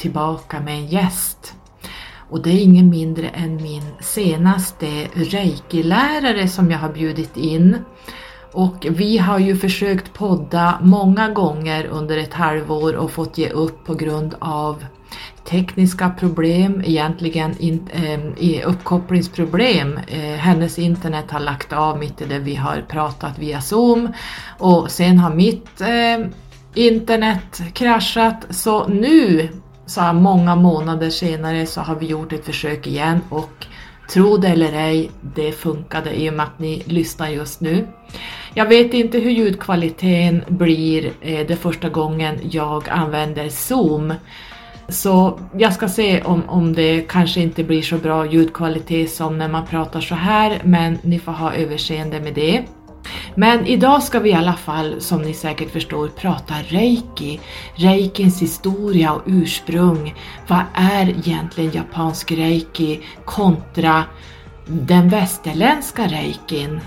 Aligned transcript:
tillbaka 0.00 0.60
med 0.60 0.74
en 0.74 0.86
gäst. 0.86 1.54
Och 2.30 2.42
det 2.42 2.50
är 2.50 2.62
ingen 2.62 2.90
mindre 2.90 3.28
än 3.28 3.56
min 3.56 3.82
senaste 4.00 4.86
reiki-lärare 5.14 6.48
som 6.48 6.70
jag 6.70 6.78
har 6.78 6.92
bjudit 6.92 7.36
in. 7.36 7.78
Och 8.52 8.86
vi 8.90 9.18
har 9.18 9.38
ju 9.38 9.56
försökt 9.56 10.12
podda 10.12 10.78
många 10.82 11.28
gånger 11.28 11.84
under 11.84 12.18
ett 12.18 12.34
halvår 12.34 12.96
och 12.96 13.10
fått 13.10 13.38
ge 13.38 13.48
upp 13.48 13.84
på 13.84 13.94
grund 13.94 14.34
av 14.38 14.84
tekniska 15.44 16.10
problem, 16.10 16.82
egentligen 16.86 17.58
in, 17.58 17.88
eh, 17.92 18.68
uppkopplingsproblem. 18.68 19.98
Eh, 20.08 20.18
hennes 20.20 20.78
internet 20.78 21.30
har 21.30 21.40
lagt 21.40 21.72
av 21.72 21.98
mitt 21.98 22.20
i 22.20 22.24
det 22.24 22.38
vi 22.38 22.54
har 22.54 22.84
pratat 22.88 23.38
via 23.38 23.60
Zoom 23.60 24.08
och 24.58 24.90
sen 24.90 25.18
har 25.18 25.34
mitt 25.34 25.80
eh, 25.80 26.26
internet 26.74 27.62
kraschat 27.72 28.46
så 28.50 28.86
nu, 28.86 29.48
så 29.90 30.00
här 30.00 30.12
många 30.12 30.56
månader 30.56 31.10
senare, 31.10 31.66
så 31.66 31.80
har 31.80 31.94
vi 31.94 32.06
gjort 32.06 32.32
ett 32.32 32.44
försök 32.44 32.86
igen 32.86 33.20
och 33.28 33.66
tro 34.12 34.36
det 34.36 34.48
eller 34.48 34.72
ej, 34.72 35.10
det 35.34 35.52
funkade 35.52 36.20
i 36.20 36.30
och 36.30 36.34
med 36.34 36.46
att 36.46 36.58
ni 36.58 36.82
lyssnar 36.86 37.28
just 37.28 37.60
nu. 37.60 37.86
Jag 38.54 38.66
vet 38.66 38.94
inte 38.94 39.18
hur 39.18 39.30
ljudkvaliteten 39.30 40.44
blir 40.48 41.12
eh, 41.20 41.46
det 41.46 41.56
första 41.56 41.88
gången 41.88 42.38
jag 42.50 42.88
använder 42.88 43.48
Zoom. 43.48 44.14
Så 44.88 45.40
jag 45.58 45.72
ska 45.72 45.88
se 45.88 46.22
om, 46.22 46.42
om 46.48 46.72
det 46.72 47.08
kanske 47.08 47.40
inte 47.40 47.64
blir 47.64 47.82
så 47.82 47.96
bra 47.96 48.26
ljudkvalitet 48.26 49.10
som 49.10 49.38
när 49.38 49.48
man 49.48 49.66
pratar 49.66 50.00
så 50.00 50.14
här, 50.14 50.60
men 50.64 50.98
ni 51.02 51.18
får 51.18 51.32
ha 51.32 51.54
överseende 51.54 52.20
med 52.20 52.34
det. 52.34 52.64
Men 53.34 53.66
idag 53.66 54.02
ska 54.02 54.18
vi 54.20 54.30
i 54.30 54.34
alla 54.34 54.54
fall, 54.54 55.00
som 55.00 55.22
ni 55.22 55.34
säkert 55.34 55.70
förstår, 55.70 56.08
prata 56.08 56.54
reiki. 56.68 57.40
Reikins 57.74 58.42
historia 58.42 59.12
och 59.12 59.22
ursprung. 59.26 60.14
Vad 60.48 60.62
är 60.74 61.08
egentligen 61.08 61.70
japansk 61.72 62.32
reiki 62.32 63.00
kontra 63.24 64.04
den 64.66 65.08
västerländska 65.08 66.06
reikin? 66.06 66.80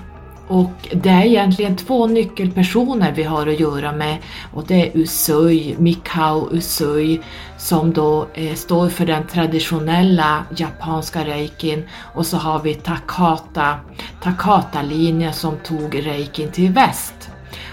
Och 0.47 0.89
det 0.93 1.09
är 1.09 1.25
egentligen 1.25 1.75
två 1.75 2.07
nyckelpersoner 2.07 3.11
vi 3.11 3.23
har 3.23 3.47
att 3.47 3.59
göra 3.59 3.91
med 3.91 4.17
och 4.53 4.63
det 4.67 4.87
är 4.87 4.97
Usui, 4.97 5.75
Mikao 5.79 6.49
Usui 6.51 7.21
som 7.57 7.93
då 7.93 8.27
eh, 8.33 8.53
står 8.53 8.89
för 8.89 9.05
den 9.05 9.27
traditionella 9.27 10.45
japanska 10.57 11.25
reikin 11.25 11.83
och 12.15 12.25
så 12.25 12.37
har 12.37 12.59
vi 12.59 12.73
Takata, 12.73 13.79
Takata-linjen 14.21 15.33
som 15.33 15.57
tog 15.57 16.05
reikin 16.05 16.51
till 16.51 16.71
väst. 16.71 17.29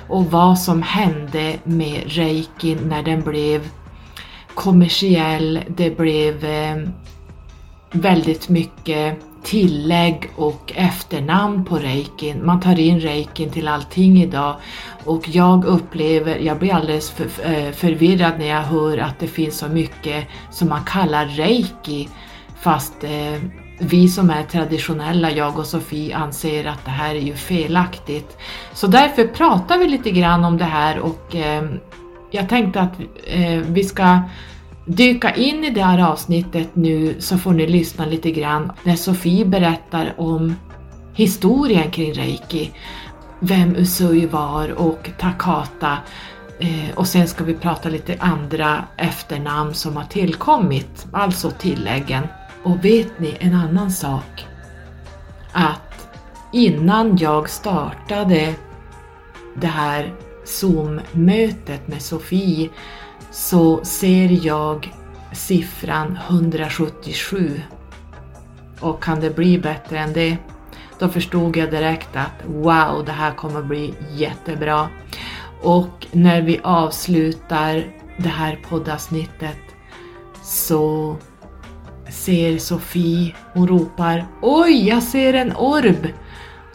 Och 0.09 0.31
vad 0.31 0.59
som 0.59 0.83
hände 0.83 1.59
med 1.65 2.03
reikin 2.07 2.79
när 2.89 3.03
den 3.03 3.23
blev 3.23 3.69
kommersiell, 4.55 5.61
det 5.69 5.97
blev 5.97 6.45
eh, 6.45 6.77
väldigt 7.93 8.49
mycket 8.49 9.30
tillägg 9.43 10.31
och 10.37 10.73
efternamn 10.77 11.65
på 11.65 11.77
reikin. 11.77 12.47
Man 12.47 12.61
tar 12.61 12.81
in 12.81 13.01
reikin 13.01 13.51
till 13.51 13.69
allting 13.69 14.23
idag 14.23 14.57
och 15.05 15.29
jag 15.29 15.65
upplever, 15.65 16.37
jag 16.37 16.59
blir 16.59 16.75
alldeles 16.75 17.11
för, 17.11 17.25
eh, 17.25 17.73
förvirrad 17.73 18.39
när 18.39 18.47
jag 18.47 18.63
hör 18.63 18.99
att 18.99 19.19
det 19.19 19.27
finns 19.27 19.59
så 19.59 19.69
mycket 19.69 20.27
som 20.51 20.69
man 20.69 20.85
kallar 20.85 21.27
reiki 21.27 22.09
fast 22.61 23.05
eh, 23.05 23.43
vi 23.79 24.09
som 24.09 24.31
är 24.31 24.43
traditionella, 24.43 25.31
jag 25.31 25.59
och 25.59 25.67
Sofie, 25.67 26.17
anser 26.17 26.65
att 26.65 26.85
det 26.85 26.91
här 26.91 27.15
är 27.15 27.21
ju 27.21 27.35
felaktigt. 27.35 28.39
Så 28.73 28.87
därför 28.87 29.27
pratar 29.27 29.79
vi 29.79 29.89
lite 29.89 30.11
grann 30.11 30.45
om 30.45 30.59
det 30.59 30.65
här 30.65 30.99
och 30.99 31.37
eh, 31.37 31.65
jag 32.31 32.49
tänkte 32.49 32.81
att 32.81 33.01
eh, 33.27 33.59
vi 33.59 33.85
ska 33.85 34.21
dyka 34.97 35.35
in 35.35 35.65
i 35.65 35.71
det 35.71 35.83
här 35.83 36.11
avsnittet 36.13 36.69
nu 36.73 37.21
så 37.21 37.39
får 37.39 37.53
ni 37.53 37.67
lyssna 37.67 38.07
lite 38.07 38.31
grann 38.31 38.73
när 38.83 38.97
Sofie 38.97 39.45
berättar 39.45 40.15
om 40.17 40.55
historien 41.15 41.91
kring 41.91 42.13
reiki, 42.13 42.73
vem 43.41 43.77
Usui 43.77 44.27
var 44.27 44.71
och 44.71 45.11
Takata 45.19 45.99
eh, 46.59 46.95
och 46.95 47.07
sen 47.07 47.29
ska 47.29 47.45
vi 47.45 47.55
prata 47.55 47.89
lite 47.89 48.17
andra 48.21 48.85
efternamn 48.97 49.75
som 49.75 49.97
har 49.97 50.05
tillkommit, 50.05 51.07
alltså 51.13 51.51
tilläggen. 51.51 52.27
Och 52.63 52.85
vet 52.85 53.19
ni 53.19 53.37
en 53.41 53.55
annan 53.55 53.91
sak? 53.91 54.47
Att 55.53 56.09
innan 56.53 57.17
jag 57.17 57.51
startade 57.51 58.55
det 59.55 59.67
här 59.67 60.13
Zoom-mötet 60.45 61.89
med 61.89 62.03
Sofie 62.03 62.69
så 63.31 63.85
ser 63.85 64.47
jag 64.47 64.93
siffran 65.33 66.19
177. 66.29 67.61
Och 68.81 69.03
kan 69.03 69.21
det 69.21 69.37
bli 69.37 69.59
bättre 69.59 69.99
än 69.99 70.13
det? 70.13 70.37
Då 70.99 71.09
förstod 71.09 71.57
jag 71.57 71.71
direkt 71.71 72.17
att 72.17 72.45
wow, 72.47 73.05
det 73.07 73.13
här 73.13 73.35
kommer 73.35 73.63
bli 73.63 73.95
jättebra. 74.17 74.89
Och 75.63 76.07
när 76.13 76.43
vi 76.43 76.61
avslutar 76.63 77.85
det 78.17 78.29
här 78.29 78.59
poddavsnittet 78.69 79.59
så 80.43 81.17
ser 82.09 82.59
Sofie, 82.59 83.35
hon 83.53 83.69
ropar 83.69 84.27
Oj, 84.43 84.89
jag 84.89 85.03
ser 85.03 85.35
en 85.35 85.57
orb! 85.57 86.09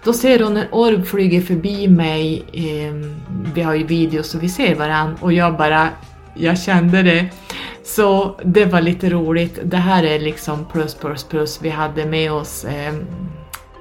Då 0.04 0.14
ser 0.14 0.44
hon 0.44 0.58
en 0.58 0.68
orb 0.72 1.06
flyga 1.06 1.42
förbi 1.42 1.88
mig, 1.88 2.44
ehm, 2.54 3.16
vi 3.54 3.62
har 3.62 3.74
ju 3.74 3.84
video 3.84 4.24
så 4.24 4.40
vi 4.40 4.50
ser 4.50 4.76
varandra 4.76 5.18
och 5.22 5.34
jag 5.34 5.58
bara 5.58 5.90
jag 6.36 6.60
kände 6.60 7.04
det. 7.04 7.26
Så 7.84 8.36
det 8.44 8.66
var 8.66 8.82
lite 8.82 9.10
roligt. 9.10 9.60
Det 9.64 9.78
här 9.78 10.04
är 10.04 10.20
liksom 10.20 10.66
plus 10.72 10.96
plus 10.96 11.24
plus. 11.24 11.60
Vi 11.62 11.70
hade 11.70 12.06
med 12.06 12.32
oss 12.32 12.66
eh, 12.66 12.94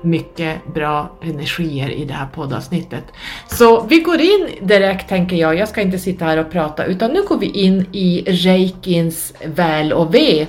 mycket 0.02 0.74
bra 0.74 1.18
energier 1.22 1.90
i 1.90 2.04
det 2.04 2.14
här 2.14 2.26
poddavsnittet. 2.26 3.04
Så 3.46 3.80
vi 3.80 3.98
går 3.98 4.20
in 4.20 4.48
direkt 4.62 5.08
tänker 5.08 5.36
jag, 5.36 5.58
jag 5.58 5.68
ska 5.68 5.80
inte 5.80 5.98
sitta 5.98 6.24
här 6.24 6.38
och 6.38 6.50
prata 6.50 6.84
utan 6.84 7.10
nu 7.10 7.22
går 7.22 7.38
vi 7.38 7.46
in 7.46 7.86
i 7.92 8.24
reikins 8.26 9.34
väl 9.44 9.92
och 9.92 10.14
ve. 10.14 10.46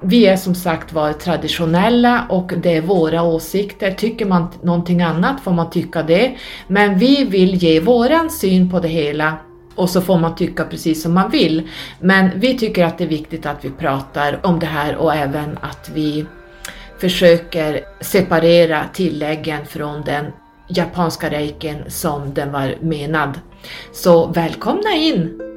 Vi 0.00 0.26
är 0.26 0.36
som 0.36 0.54
sagt 0.54 0.92
var 0.92 1.12
traditionella 1.12 2.26
och 2.28 2.52
det 2.56 2.76
är 2.76 2.82
våra 2.82 3.22
åsikter. 3.22 3.90
Tycker 3.90 4.26
man 4.26 4.48
någonting 4.62 5.02
annat 5.02 5.40
får 5.40 5.52
man 5.52 5.70
tycka 5.70 6.02
det. 6.02 6.36
Men 6.66 6.98
vi 6.98 7.24
vill 7.24 7.54
ge 7.54 7.80
våran 7.80 8.30
syn 8.30 8.70
på 8.70 8.80
det 8.80 8.88
hela 8.88 9.36
och 9.74 9.90
så 9.90 10.00
får 10.00 10.18
man 10.18 10.34
tycka 10.34 10.64
precis 10.64 11.02
som 11.02 11.14
man 11.14 11.30
vill. 11.30 11.68
Men 12.00 12.40
vi 12.40 12.58
tycker 12.58 12.84
att 12.84 12.98
det 12.98 13.04
är 13.04 13.08
viktigt 13.08 13.46
att 13.46 13.64
vi 13.64 13.70
pratar 13.70 14.40
om 14.46 14.58
det 14.58 14.66
här 14.66 14.96
och 14.96 15.14
även 15.14 15.58
att 15.60 15.90
vi 15.94 16.26
försöker 16.98 17.80
separera 18.00 18.84
tilläggen 18.92 19.66
från 19.66 20.02
den 20.02 20.26
japanska 20.68 21.30
reiken 21.30 21.90
som 21.90 22.34
den 22.34 22.52
var 22.52 22.74
menad. 22.80 23.40
Så 23.92 24.26
välkomna 24.26 24.90
in! 24.90 25.51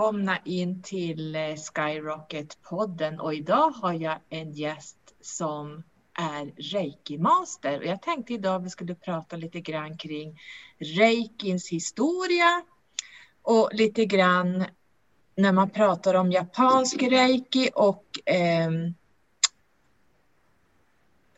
Välkomna 0.00 0.38
in 0.44 0.82
till 0.82 1.36
eh, 1.36 1.40
Skyrocket-podden 1.40 3.20
och 3.20 3.34
idag 3.34 3.70
har 3.70 3.92
jag 3.92 4.18
en 4.28 4.52
gäst 4.52 4.96
som 5.20 5.82
är 6.14 6.46
reiki-master. 6.56 7.78
Och 7.78 7.84
jag 7.84 8.02
tänkte 8.02 8.32
idag 8.32 8.60
vi 8.62 8.70
skulle 8.70 8.94
prata 8.94 9.36
lite 9.36 9.60
grann 9.60 9.96
kring 9.96 10.40
reikins 10.78 11.68
historia 11.68 12.62
och 13.42 13.70
lite 13.72 14.04
grann 14.04 14.64
när 15.36 15.52
man 15.52 15.70
pratar 15.70 16.14
om 16.14 16.32
japansk 16.32 17.02
reiki 17.02 17.70
och 17.74 18.04
eh, 18.26 18.70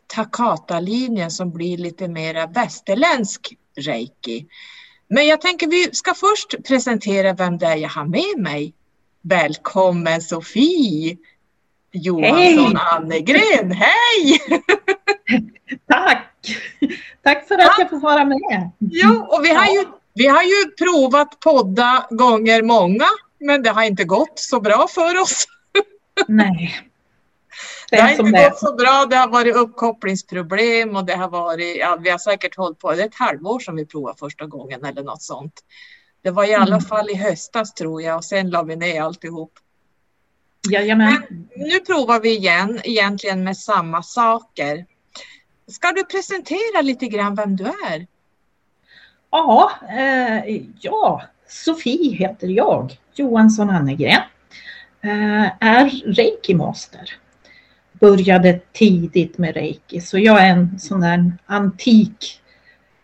Takata-linjen 0.07 1.31
som 1.31 1.51
blir 1.51 1.77
lite 1.77 2.07
mera 2.07 2.47
västerländsk 2.47 3.57
reiki. 3.75 4.47
Men 5.13 5.27
jag 5.27 5.41
tänker 5.41 5.67
vi 5.67 5.89
ska 5.91 6.13
först 6.13 6.67
presentera 6.67 7.33
vem 7.33 7.57
det 7.57 7.65
är 7.65 7.75
jag 7.75 7.89
har 7.89 8.05
med 8.05 8.43
mig. 8.43 8.73
Välkommen 9.21 10.21
Sofie! 10.21 11.17
Johansson 11.91 12.77
Annegren. 12.77 13.71
Hej! 13.71 14.39
Tack! 15.87 16.57
Tack 17.23 17.47
för 17.47 17.55
att 17.55 17.61
ja. 17.61 17.75
jag 17.77 17.89
får 17.89 17.99
vara 17.99 18.25
med. 18.25 18.71
Ja, 18.79 19.27
och 19.29 19.45
vi 19.45 19.53
har, 19.53 19.65
ju, 19.65 19.85
vi 20.13 20.27
har 20.27 20.43
ju 20.43 20.71
provat 20.77 21.39
podda 21.39 22.07
gånger 22.09 22.61
många, 22.61 23.07
men 23.39 23.63
det 23.63 23.69
har 23.69 23.83
inte 23.83 24.03
gått 24.03 24.39
så 24.39 24.59
bra 24.59 24.87
för 24.87 25.21
oss. 25.21 25.45
Nej. 26.27 26.92
Det, 27.97 28.01
har 28.01 28.09
inte 28.09 28.49
gått 28.49 28.59
så 28.59 28.75
bra. 28.75 29.05
Det 29.09 29.15
har 29.15 29.27
varit 29.27 29.55
uppkopplingsproblem 29.55 30.95
och 30.95 31.05
det 31.05 31.15
har 31.15 31.29
varit, 31.29 31.77
ja, 31.77 31.97
vi 32.01 32.09
har 32.09 32.17
säkert 32.17 32.57
hållit 32.57 32.79
på, 32.79 32.91
det 32.91 33.01
är 33.01 33.07
ett 33.07 33.15
halvår 33.15 33.59
som 33.59 33.75
vi 33.75 33.85
provade 33.85 34.17
första 34.17 34.45
gången 34.45 34.85
eller 34.85 35.03
något 35.03 35.21
sånt. 35.21 35.53
Det 36.23 36.31
var 36.31 36.45
i 36.45 36.53
alla 36.53 36.75
mm. 36.75 36.81
fall 36.81 37.09
i 37.09 37.15
höstas 37.15 37.73
tror 37.73 38.01
jag 38.01 38.17
och 38.17 38.25
sen 38.25 38.49
la 38.49 38.63
vi 38.63 38.75
ner 38.75 39.01
alltihop. 39.01 39.51
Jajamän. 40.69 41.23
Men 41.29 41.67
nu 41.67 41.79
provar 41.79 42.19
vi 42.19 42.37
igen, 42.37 42.79
egentligen 42.83 43.43
med 43.43 43.57
samma 43.57 44.03
saker. 44.03 44.85
Ska 45.67 45.91
du 45.91 46.03
presentera 46.03 46.81
lite 46.81 47.07
grann 47.07 47.35
vem 47.35 47.55
du 47.55 47.63
är? 47.63 48.07
Ja, 49.31 49.71
eh, 49.89 50.61
ja, 50.79 51.21
Sofie 51.47 52.15
heter 52.15 52.47
jag, 52.47 52.97
Johansson 53.13 53.69
Annegren. 53.69 54.21
Eh, 55.01 55.45
är 55.59 56.13
reiki-master. 56.15 57.09
Började 58.03 58.59
tidigt 58.71 59.37
med 59.37 59.53
reiki, 59.55 60.01
så 60.01 60.19
jag 60.19 60.41
är 60.41 60.49
en 60.49 60.79
sån 60.79 61.01
där 61.01 61.33
antik 61.45 62.41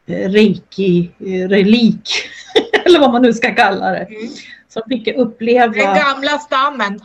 eh, 0.06 0.30
reiki-relik, 0.30 2.10
eller 2.86 3.00
vad 3.00 3.12
man 3.12 3.22
nu 3.22 3.34
ska 3.34 3.56
kalla 3.56 3.92
det. 3.92 4.06
Mm. 4.06 4.28
Som 4.68 4.82
fick 4.90 5.08
uppleva... 5.08 5.68
Den 5.68 5.96
gamla 5.96 6.40
stammen. 6.40 7.00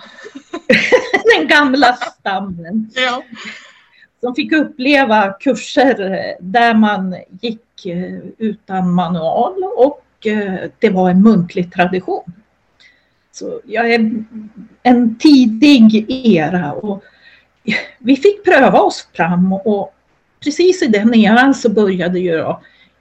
Den 1.38 1.48
gamla 1.48 1.92
stammen. 1.92 2.90
Ja 2.94 3.22
som 4.24 4.34
fick 4.34 4.52
uppleva 4.52 5.32
kurser 5.40 6.36
där 6.40 6.74
man 6.74 7.16
gick 7.40 7.86
eh, 7.86 8.18
utan 8.38 8.94
manual 8.94 9.64
och 9.76 10.26
eh, 10.26 10.70
det 10.78 10.90
var 10.90 11.10
en 11.10 11.22
muntlig 11.22 11.72
tradition. 11.72 12.32
Så 13.32 13.60
jag 13.64 13.92
är 13.92 14.24
en 14.82 15.18
tidig 15.18 16.06
era 16.08 16.72
och 16.72 17.04
vi 17.98 18.16
fick 18.16 18.44
pröva 18.44 18.80
oss 18.80 19.08
fram 19.12 19.52
och 19.52 19.94
precis 20.44 20.82
i 20.82 20.86
den 20.86 21.14
eran 21.14 21.54
så 21.54 21.68
började 21.68 22.18
ju 22.18 22.54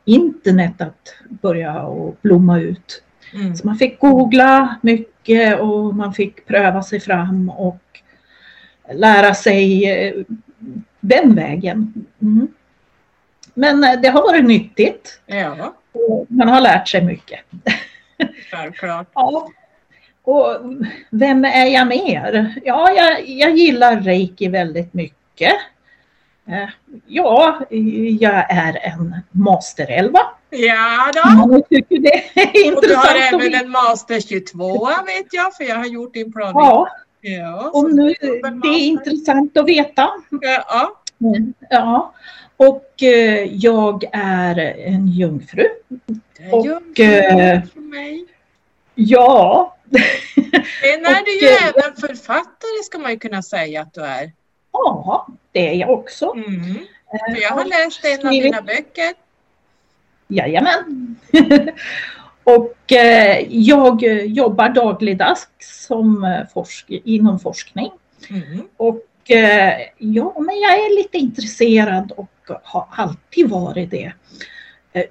internet 0.05 0.81
att 0.81 1.15
börja 1.29 1.83
och 1.83 2.17
blomma 2.21 2.59
ut. 2.59 3.03
Mm. 3.33 3.55
Så 3.55 3.67
man 3.67 3.77
fick 3.77 3.99
googla 3.99 4.75
mycket 4.81 5.59
och 5.59 5.95
man 5.95 6.13
fick 6.13 6.45
pröva 6.45 6.83
sig 6.83 6.99
fram 6.99 7.49
och 7.49 8.01
lära 8.93 9.33
sig 9.33 9.85
eh, 9.85 10.13
den 10.99 11.35
vägen. 11.35 11.93
Mm. 12.21 12.47
Men 13.53 13.83
eh, 13.83 14.01
det 14.01 14.07
har 14.07 14.21
varit 14.21 14.45
nyttigt. 14.45 15.21
Ja. 15.25 15.73
man 16.27 16.47
har 16.47 16.61
lärt 16.61 16.87
sig 16.87 17.05
mycket. 17.05 17.39
Självklart. 18.51 19.07
ja. 19.13 19.49
Och 20.23 20.57
vem 21.09 21.45
är 21.45 21.65
jag 21.65 21.87
mer? 21.87 22.55
Ja, 22.65 22.91
jag, 22.91 23.29
jag 23.29 23.57
gillar 23.57 24.01
reiki 24.01 24.47
väldigt 24.47 24.93
mycket. 24.93 25.53
Eh, 26.47 26.69
ja, 27.07 27.59
jag 28.19 28.51
är 28.51 28.79
en 28.83 29.15
masterelva. 29.31 30.19
Ja 30.49 31.11
då. 31.13 31.53
Jag 31.53 31.69
tycker 31.69 31.99
det 31.99 32.41
är 32.41 32.65
intressant. 32.65 32.77
Och 32.77 32.83
du 32.83 32.95
har 32.95 33.41
även 33.41 33.65
en 33.65 33.71
master 33.71 34.19
22 34.19 34.85
vet 34.85 35.27
jag, 35.31 35.55
för 35.55 35.63
jag 35.63 35.75
har 35.75 35.85
gjort 35.85 36.13
din 36.13 36.33
prövning. 36.33 36.63
Ja, 36.63 36.89
Ja, 37.25 37.71
och 37.73 37.93
nu, 37.93 38.13
det 38.63 38.67
är 38.67 38.79
intressant 38.79 39.57
att 39.57 39.67
veta. 39.67 40.09
Ja. 40.41 41.01
ja. 41.69 42.13
Och 42.57 43.03
eh, 43.03 43.55
jag 43.55 44.03
är 44.13 44.57
en 44.77 45.07
jungfru. 45.07 45.67
Det 46.37 46.43
är 46.43 46.53
och, 46.53 46.65
jungfru 46.65 47.03
eh, 47.03 47.63
för 47.73 47.79
mig. 47.79 48.25
Ja. 48.95 49.72
Sen 50.81 51.05
är 51.05 51.25
du 51.25 51.45
ju 51.45 51.53
eh, 51.53 51.67
även 51.67 51.95
författare 51.95 52.83
ska 52.83 52.99
man 52.99 53.11
ju 53.11 53.19
kunna 53.19 53.41
säga 53.41 53.81
att 53.81 53.93
du 53.93 54.01
är. 54.01 54.31
Ja, 54.71 55.27
det 55.51 55.69
är 55.69 55.73
jag 55.73 55.89
också. 55.89 56.33
Mm. 56.35 56.77
För 57.09 57.41
jag 57.41 57.49
har 57.49 57.65
läst 57.65 58.05
en 58.05 58.27
av 58.27 58.33
dina 58.33 58.61
böcker. 58.61 59.13
Jajamän. 60.27 61.15
Och 62.43 62.91
eh, 62.91 63.45
jag 63.49 64.03
jobbar 64.25 64.69
dagligdags 64.69 65.47
som 65.87 66.23
eh, 66.23 66.47
forsk 66.53 66.85
inom 66.89 67.39
forskning. 67.39 67.91
Mm. 68.29 68.67
Och 68.77 69.31
eh, 69.31 69.73
ja, 69.97 70.35
men 70.39 70.59
jag 70.59 70.73
är 70.73 70.97
lite 70.97 71.17
intresserad 71.17 72.11
och 72.11 72.29
har 72.63 72.87
alltid 72.91 73.49
varit 73.49 73.91
det. 73.91 74.13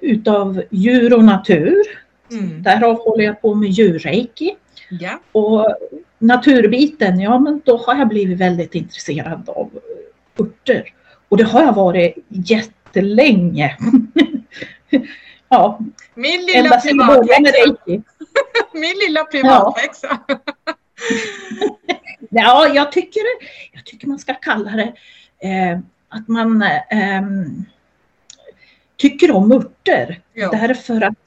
Utav 0.01 0.63
djur 0.71 1.13
och 1.13 1.23
natur. 1.23 1.83
Mm. 2.31 2.63
Därav 2.63 2.97
håller 2.97 3.23
jag 3.23 3.41
på 3.41 3.55
med 3.55 3.69
djurreiki. 3.69 4.55
Ja. 4.89 5.19
Och 5.31 5.75
naturbiten, 6.19 7.19
ja 7.19 7.39
men 7.39 7.61
då 7.65 7.77
har 7.77 7.95
jag 7.95 8.07
blivit 8.07 8.37
väldigt 8.37 8.75
intresserad 8.75 9.49
av 9.49 9.79
örter. 10.39 10.93
Och 11.29 11.37
det 11.37 11.43
har 11.43 11.61
jag 11.61 11.73
varit 11.73 12.15
jättelänge. 12.27 13.77
Ja. 15.53 15.79
Min 16.13 16.45
lilla 16.45 16.79
privatläxa. 16.79 17.77
Min 18.73 18.95
lilla 19.07 19.23
privatläxa. 19.23 20.19
Ja. 20.27 20.37
ja, 22.29 22.67
jag 22.67 22.91
tycker, 22.91 23.21
jag 23.71 23.85
tycker 23.85 24.07
man 24.07 24.19
ska 24.19 24.33
kalla 24.33 24.71
det 24.71 24.93
eh, 25.47 25.79
att 26.09 26.27
man 26.27 26.61
eh, 26.61 27.21
tycker 28.97 29.31
om 29.31 29.51
örter. 29.51 30.21
Ja. 30.33 30.51
Därför 30.51 31.01
att 31.01 31.03
eh, 31.03 31.22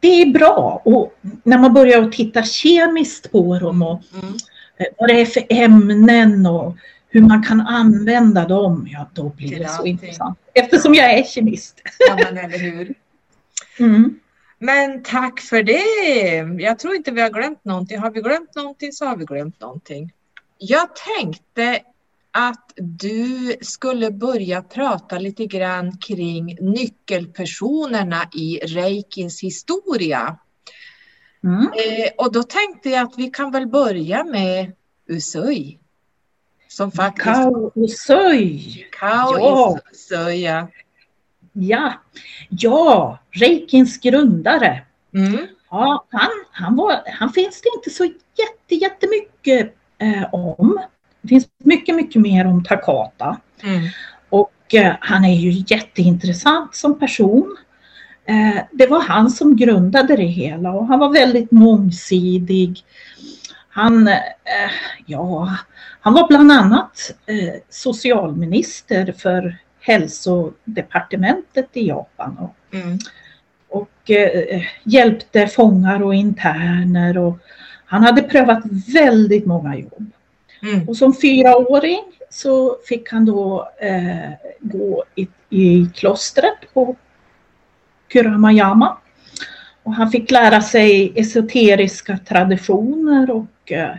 det 0.00 0.22
är 0.22 0.26
bra 0.26 0.82
och 0.84 1.14
när 1.42 1.58
man 1.58 1.74
börjar 1.74 2.10
titta 2.10 2.42
kemiskt 2.42 3.32
på 3.32 3.58
dem 3.58 3.82
och 3.82 4.02
mm. 4.22 4.34
Eh, 4.80 4.86
vad 4.98 5.08
det 5.08 5.20
är 5.20 5.26
för 5.26 5.42
ämnen 5.48 6.46
och 6.46 6.76
hur 7.08 7.20
man 7.20 7.42
kan 7.42 7.60
använda 7.60 8.48
dem, 8.48 8.88
ja 8.90 9.10
då 9.14 9.28
blir 9.28 9.58
det 9.58 9.68
så 9.68 9.86
intressant. 9.86 10.38
Eftersom 10.54 10.94
jag 10.94 11.18
är 11.18 11.22
kemist. 11.22 11.82
Ja, 12.08 12.16
men 12.24 12.38
eller 12.38 12.58
hur. 12.58 12.94
Mm. 13.78 14.20
Men 14.58 15.02
tack 15.02 15.40
för 15.40 15.62
det. 15.62 16.62
Jag 16.62 16.78
tror 16.78 16.94
inte 16.94 17.10
vi 17.10 17.20
har 17.20 17.30
glömt 17.30 17.64
någonting. 17.64 17.98
Har 17.98 18.10
vi 18.10 18.20
glömt 18.20 18.54
någonting 18.54 18.92
så 18.92 19.04
har 19.04 19.16
vi 19.16 19.24
glömt 19.24 19.60
någonting. 19.60 20.12
Jag 20.58 20.88
tänkte 21.18 21.80
att 22.32 22.72
du 22.76 23.56
skulle 23.60 24.10
börja 24.10 24.62
prata 24.62 25.18
lite 25.18 25.46
grann 25.46 25.96
kring 25.96 26.56
nyckelpersonerna 26.60 28.28
i 28.32 28.60
Reikins 28.62 29.42
historia. 29.42 30.38
Mm. 31.44 31.62
Eh, 31.62 32.10
och 32.18 32.32
då 32.32 32.42
tänkte 32.42 32.90
jag 32.90 33.06
att 33.06 33.18
vi 33.18 33.30
kan 33.30 33.50
väl 33.50 33.66
börja 33.66 34.24
med 34.24 34.72
Usui. 35.06 35.78
Som 36.68 36.92
faktiskt... 36.92 37.24
Kao 37.24 37.72
Usui. 37.74 38.86
Kao 38.90 39.38
ja. 39.38 39.78
Usui, 39.92 40.44
ja. 40.44 40.68
Ja, 41.52 41.92
ja 42.48 43.18
Reikins 43.30 44.00
grundare. 44.00 44.86
Mm. 45.14 45.46
Ja, 45.70 46.06
han, 46.10 46.30
han, 46.50 46.76
var, 46.76 47.02
han 47.06 47.32
finns 47.32 47.62
det 47.62 47.70
inte 47.76 47.90
så 47.90 48.04
jätte, 48.04 48.74
jättemycket 48.74 49.74
eh, 49.98 50.34
om. 50.34 50.80
Det 51.22 51.28
finns 51.28 51.48
mycket, 51.58 51.94
mycket 51.94 52.22
mer 52.22 52.46
om 52.46 52.64
Takata. 52.64 53.36
Mm. 53.62 53.88
Och 54.28 54.74
eh, 54.74 54.94
han 55.00 55.24
är 55.24 55.34
ju 55.34 55.64
jätteintressant 55.66 56.74
som 56.74 56.98
person. 56.98 57.56
Eh, 58.24 58.62
det 58.72 58.86
var 58.86 59.00
han 59.00 59.30
som 59.30 59.56
grundade 59.56 60.16
det 60.16 60.22
hela 60.22 60.72
och 60.72 60.86
han 60.86 60.98
var 60.98 61.12
väldigt 61.12 61.50
mångsidig. 61.50 62.84
Han, 63.68 64.08
eh, 64.08 64.70
ja, 65.06 65.56
han 66.00 66.14
var 66.14 66.28
bland 66.28 66.52
annat 66.52 67.14
eh, 67.26 67.54
socialminister 67.68 69.14
för 69.18 69.58
hälsodepartementet 69.80 71.68
i 71.72 71.88
Japan. 71.88 72.38
Och, 72.38 72.74
mm. 72.74 72.98
och 73.68 74.10
eh, 74.10 74.62
hjälpte 74.84 75.46
fångar 75.46 76.02
och 76.02 76.14
interner. 76.14 77.18
Och 77.18 77.38
han 77.84 78.02
hade 78.02 78.22
prövat 78.22 78.62
väldigt 78.94 79.46
många 79.46 79.76
jobb. 79.76 80.10
Mm. 80.62 80.88
Och 80.88 80.96
som 80.96 81.14
fyraåring 81.14 82.02
så 82.30 82.76
fick 82.88 83.12
han 83.12 83.24
då 83.24 83.68
eh, 83.80 84.30
gå 84.60 85.04
i, 85.14 85.28
i 85.50 85.86
klostret 85.94 86.74
på 86.74 86.96
Kuramayama. 88.08 88.98
Och 89.82 89.94
han 89.94 90.10
fick 90.10 90.30
lära 90.30 90.60
sig 90.60 91.12
esoteriska 91.16 92.18
traditioner 92.18 93.30
och 93.30 93.72
eh, 93.72 93.94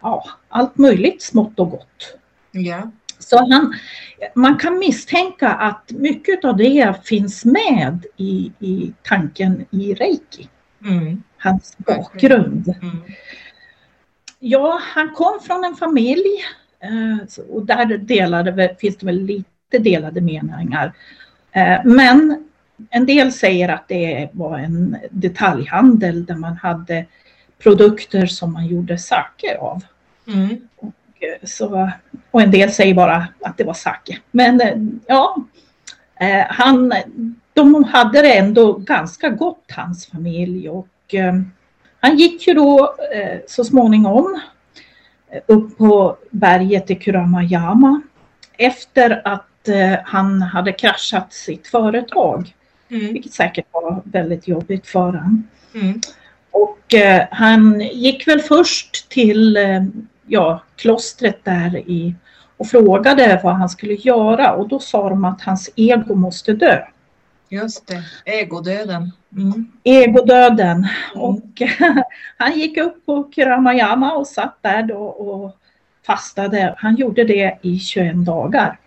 ja, 0.00 0.24
allt 0.48 0.78
möjligt 0.78 1.22
smått 1.22 1.58
och 1.58 1.70
gott. 1.70 2.16
Ja. 2.50 2.90
Så 3.18 3.38
han, 3.38 3.74
man 4.34 4.58
kan 4.58 4.78
misstänka 4.78 5.48
att 5.48 5.90
mycket 5.90 6.44
av 6.44 6.56
det 6.56 6.94
finns 7.04 7.44
med 7.44 8.06
i, 8.16 8.52
i 8.58 8.92
tanken 9.02 9.66
i 9.70 9.94
reiki. 9.94 10.48
Mm. 10.84 11.22
Hans 11.38 11.76
bakgrund. 11.78 12.74
Mm. 12.82 13.02
Ja, 14.44 14.80
han 14.82 15.10
kom 15.10 15.40
från 15.40 15.64
en 15.64 15.76
familj 15.76 16.44
eh, 16.80 17.42
och 17.50 17.66
där 17.66 17.98
delade, 17.98 18.76
finns 18.80 18.96
det 18.96 19.06
väl 19.06 19.22
lite 19.22 19.78
delade 19.78 20.20
meningar. 20.20 20.92
Eh, 21.52 21.78
men 21.84 22.44
en 22.90 23.06
del 23.06 23.32
säger 23.32 23.68
att 23.68 23.88
det 23.88 24.28
var 24.32 24.58
en 24.58 24.96
detaljhandel 25.10 26.24
där 26.24 26.34
man 26.34 26.56
hade 26.56 27.06
produkter 27.58 28.26
som 28.26 28.52
man 28.52 28.66
gjorde 28.66 28.98
sake 28.98 29.58
av. 29.58 29.82
Mm. 30.26 30.68
Och, 30.76 30.92
eh, 31.20 31.46
så, 31.46 31.90
och 32.30 32.42
en 32.42 32.50
del 32.50 32.72
säger 32.72 32.94
bara 32.94 33.28
att 33.40 33.56
det 33.56 33.64
var 33.64 33.74
sake. 33.74 34.18
Men 34.30 34.60
ja, 35.06 35.36
han, 36.48 36.92
de 37.52 37.84
hade 37.84 38.22
det 38.22 38.38
ändå 38.38 38.72
ganska 38.72 39.30
gott, 39.30 39.64
hans 39.68 40.06
familj. 40.06 40.68
Och 40.68 41.14
han 42.02 42.16
gick 42.16 42.46
ju 42.46 42.54
då 42.54 42.96
så 43.46 43.64
småningom 43.64 44.40
upp 45.46 45.78
på 45.78 46.16
berget 46.30 46.90
i 46.90 46.94
Kuramayama 46.94 48.02
efter 48.56 49.22
att 49.24 49.68
eh, 49.68 49.98
han 50.04 50.42
hade 50.42 50.72
kraschat 50.72 51.32
sitt 51.32 51.66
företag. 51.66 52.54
Mm. 52.88 53.12
Vilket 53.12 53.32
säkert 53.32 53.66
var 53.72 54.02
väldigt 54.04 54.48
jobbigt 54.48 54.86
för 54.86 55.00
honom. 55.00 55.48
Mm. 55.74 56.00
Och 56.50 56.94
eh, 56.94 57.26
han 57.30 57.80
gick 57.80 58.28
väl 58.28 58.40
först 58.40 59.08
till 59.08 59.56
eh, 59.56 59.82
ja, 60.26 60.62
klostret 60.76 61.44
där 61.44 61.76
i 61.76 62.14
och 62.56 62.66
frågade 62.66 63.40
vad 63.44 63.54
han 63.54 63.68
skulle 63.68 63.94
göra 63.94 64.52
och 64.52 64.68
då 64.68 64.78
sa 64.78 65.08
de 65.08 65.24
att 65.24 65.42
hans 65.42 65.70
ego 65.76 66.14
måste 66.14 66.52
dö. 66.52 66.84
Just 67.48 67.86
det, 67.86 68.04
egodöden. 68.24 69.12
Mm. 69.36 69.66
Egodöden. 69.84 70.86
Mm. 71.14 71.22
Och 71.22 71.62
han 72.36 72.58
gick 72.58 72.76
upp 72.76 73.06
på 73.06 73.30
Kiramayama 73.34 74.12
och 74.12 74.26
satt 74.26 74.58
där 74.62 74.82
då 74.82 75.02
och 75.02 75.56
fastade. 76.06 76.74
Han 76.78 76.96
gjorde 76.96 77.24
det 77.24 77.58
i 77.62 77.78
21 77.78 78.16
dagar. 78.16 78.78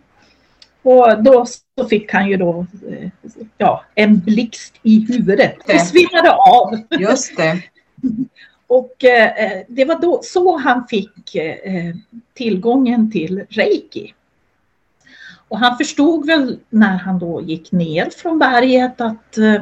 Och 0.82 1.24
då 1.24 1.46
så 1.46 1.88
fick 1.88 2.14
han 2.14 2.30
ju 2.30 2.38
då 2.38 2.66
eh, 2.90 3.10
ja, 3.58 3.84
en 3.96 4.20
blixt 4.20 4.74
i 4.84 5.06
huvudet 5.14 5.58
och 5.74 5.82
svimmade 5.82 6.32
av. 6.32 6.82
Just 7.00 7.38
det. 7.38 7.62
Och 8.68 9.04
eh, 9.04 9.64
det 9.68 9.86
var 9.86 10.00
då 10.00 10.20
så 10.24 10.58
han 10.58 10.88
fick 10.88 11.36
eh, 11.36 11.96
tillgången 12.34 13.12
till 13.12 13.46
reiki. 13.50 14.14
Och 15.48 15.60
han 15.60 15.78
förstod 15.78 16.25
väl 16.25 16.60
när 16.70 16.98
han 16.98 17.20
då 17.20 17.42
gick 17.42 17.72
ner 17.72 18.10
från 18.10 18.40
berget 18.40 19.02
att 19.02 19.38
eh, 19.38 19.62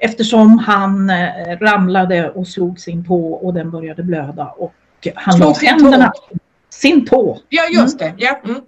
eftersom 0.00 0.58
han 0.58 1.10
eh, 1.10 1.58
ramlade 1.60 2.30
och 2.30 2.46
slog 2.48 2.80
sin 2.80 3.04
tå 3.04 3.32
och 3.32 3.54
den 3.54 3.70
började 3.70 4.02
blöda 4.02 4.46
och 4.46 4.74
han 5.14 5.34
slog 5.34 5.62
la 5.62 5.68
händerna... 5.68 6.08
Tå. 6.08 6.36
Sin 6.70 7.06
tå. 7.06 7.38
Ja, 7.48 7.62
just 7.72 8.00
mm. 8.00 8.16
det. 8.16 8.24
Ja. 8.24 8.40
Mm. 8.44 8.60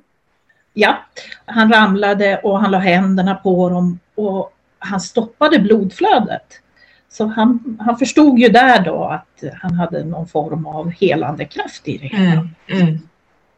ja, 0.74 0.98
han 1.44 1.72
ramlade 1.72 2.38
och 2.38 2.60
han 2.60 2.70
la 2.70 2.78
händerna 2.78 3.34
på 3.34 3.68
dem 3.68 3.98
och 4.14 4.52
han 4.78 5.00
stoppade 5.00 5.58
blodflödet. 5.58 6.60
Så 7.08 7.26
han, 7.26 7.78
han 7.80 7.98
förstod 7.98 8.38
ju 8.38 8.48
där 8.48 8.84
då 8.84 9.04
att 9.04 9.42
han 9.62 9.74
hade 9.74 10.04
någon 10.04 10.28
form 10.28 10.66
av 10.66 10.90
helande 10.90 11.44
kraft 11.44 11.88
i 11.88 11.98
det. 11.98 12.16
Mm. 12.16 12.48
Mm. 12.66 12.98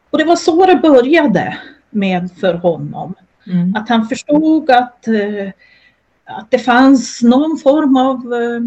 Och 0.09 0.17
det 0.17 0.25
var 0.25 0.35
så 0.35 0.65
det 0.65 0.75
började 0.75 1.57
med 1.89 2.29
för 2.39 2.53
honom. 2.53 3.15
Mm. 3.47 3.75
Att 3.75 3.89
han 3.89 4.07
förstod 4.07 4.71
att, 4.71 5.07
eh, 5.07 5.49
att 6.25 6.51
det 6.51 6.59
fanns 6.59 7.21
någon 7.21 7.57
form 7.57 7.97
av 7.97 8.33
eh, 8.33 8.61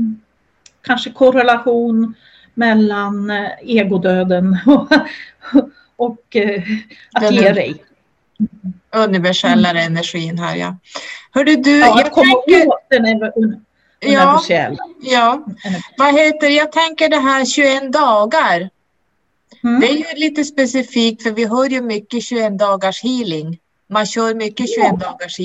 kanske 0.83 1.11
korrelation 1.11 2.15
mellan 2.55 3.31
eh, 3.31 3.51
egodöden 3.63 4.59
och, 4.67 4.89
och 5.97 6.37
att 7.13 7.23
Den 7.23 7.35
ge 7.35 7.53
dig. 7.53 7.85
Universellare 8.91 9.81
mm. 9.81 9.93
energin 9.93 10.39
här 10.39 10.57
ja. 10.57 10.77
Hörde 11.31 11.57
du, 11.57 11.79
ja, 11.79 12.01
jag 12.01 12.15
tänker... 12.15 12.69
åt 12.69 12.87
den 12.91 13.07
är 13.07 13.33
universell. 14.05 14.77
Ja, 15.01 15.45
ja. 15.65 15.71
Vad 15.97 16.15
heter 16.15 16.49
jag 16.49 16.73
tänker 16.73 17.09
det 17.09 17.21
här 17.21 17.45
21 17.45 17.93
dagar. 17.93 18.71
Mm. 19.65 19.81
Det 19.81 19.87
är 19.87 19.97
ju 19.97 20.21
lite 20.21 20.45
specifikt 20.45 21.23
för 21.23 21.31
vi 21.31 21.45
hör 21.45 21.69
ju 21.69 21.83
mycket 21.83 22.23
21 22.23 22.59
dagars 22.59 23.03
healing. 23.03 23.59
Man 23.89 24.07
kör 24.07 24.35
mycket 24.35 24.75
21 24.75 24.87
ja. 24.87 24.97
dagars 24.97 25.39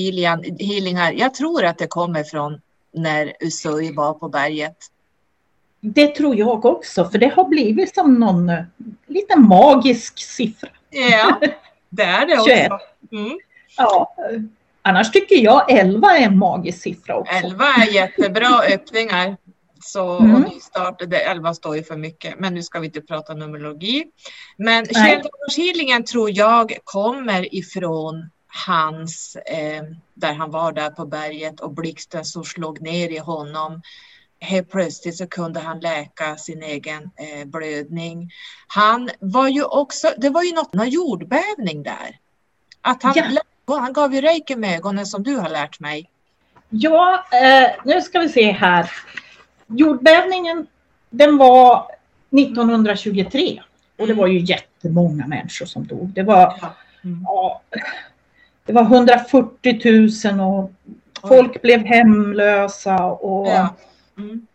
healing 0.60 0.96
här. 0.96 1.12
Jag 1.12 1.34
tror 1.34 1.64
att 1.64 1.78
det 1.78 1.86
kommer 1.86 2.24
från 2.24 2.60
när 2.92 3.32
Usui 3.40 3.92
var 3.92 4.14
på 4.14 4.28
berget. 4.28 4.76
Det 5.80 6.06
tror 6.06 6.36
jag 6.36 6.64
också, 6.64 7.10
för 7.10 7.18
det 7.18 7.28
har 7.28 7.44
blivit 7.44 7.94
som 7.94 8.14
någon 8.14 8.50
uh, 8.50 8.64
liten 9.06 9.42
magisk 9.48 10.18
siffra. 10.18 10.68
Ja, 10.90 11.40
det 11.88 12.02
är 12.02 12.26
det 12.26 12.38
också. 12.38 12.78
Mm. 13.12 13.38
Ja, 13.76 14.14
annars 14.82 15.10
tycker 15.10 15.36
jag 15.36 15.70
11 15.70 16.16
är 16.16 16.22
en 16.22 16.38
magisk 16.38 16.82
siffra 16.82 17.16
också. 17.16 17.34
11 17.34 17.64
är 17.64 17.94
jättebra 17.94 18.62
öppningar. 18.74 19.36
Så, 19.82 20.18
mm. 20.18 20.34
och 20.34 20.40
nystart, 20.40 21.02
det 21.06 21.20
11 21.20 21.54
står 21.54 21.76
ju 21.76 21.82
för 21.82 21.96
mycket, 21.96 22.38
men 22.38 22.54
nu 22.54 22.62
ska 22.62 22.80
vi 22.80 22.86
inte 22.86 23.00
prata 23.00 23.34
numerologi. 23.34 24.04
Men 24.56 24.86
självdagarshealingen 24.86 26.04
tror 26.04 26.30
jag 26.30 26.78
kommer 26.84 27.54
ifrån 27.54 28.30
hans, 28.66 29.36
eh, 29.36 29.82
där 30.14 30.32
han 30.32 30.50
var 30.50 30.72
där 30.72 30.90
på 30.90 31.06
berget 31.06 31.60
och 31.60 31.70
blixten 31.70 32.24
så 32.24 32.44
slog 32.44 32.80
ner 32.82 33.08
i 33.08 33.18
honom. 33.18 33.82
Helt 34.40 34.70
plötsligt 34.70 35.16
så 35.16 35.26
kunde 35.26 35.60
han 35.60 35.80
läka 35.80 36.36
sin 36.36 36.62
egen 36.62 37.02
eh, 37.02 37.44
blödning. 37.44 38.30
Han 38.66 39.10
var 39.20 39.48
ju 39.48 39.64
också, 39.64 40.10
det 40.18 40.30
var 40.30 40.42
ju 40.42 40.54
något, 40.54 40.74
någon 40.74 40.88
jordbävning 40.88 41.82
där. 41.82 42.18
Att 42.80 43.02
han, 43.02 43.14
ja. 43.66 43.78
han 43.78 43.92
gav 43.92 44.14
ju 44.14 44.20
reiki 44.20 44.56
med 44.56 44.76
ögonen 44.76 45.06
som 45.06 45.22
du 45.22 45.36
har 45.36 45.48
lärt 45.48 45.80
mig. 45.80 46.10
Ja, 46.68 47.24
eh, 47.32 47.70
nu 47.84 48.02
ska 48.02 48.18
vi 48.18 48.28
se 48.28 48.52
här 48.52 48.90
jordbävningen 49.72 50.66
den 51.10 51.38
var 51.38 51.86
1923 52.38 53.62
och 53.98 54.06
det 54.06 54.14
var 54.14 54.26
ju 54.26 54.38
jättemånga 54.38 55.26
människor 55.26 55.66
som 55.66 55.86
dog. 55.86 56.08
Det 56.08 56.22
var, 56.22 56.72
mm. 57.04 57.22
ja, 57.24 57.62
det 58.64 58.72
var 58.72 58.82
140 58.82 59.80
000 60.30 60.40
och 60.40 60.72
folk 61.28 61.50
Oj. 61.52 61.58
blev 61.62 61.84
hemlösa 61.84 63.04
och 63.04 63.48
ja. 63.48 63.74
mm. 64.18 64.46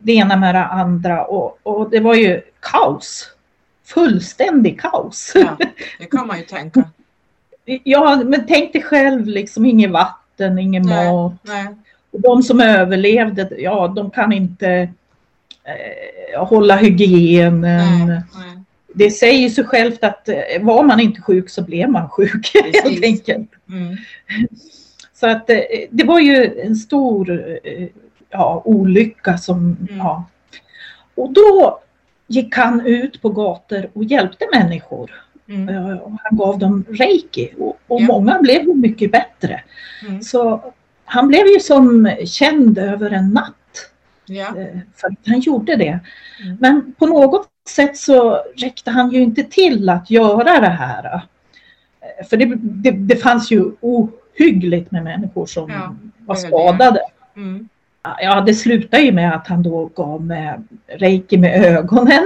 det 0.00 0.12
ena 0.12 0.36
med 0.36 0.54
det 0.54 0.64
andra 0.64 1.24
och, 1.24 1.58
och 1.62 1.90
det 1.90 2.00
var 2.00 2.14
ju 2.14 2.42
kaos. 2.60 3.28
Fullständig 3.84 4.80
kaos. 4.80 5.32
Ja, 5.34 5.56
det 5.98 6.06
kan 6.06 6.26
man 6.26 6.38
ju 6.38 6.44
tänka. 6.44 6.84
ja, 7.64 8.22
men 8.24 8.46
tänk 8.46 8.72
dig 8.72 8.82
själv 8.82 9.26
liksom 9.26 9.66
inget 9.66 9.90
vatten, 9.90 10.58
ingen 10.58 10.82
nej, 10.82 11.12
mat. 11.12 11.32
Nej. 11.42 11.66
De 12.12 12.42
som 12.42 12.60
överlevde, 12.60 13.48
ja 13.58 13.88
de 13.88 14.10
kan 14.10 14.32
inte 14.32 14.88
eh, 15.64 16.46
hålla 16.46 16.76
hygienen. 16.76 18.06
Nej, 18.06 18.22
nej. 18.34 18.62
Det 18.94 19.10
säger 19.10 19.48
sig 19.48 19.64
självt 19.64 20.04
att 20.04 20.28
eh, 20.28 20.36
var 20.60 20.82
man 20.82 21.00
inte 21.00 21.20
sjuk 21.20 21.50
så 21.50 21.62
blev 21.62 21.90
man 21.90 22.08
sjuk 22.08 22.50
helt 22.84 23.04
enkelt. 23.04 23.50
Mm. 23.68 23.96
Så 25.14 25.28
att 25.28 25.50
eh, 25.50 25.60
det 25.90 26.04
var 26.04 26.20
ju 26.20 26.60
en 26.60 26.76
stor 26.76 27.30
eh, 27.64 27.88
ja, 28.30 28.62
olycka 28.64 29.38
som, 29.38 29.58
mm. 29.58 29.98
ja. 29.98 30.24
Och 31.14 31.32
då 31.32 31.80
gick 32.26 32.56
han 32.56 32.86
ut 32.86 33.22
på 33.22 33.28
gator 33.28 33.90
och 33.92 34.04
hjälpte 34.04 34.44
människor. 34.52 35.10
Mm. 35.48 35.68
Han 36.22 36.38
gav 36.38 36.58
dem 36.58 36.84
reiki 36.88 37.50
och, 37.58 37.78
och 37.86 38.00
ja. 38.00 38.06
många 38.06 38.38
blev 38.38 38.76
mycket 38.76 39.12
bättre. 39.12 39.62
Mm. 40.08 40.22
Så 40.22 40.72
han 41.04 41.28
blev 41.28 41.46
ju 41.46 41.60
som 41.60 42.16
känd 42.26 42.78
över 42.78 43.10
en 43.10 43.30
natt. 43.30 43.54
Ja. 44.26 44.46
Eh, 44.46 44.78
för 44.96 45.08
att 45.08 45.26
han 45.26 45.40
gjorde 45.40 45.76
det. 45.76 46.00
Mm. 46.44 46.56
Men 46.60 46.94
på 46.98 47.06
något 47.06 47.48
sätt 47.68 47.96
så 47.96 48.42
räckte 48.56 48.90
han 48.90 49.10
ju 49.10 49.20
inte 49.20 49.42
till 49.42 49.88
att 49.88 50.10
göra 50.10 50.60
det 50.60 50.68
här. 50.68 51.14
Eh, 51.14 52.26
för 52.26 52.36
det, 52.36 52.54
det, 52.56 52.90
det 52.90 53.16
fanns 53.16 53.50
ju 53.50 53.72
ohyggligt 53.80 54.90
med 54.90 55.04
människor 55.04 55.46
som 55.46 55.70
ja, 55.70 55.96
var 56.26 56.34
skadade. 56.34 57.00
Mm. 57.36 57.68
Ja, 58.02 58.40
det 58.40 58.54
slutade 58.54 59.02
ju 59.02 59.12
med 59.12 59.34
att 59.34 59.46
han 59.46 59.62
då 59.62 59.90
gav 59.94 60.24
med 60.24 60.68
reiki 60.86 61.38
med 61.38 61.64
ögonen. 61.64 62.24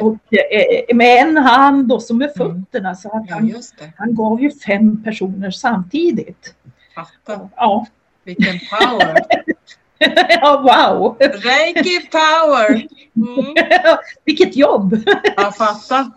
Och 0.00 0.34
eh, 0.34 0.96
med 0.96 1.22
en 1.22 1.36
hand 1.36 1.92
och 1.92 2.02
så 2.02 2.14
med 2.14 2.30
mm. 2.36 2.64
fötterna. 2.64 2.94
Så 2.94 3.08
att 3.08 3.24
ja, 3.28 3.34
han, 3.34 3.54
han 3.96 4.14
gav 4.14 4.42
ju 4.42 4.50
fem 4.50 5.02
personer 5.02 5.50
samtidigt. 5.50 6.54
Fatta. 7.04 7.48
Ja. 7.56 7.86
Vilken 8.24 8.58
power. 8.70 9.16
ja, 10.40 10.60
wow. 10.60 11.16
Reiki 11.20 12.08
power. 12.10 12.86
Mm. 13.16 13.54
Vilket 14.24 14.56
jobb. 14.56 15.02
ja, 15.36 15.52
fatta. 15.52 16.10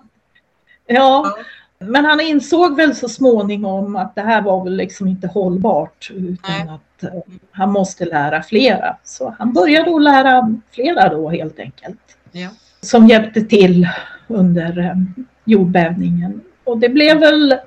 Ja. 0.87 1.37
Men 1.79 2.05
han 2.05 2.21
insåg 2.21 2.75
väl 2.75 2.95
så 2.95 3.09
småningom 3.09 3.95
att 3.95 4.15
det 4.15 4.21
här 4.21 4.41
var 4.41 4.63
väl 4.63 4.75
liksom 4.75 5.07
inte 5.07 5.27
hållbart 5.27 6.11
utan 6.13 6.51
Nej. 6.65 6.75
att 6.75 7.03
uh, 7.03 7.19
han 7.51 7.71
måste 7.71 8.05
lära 8.05 8.43
flera. 8.43 8.97
Så 9.03 9.35
han 9.39 9.53
började 9.53 9.95
att 9.95 10.03
lära 10.03 10.55
flera 10.71 11.09
då 11.09 11.29
helt 11.29 11.59
enkelt. 11.59 11.99
Ja. 12.31 12.49
som 12.81 13.07
hjälpte 13.07 13.41
till 13.41 13.87
under 14.27 14.79
eh, 14.79 15.23
jordbävningen. 15.45 16.41
Och 16.63 16.77
det 16.77 16.89
blev 16.89 17.19
väl 17.19 17.57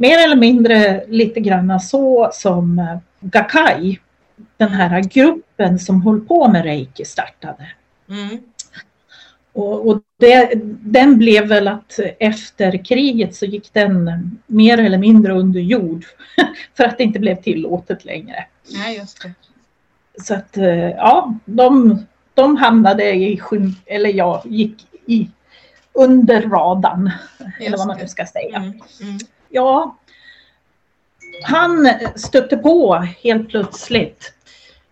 mer 0.00 0.24
eller 0.24 0.36
mindre 0.36 1.04
lite 1.08 1.40
grann 1.40 1.80
så 1.80 2.30
som 2.32 2.78
eh, 2.78 2.98
Gakai, 3.20 3.98
den 4.56 4.68
här 4.68 5.02
gruppen 5.02 5.78
som 5.78 6.02
höll 6.02 6.20
på 6.20 6.48
med 6.48 6.64
reiki 6.64 7.04
startade. 7.04 7.68
Mm. 8.08 8.38
Och, 9.52 9.88
och 9.88 10.02
det, 10.16 10.50
den 10.82 11.18
blev 11.18 11.46
väl 11.48 11.68
att 11.68 11.98
efter 12.18 12.84
kriget 12.84 13.34
så 13.34 13.46
gick 13.46 13.72
den 13.72 14.10
mer 14.46 14.78
eller 14.78 14.98
mindre 14.98 15.32
under 15.32 15.60
jord 15.60 16.04
för 16.76 16.84
att 16.84 16.98
det 16.98 17.04
inte 17.04 17.20
blev 17.20 17.42
tillåtet 17.42 18.04
längre. 18.04 18.46
Nej, 18.72 18.98
just 18.98 19.22
det. 19.22 19.32
Så 20.22 20.34
att 20.34 20.56
eh, 20.56 20.90
ja, 20.90 21.34
de, 21.44 21.98
de 22.34 22.56
hamnade 22.56 23.12
i 23.14 23.38
skym, 23.38 23.74
eller 23.86 24.10
ja, 24.10 24.42
gick 24.46 24.86
i 25.06 25.30
under 25.92 26.42
radarn. 26.42 27.10
Just 27.38 27.60
eller 27.60 27.78
vad 27.78 27.86
man 27.86 27.98
nu 27.98 28.08
ska 28.08 28.26
säga. 28.26 28.56
Mm, 28.56 28.80
mm. 29.00 29.18
Ja, 29.50 29.96
han 31.42 31.88
stötte 32.16 32.56
på 32.56 32.94
helt 33.22 33.48
plötsligt 33.48 34.34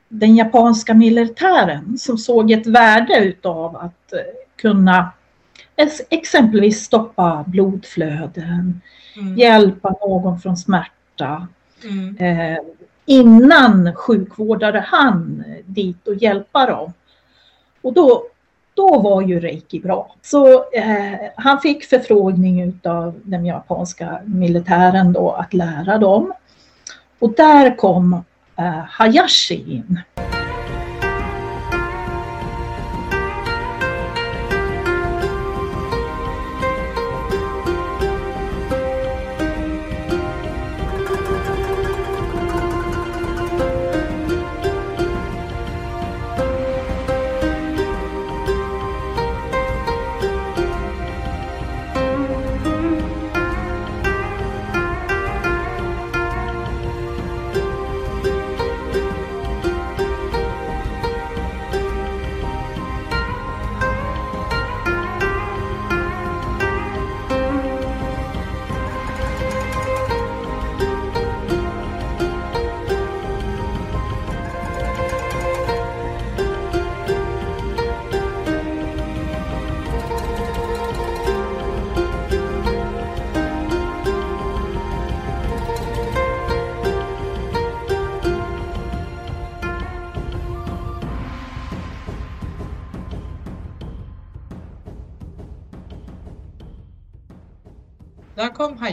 den 0.08 0.36
japanska 0.36 0.94
militären 0.94 1.98
som 1.98 2.18
såg 2.18 2.50
ett 2.50 2.66
värde 2.66 3.18
utav 3.18 3.76
att 3.76 4.12
eh, 4.12 4.18
kunna 4.56 5.12
exempelvis 6.10 6.84
stoppa 6.84 7.44
blodflöden, 7.46 8.80
mm. 9.16 9.38
hjälpa 9.38 9.90
någon 9.90 10.40
från 10.40 10.56
smärta. 10.56 11.48
Mm. 11.84 12.16
Eh, 12.16 12.58
innan 13.06 13.94
sjukvårdare 13.94 14.84
han 14.86 15.44
dit 15.66 16.08
och 16.08 16.14
hjälpa 16.14 16.66
dem. 16.66 16.92
Och 17.82 17.92
då, 17.92 18.22
då 18.78 18.98
var 18.98 19.22
ju 19.22 19.40
reiki 19.40 19.80
bra. 19.80 20.14
Så 20.22 20.52
eh, 20.72 21.14
han 21.36 21.60
fick 21.60 21.84
förfrågning 21.84 22.80
av 22.84 23.20
den 23.22 23.46
japanska 23.46 24.20
militären 24.24 25.12
då 25.12 25.30
att 25.30 25.54
lära 25.54 25.98
dem. 25.98 26.32
Och 27.18 27.32
där 27.32 27.76
kom 27.76 28.24
eh, 28.56 28.84
Hayashi 28.88 29.74
in. 29.74 30.00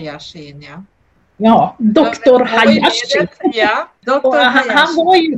Hayashi 0.05 0.49
in 0.49 0.61
ja. 0.61 0.83
Ja, 1.37 1.75
doktor 1.77 2.39
Hayashi. 2.39 3.27
Ja, 3.53 3.89
doktor 4.05 4.37
han, 4.37 4.69
han, 4.69 4.95
var 4.95 5.15
ju, 5.15 5.37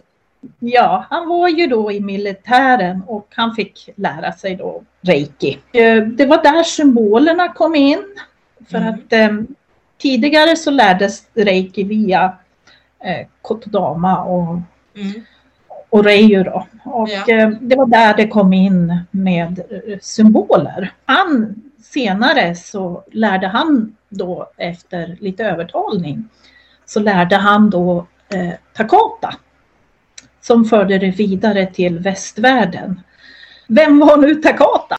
ja, 0.59 1.05
han 1.09 1.29
var 1.29 1.47
ju 1.47 1.67
då 1.67 1.91
i 1.91 1.99
militären 1.99 3.03
och 3.07 3.27
han 3.35 3.55
fick 3.55 3.89
lära 3.95 4.31
sig 4.31 4.55
då 4.55 4.83
reiki. 5.01 5.59
Eh, 5.73 6.03
det 6.03 6.25
var 6.25 6.43
där 6.43 6.63
symbolerna 6.63 7.53
kom 7.53 7.75
in. 7.75 8.03
För 8.69 8.77
mm. 8.77 8.93
att 8.93 9.13
eh, 9.13 9.29
tidigare 9.97 10.55
så 10.55 10.71
lärdes 10.71 11.23
reiki 11.33 11.83
via 11.83 12.33
eh, 13.03 13.27
Kotodama 13.41 14.23
och, 14.23 14.59
mm. 14.95 15.21
och 15.89 16.03
Reijo 16.03 16.43
då. 16.43 16.67
Och 16.83 17.09
ja. 17.09 17.33
eh, 17.33 17.49
det 17.49 17.75
var 17.75 17.85
där 17.85 18.13
det 18.17 18.27
kom 18.27 18.53
in 18.53 18.99
med 19.11 19.59
eh, 19.59 19.99
symboler. 20.01 20.93
Han 21.05 21.55
senare 21.81 22.55
så 22.55 23.03
lärde 23.11 23.47
han 23.47 23.95
då 24.09 24.51
efter 24.57 25.17
lite 25.19 25.45
övertalning 25.45 26.29
så 26.85 26.99
lärde 26.99 27.35
han 27.35 27.69
då 27.69 28.07
eh, 28.29 28.53
Takata 28.73 29.35
som 30.41 30.65
förde 30.65 30.97
det 30.97 31.11
vidare 31.11 31.65
till 31.65 31.99
västvärlden. 31.99 33.01
Vem 33.67 33.99
var 33.99 34.17
nu 34.17 34.35
Takata? 34.35 34.96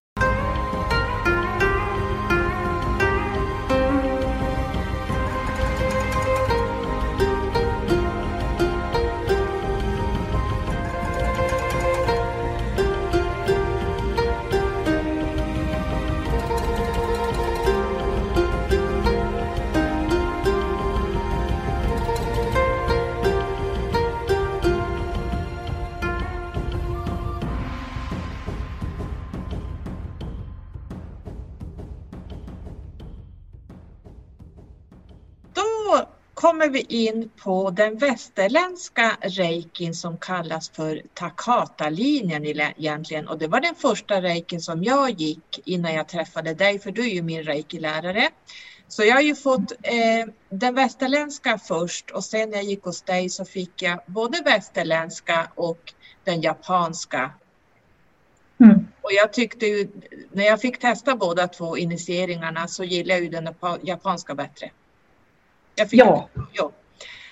Kommer 36.41 36.69
vi 36.69 36.81
in 36.81 37.31
på 37.43 37.71
den 37.71 37.97
västerländska 37.97 39.17
reikin 39.21 39.95
som 39.95 40.17
kallas 40.17 40.69
för 40.69 41.03
Takata-linjen 41.15 42.45
egentligen 42.47 43.29
och 43.29 43.39
det 43.39 43.47
var 43.47 43.61
den 43.61 43.75
första 43.75 44.23
reikin 44.23 44.61
som 44.61 44.85
jag 44.85 45.11
gick 45.11 45.61
innan 45.65 45.95
jag 45.95 46.09
träffade 46.09 46.55
dig 46.55 46.79
för 46.79 46.91
du 46.91 47.03
är 47.03 47.15
ju 47.15 47.23
min 47.23 47.43
reiki-lärare. 47.43 48.29
Så 48.89 49.05
jag 49.05 49.15
har 49.15 49.21
ju 49.21 49.35
fått 49.35 49.73
eh, 49.83 50.33
den 50.49 50.75
västerländska 50.75 51.59
först 51.59 52.11
och 52.11 52.25
sen 52.25 52.51
när 52.51 52.57
jag 52.57 52.67
gick 52.67 52.85
hos 52.85 53.03
dig 53.03 53.29
så 53.29 53.45
fick 53.45 53.83
jag 53.83 54.01
både 54.07 54.43
västerländska 54.45 55.51
och 55.55 55.93
den 56.25 56.41
japanska. 56.41 57.31
Mm. 58.61 58.89
Och 59.01 59.13
jag 59.13 59.33
tyckte 59.33 59.67
ju, 59.67 59.89
när 60.33 60.45
jag 60.45 60.61
fick 60.61 60.79
testa 60.79 61.17
båda 61.17 61.49
två 61.49 61.77
initieringarna 61.77 62.69
så 62.69 62.85
gillade 62.85 63.21
jag 63.21 63.23
ju 63.23 63.29
den 63.29 63.55
japanska 63.83 64.35
bättre. 64.35 64.71
Jag 65.79 65.91
fick 65.91 66.01
ja. 66.01 66.29
jobb. 66.53 66.73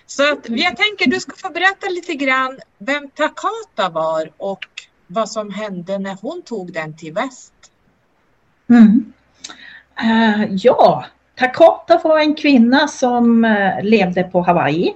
Så 0.06 0.32
att, 0.32 0.48
jag 0.48 0.76
tänker 0.76 1.10
du 1.10 1.20
ska 1.20 1.36
få 1.36 1.50
berätta 1.50 1.88
lite 1.88 2.14
grann 2.14 2.58
vem 2.78 3.10
Takata 3.10 3.88
var 3.88 4.30
och 4.36 4.64
vad 5.06 5.30
som 5.30 5.50
hände 5.50 5.98
när 5.98 6.16
hon 6.20 6.42
tog 6.42 6.72
den 6.72 6.96
till 6.96 7.12
väst. 7.12 7.52
Mm. 8.68 9.12
Uh, 10.02 10.44
ja, 10.50 11.04
Takata 11.34 12.00
var 12.04 12.18
en 12.18 12.34
kvinna 12.34 12.88
som 12.88 13.44
uh, 13.44 13.82
levde 13.82 14.24
på 14.24 14.42
Hawaii. 14.42 14.94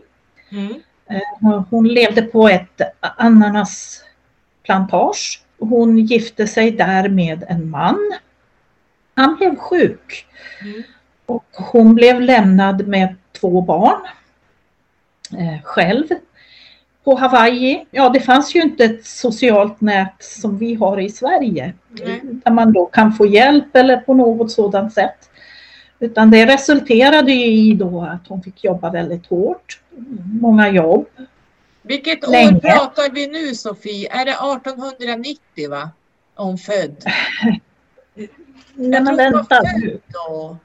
Mm. 0.50 0.74
Uh, 1.42 1.64
hon 1.70 1.88
levde 1.88 2.22
på 2.22 2.48
ett 2.48 2.80
ananasplantage. 3.00 5.42
Hon 5.58 5.98
gifte 5.98 6.46
sig 6.46 6.70
där 6.70 7.08
med 7.08 7.44
en 7.48 7.70
man. 7.70 8.12
Han 9.14 9.36
blev 9.36 9.56
sjuk. 9.56 10.26
Mm. 10.62 10.82
Och 11.30 11.44
hon 11.52 11.94
blev 11.94 12.20
lämnad 12.20 12.88
med 12.88 13.16
två 13.40 13.60
barn 13.60 14.00
eh, 15.38 15.62
själv 15.62 16.04
på 17.04 17.14
Hawaii. 17.14 17.86
Ja, 17.90 18.08
det 18.08 18.20
fanns 18.20 18.54
ju 18.54 18.62
inte 18.62 18.84
ett 18.84 19.06
socialt 19.06 19.80
nät 19.80 20.14
som 20.18 20.58
vi 20.58 20.74
har 20.74 21.00
i 21.00 21.08
Sverige 21.08 21.74
mm. 22.00 22.40
där 22.44 22.52
man 22.52 22.72
då 22.72 22.86
kan 22.86 23.12
få 23.12 23.26
hjälp 23.26 23.76
eller 23.76 23.96
på 23.96 24.14
något 24.14 24.50
sådant 24.50 24.92
sätt. 24.92 25.30
Utan 25.98 26.30
det 26.30 26.46
resulterade 26.46 27.32
i 27.32 27.74
då 27.74 28.02
att 28.02 28.28
hon 28.28 28.42
fick 28.42 28.64
jobba 28.64 28.90
väldigt 28.90 29.26
hårt. 29.26 29.80
Många 30.40 30.70
jobb. 30.70 31.06
Vilket 31.82 32.28
Länge. 32.28 32.56
år 32.56 32.60
pratar 32.60 33.14
vi 33.14 33.26
nu 33.26 33.54
Sofie? 33.54 34.08
Är 34.12 34.24
det 34.24 34.30
1890 34.30 35.70
va? 35.70 35.90
Hon 36.34 36.58
född? 36.58 37.04
Nej, 38.74 39.02
men 39.02 39.16
vänta 39.16 39.62
nu. 39.62 40.00
Då. 40.06 40.56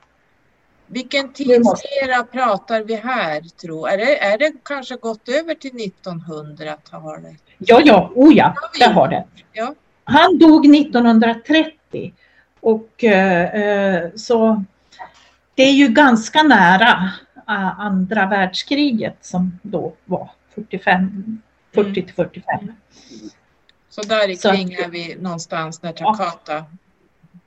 Vilken 0.87 1.33
tidsera 1.33 2.23
pratar 2.31 2.81
vi 2.81 2.95
här 2.95 3.41
tro? 3.41 3.85
Är 3.85 3.97
det, 3.97 4.23
är 4.23 4.37
det 4.37 4.53
kanske 4.63 4.95
gått 4.95 5.29
över 5.29 5.55
till 5.55 5.71
1900-talet? 5.71 7.41
Ja, 7.57 7.81
ja, 7.85 8.11
oh 8.15 8.33
ja, 8.33 8.55
det 8.79 8.85
har 8.85 9.07
det. 9.07 9.25
Ja. 9.53 9.75
Han 10.03 10.37
dog 10.37 10.75
1930 10.75 12.13
och 12.59 13.03
eh, 13.03 13.55
eh, 13.55 14.11
så 14.15 14.63
det 15.55 15.63
är 15.63 15.71
ju 15.73 15.87
ganska 15.87 16.43
nära 16.43 17.11
eh, 17.47 17.79
andra 17.79 18.25
världskriget 18.25 19.17
som 19.21 19.59
då 19.61 19.93
var 20.05 20.29
45, 20.55 21.41
40 21.73 21.93
till 21.93 22.13
45. 22.13 22.71
Så 23.89 24.01
där 24.01 24.29
i 24.29 24.35
Så 24.35 24.49
att- 24.49 24.55
kring 24.55 24.73
är 24.73 24.89
vi 24.89 25.15
någonstans 25.19 25.81
när 25.81 25.91
Takata... 25.93 26.65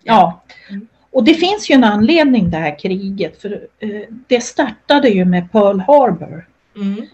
Ja. 0.02 0.40
Mm. 0.70 0.88
Och 1.18 1.24
det 1.24 1.34
finns 1.34 1.70
ju 1.70 1.74
en 1.74 1.84
anledning 1.84 2.50
det 2.50 2.56
här 2.56 2.78
kriget 2.78 3.42
för 3.42 3.66
eh, 3.78 4.00
det 4.26 4.40
startade 4.40 5.08
ju 5.08 5.24
med 5.24 5.52
Pearl 5.52 5.80
Harbor 5.80 6.46
Mm. 6.76 7.06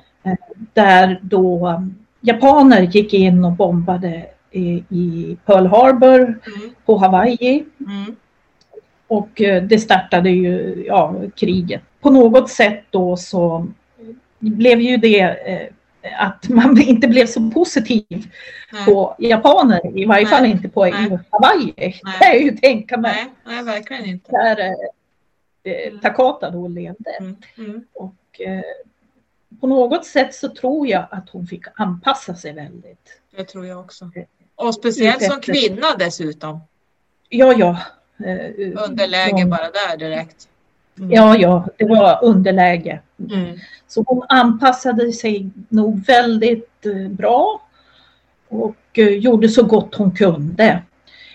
där 0.72 1.18
då 1.22 1.68
um, 1.68 1.94
japaner 2.20 2.82
gick 2.82 3.14
in 3.14 3.44
och 3.44 3.52
bombade 3.52 4.26
i, 4.50 4.84
i 4.88 5.36
Pearl 5.46 5.66
Harbor 5.66 6.20
Mm. 6.20 6.74
på 6.84 6.96
Hawaii 6.96 7.64
Mm. 7.80 8.16
och 9.06 9.40
eh, 9.40 9.62
det 9.62 9.78
startade 9.78 10.30
ju 10.30 10.84
ja, 10.86 11.14
kriget. 11.36 11.82
På 12.00 12.10
något 12.10 12.50
sätt 12.50 12.84
då 12.90 13.16
så 13.16 13.66
blev 14.38 14.80
ju 14.80 14.96
det 14.96 15.20
eh, 15.20 15.68
att 16.18 16.48
man 16.48 16.80
inte 16.82 17.08
blev 17.08 17.26
så 17.26 17.50
positiv 17.50 18.26
Nej. 18.72 18.84
på 18.84 19.16
japaner, 19.18 19.98
i 19.98 20.04
varje 20.04 20.24
Nej. 20.24 20.30
fall 20.30 20.46
inte 20.46 20.68
på 20.68 20.84
Nej. 20.84 21.18
Hawaii. 21.30 21.74
Nej. 21.76 22.00
Det 22.18 22.24
kan 22.24 22.28
jag 22.32 22.42
ju 22.42 22.56
tänka 22.56 22.96
mig. 22.96 23.26
Nej, 23.44 23.62
verkligen 23.62 24.04
inte. 24.04 24.32
Där 24.32 24.60
eh, 24.60 25.72
eh, 25.72 25.98
Takata 26.02 26.50
då 26.50 26.68
levde. 26.68 27.10
Mm. 27.20 27.36
Mm. 27.58 27.84
Och 27.92 28.40
eh, 28.40 28.62
på 29.60 29.66
något 29.66 30.06
sätt 30.06 30.34
så 30.34 30.48
tror 30.48 30.86
jag 30.88 31.06
att 31.10 31.30
hon 31.30 31.46
fick 31.46 31.64
anpassa 31.74 32.34
sig 32.34 32.52
väldigt. 32.52 33.20
Det 33.36 33.44
tror 33.44 33.66
jag 33.66 33.80
också. 33.80 34.10
Och 34.54 34.74
speciellt 34.74 35.22
som 35.22 35.40
kvinna 35.40 35.96
dessutom. 35.98 36.60
Ja, 37.28 37.54
ja. 37.58 37.78
eh, 38.26 38.84
Underläge 38.88 39.46
bara 39.46 39.70
där 39.70 39.96
direkt. 39.96 40.48
Mm. 40.98 41.10
Ja, 41.10 41.36
ja, 41.36 41.66
det 41.76 41.84
var 41.84 42.24
underläge. 42.24 43.00
Mm. 43.30 43.58
Så 43.88 44.04
hon 44.06 44.22
anpassade 44.28 45.12
sig 45.12 45.50
nog 45.68 46.06
väldigt 46.06 46.86
eh, 46.86 47.08
bra 47.08 47.62
och 48.48 48.76
eh, 48.92 49.08
gjorde 49.08 49.48
så 49.48 49.62
gott 49.62 49.94
hon 49.94 50.10
kunde. 50.10 50.82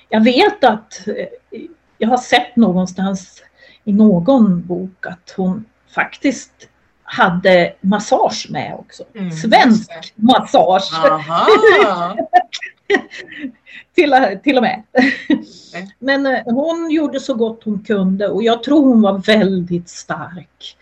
Jag 0.09 0.23
vet 0.23 0.63
att 0.63 1.07
eh, 1.07 1.61
jag 1.97 2.09
har 2.09 2.17
sett 2.17 2.55
någonstans 2.55 3.43
i 3.83 3.93
någon 3.93 4.65
bok 4.67 5.05
att 5.05 5.33
hon 5.37 5.65
faktiskt 5.95 6.69
hade 7.03 7.73
massage 7.81 8.47
med 8.49 8.75
också. 8.79 9.03
Mm, 9.15 9.31
Svensk 9.31 10.13
massage! 10.15 10.91
till, 13.95 14.15
till 14.43 14.57
och 14.57 14.63
med. 14.63 14.83
Men 15.99 16.25
eh, 16.25 16.41
hon 16.45 16.91
gjorde 16.91 17.19
så 17.19 17.33
gott 17.33 17.63
hon 17.63 17.83
kunde 17.83 18.27
och 18.27 18.43
jag 18.43 18.63
tror 18.63 18.85
hon 18.85 19.01
var 19.01 19.17
väldigt 19.17 19.89
stark. 19.89 20.77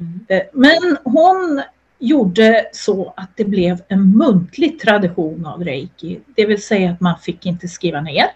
Mm. 0.00 0.20
Eh, 0.28 0.42
Men 0.52 0.96
hon 1.04 1.62
gjorde 1.98 2.68
så 2.72 3.14
att 3.16 3.30
det 3.36 3.44
blev 3.44 3.82
en 3.88 4.16
muntlig 4.18 4.80
tradition 4.80 5.46
av 5.46 5.64
reiki. 5.64 6.20
Det 6.36 6.46
vill 6.46 6.62
säga 6.62 6.90
att 6.90 7.00
man 7.00 7.18
fick 7.18 7.46
inte 7.46 7.68
skriva 7.68 8.00
ner 8.00 8.26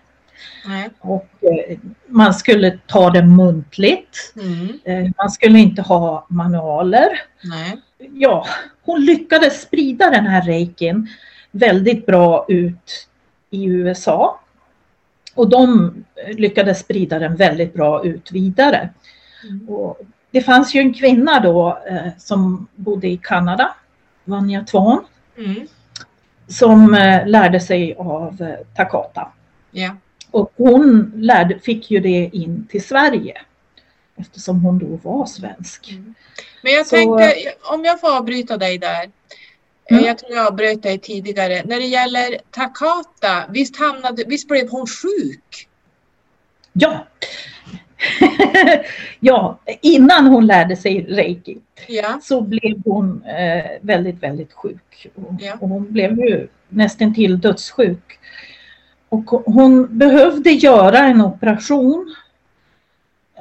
Nej. 0.67 0.91
och 1.01 1.29
eh, 1.41 1.79
man 2.07 2.35
skulle 2.35 2.79
ta 2.87 3.11
det 3.11 3.23
muntligt. 3.23 4.35
Mm. 4.37 5.13
Man 5.19 5.31
skulle 5.31 5.59
inte 5.59 5.83
ha 5.83 6.27
manualer. 6.29 7.09
Nej. 7.43 7.77
Ja, 8.15 8.47
hon 8.83 9.05
lyckades 9.05 9.63
sprida 9.63 10.11
den 10.11 10.27
här 10.27 10.43
reikin 10.43 11.09
väldigt 11.55 12.07
bra 12.07 12.45
ut 12.49 13.09
i 13.55 13.65
USA. 13.65 14.41
Och 15.35 15.49
de 15.49 15.95
lyckades 16.27 16.79
sprida 16.81 17.19
den 17.19 17.37
väldigt 17.37 17.75
bra 17.75 18.05
ut 18.05 18.33
vidare. 18.33 18.89
Mm. 19.51 19.69
Och 19.69 20.01
det 20.31 20.41
fanns 20.43 20.75
ju 20.75 20.81
en 20.81 20.95
kvinna 20.95 21.41
då 21.41 21.79
eh, 21.91 22.09
som 22.19 22.67
bodde 22.77 23.09
i 23.09 23.17
Kanada, 23.23 23.75
Vanja 24.25 24.65
Tvan, 24.65 25.05
Mm. 25.39 25.67
som 26.49 26.95
eh, 26.95 27.27
lärde 27.27 27.61
sig 27.61 27.95
av 27.99 28.43
eh, 28.43 28.67
Takata. 28.77 29.29
Ja. 29.71 29.97
Och 30.31 30.53
hon 30.57 31.13
lärde, 31.17 31.59
fick 31.59 31.91
ju 31.91 32.01
det 32.01 32.31
in 32.33 32.67
till 32.71 32.85
Sverige 32.85 33.41
eftersom 34.17 34.61
hon 34.61 34.79
då 34.79 35.11
var 35.11 35.27
svensk. 35.27 35.95
Men 36.63 36.73
jag 36.73 36.87
Så- 36.87 36.97
tänkte, 36.97 37.35
om 37.73 37.85
jag 37.85 38.01
får 38.01 38.17
avbryta 38.17 38.57
dig 38.57 38.79
där. 38.79 39.11
Mm. 39.91 40.05
Jag 40.05 40.19
tror 40.19 40.33
jag 40.33 40.47
avbröt 40.47 40.83
dig 40.83 40.99
tidigare. 40.99 41.63
När 41.65 41.77
det 41.77 41.87
gäller 41.87 42.39
Takata, 42.51 43.45
visst, 43.49 43.77
hamnade, 43.77 44.25
visst 44.27 44.49
blev 44.49 44.69
hon 44.69 44.87
sjuk? 44.87 45.69
Ja. 46.73 47.07
ja, 49.21 49.59
innan 49.81 50.27
hon 50.27 50.47
lärde 50.47 50.77
sig 50.77 51.07
reiki 51.09 51.59
Ja. 51.89 52.21
så 52.23 52.41
blev 52.41 52.83
hon 52.85 53.25
eh, 53.25 53.65
väldigt, 53.81 54.23
väldigt 54.23 54.53
sjuk. 54.53 55.07
Och, 55.15 55.33
Ja. 55.41 55.53
och 55.61 55.69
hon 55.69 55.93
blev 55.93 56.19
ju 56.19 56.49
nästan 56.69 57.15
till 57.15 57.41
dödssjuk. 57.41 58.19
Och 59.09 59.25
hon 59.25 59.99
behövde 59.99 60.51
göra 60.51 60.99
en 60.99 61.21
operation. 61.21 62.15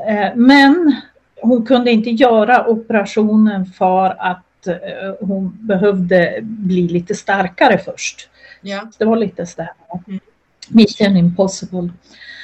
Eh, 0.07 0.35
men 0.35 0.95
hon 1.41 1.65
kunde 1.65 1.91
inte 1.91 2.09
göra 2.09 2.67
operationen 2.67 3.65
för 3.65 4.15
att 4.21 4.43
eh, 4.67 5.13
hon 5.19 5.57
behövde 5.59 6.39
bli 6.41 6.87
lite 6.87 7.15
starkare 7.15 7.77
först. 7.77 8.29
Ja. 8.61 8.89
Det 8.97 9.05
var 9.05 9.15
lite 9.15 9.45
sådär 9.45 9.71
Mm. 10.07 10.19
mission 10.67 11.17
impossible. 11.17 11.89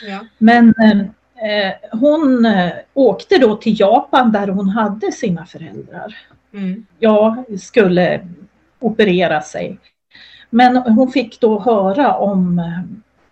Ja. 0.07 0.19
Men 0.37 0.69
eh, 0.79 1.73
hon 1.99 2.45
eh, 2.45 2.71
åkte 2.93 3.37
då 3.37 3.55
till 3.55 3.79
Japan 3.79 4.31
där 4.31 4.47
hon 4.47 4.69
hade 4.69 5.11
sina 5.11 5.45
föräldrar. 5.45 6.15
Mm. 6.53 6.85
Ja, 6.99 7.43
skulle 7.59 8.27
operera 8.79 9.41
sig. 9.41 9.77
Men 10.49 10.77
hon 10.77 11.11
fick 11.11 11.39
då 11.39 11.59
höra 11.59 12.15
om 12.15 12.59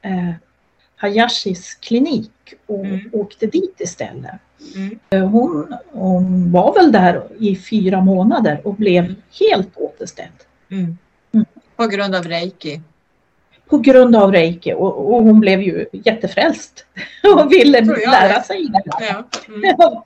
eh, 0.02 0.32
Hayashis 0.96 1.76
klinik 1.76 2.32
och 2.66 2.86
Mm. 2.86 3.10
åkte 3.14 3.46
dit 3.46 3.76
istället. 3.82 4.36
Mm. 4.76 5.00
Eh, 5.10 5.30
Hon, 5.30 5.76
hon 5.92 6.52
var 6.52 6.74
väl 6.74 6.92
där 6.92 7.24
i 7.40 7.56
fyra 7.56 8.02
månader 8.02 8.62
och 8.64 8.74
blev 8.76 9.16
helt 9.40 9.78
återställd. 9.78 10.32
Mm. 10.72 10.98
Mm. 11.34 11.46
På 11.76 11.88
grund 11.88 12.16
av 12.16 12.24
reiki. 12.24 12.82
På 13.70 13.78
grund 13.78 14.16
av 14.16 14.32
reiki 14.32 14.74
och, 14.74 15.14
och 15.14 15.24
hon 15.24 15.40
blev 15.40 15.62
ju 15.62 15.86
jättefrälst 15.92 16.86
och 17.36 17.52
ville 17.52 17.82
lära 17.82 18.38
det. 18.38 18.44
sig 18.44 18.68
det 18.68 18.82
här. 19.00 19.08
Ja. 19.08 19.24
Mm. 19.48 19.76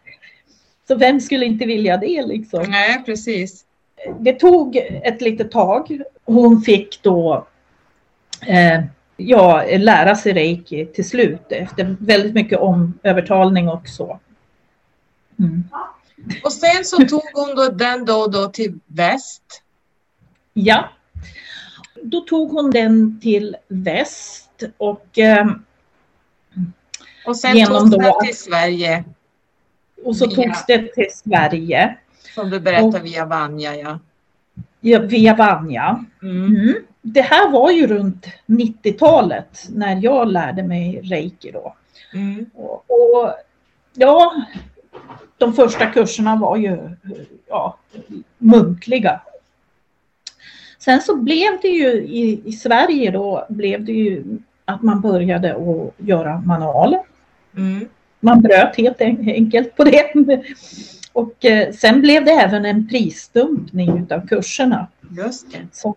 Så 0.88 0.96
vem 0.96 1.20
skulle 1.20 1.46
inte 1.46 1.66
vilja 1.66 1.98
det 1.98 2.22
liksom? 2.26 2.64
Nej, 2.68 3.04
precis. 3.06 3.66
Det 4.20 4.34
tog 4.34 4.76
ett 5.04 5.22
litet 5.22 5.52
tag. 5.52 6.02
Hon 6.26 6.62
fick 6.62 7.04
då 7.04 7.48
eh, 8.48 8.82
ja, 9.18 9.64
lära 9.78 10.16
sig 10.16 10.34
reiki 10.34 10.86
till 10.86 11.10
slut 11.10 11.52
efter 11.52 11.96
väldigt 12.00 12.34
mycket 12.34 12.60
omövertalning 12.60 13.70
och 13.70 13.88
så. 13.88 14.20
Mm. 15.42 15.64
Och 16.44 16.52
sen 16.54 16.86
så 16.86 16.98
tog 16.98 17.22
hon 17.34 17.56
då 17.56 17.70
den 17.70 18.06
då, 18.06 18.28
då 18.28 18.48
till 18.48 18.80
väst. 18.88 19.64
Ja. 20.54 20.90
Då 22.04 22.22
tog 22.22 22.52
hon 22.52 22.72
den 22.72 23.20
till 23.22 23.56
väst 23.68 24.64
och, 24.78 25.20
eh, 25.20 25.48
Och 27.26 27.38
sen 27.38 27.58
Genom 27.58 27.92
togs 27.92 28.06
den 28.06 28.14
till 28.26 28.38
Sverige. 28.38 29.04
och 30.06 30.16
så 30.16 30.26
Ja. 30.30 30.36
togs 30.36 30.66
det 30.66 30.94
till 30.94 31.08
Sverige 31.12 31.98
Som 32.36 32.50
du 32.50 32.60
berättade 32.60 33.00
Och- 33.00 33.06
via 33.06 33.26
Vanja. 33.26 33.76
Ja. 33.76 34.00
ja, 34.80 35.00
via 35.00 35.36
Vanja. 35.36 36.06
Mm. 36.22 36.46
Mm. 36.46 36.74
Det 37.02 37.22
här 37.22 37.50
var 37.50 37.72
ju 37.72 37.88
runt 37.88 38.26
90-talet 38.46 39.68
när 39.70 39.96
jag 40.04 40.28
lärde 40.32 40.64
mig 40.64 41.02
reiki 41.04 41.52
då. 41.52 41.76
Mm. 42.14 42.46
Och, 42.54 42.86
och 42.88 43.34
ja, 43.94 44.42
de 45.38 45.54
första 45.54 45.86
kurserna 45.86 46.36
var 46.36 46.58
ju 46.58 46.78
ja, 47.50 47.78
muntliga. 48.38 49.22
Sen 50.80 51.02
så 51.02 51.16
blev 51.16 51.62
det 51.62 51.68
ju 51.68 51.92
i, 51.92 52.42
i 52.46 52.52
Sverige 52.52 53.12
då 53.12 53.46
blev 53.50 53.86
det 53.86 53.92
ju 53.92 54.24
att 54.66 54.82
man 54.82 55.02
började 55.02 55.56
att 55.56 56.08
göra 56.08 56.42
manualer. 56.46 57.00
Mm. 57.58 57.88
Man 58.20 58.42
bröt 58.42 58.76
helt 58.78 59.02
en- 59.02 59.30
enkelt 59.30 59.76
på 59.76 59.84
det. 59.84 60.14
Och 61.14 61.46
eh, 61.46 61.72
sen 61.74 62.02
blev 62.02 62.26
det 62.26 62.32
även 62.32 62.66
en 62.66 62.88
prisdumpning 62.88 63.98
utav 64.04 64.28
kurserna. 64.28 64.88
Just 65.18 65.52
det. 65.52 65.68
Så 65.72 65.96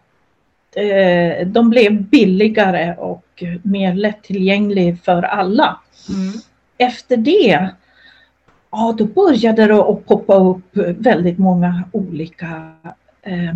eh, 0.80 1.46
de 1.46 1.70
blev 1.70 2.02
billigare 2.02 2.94
och 2.98 3.42
mer 3.62 3.94
lättillgänglig 3.94 5.02
för 5.02 5.22
alla. 5.22 5.80
Mm. 6.08 6.32
efter 6.78 7.16
det, 7.16 7.68
ja 8.76 8.94
då 8.98 9.04
började 9.04 9.66
det 9.66 9.82
att 9.82 10.06
poppa 10.06 10.34
upp 10.34 10.76
väldigt 10.98 11.38
många 11.38 11.84
olika 11.92 12.72
eh, 13.22 13.54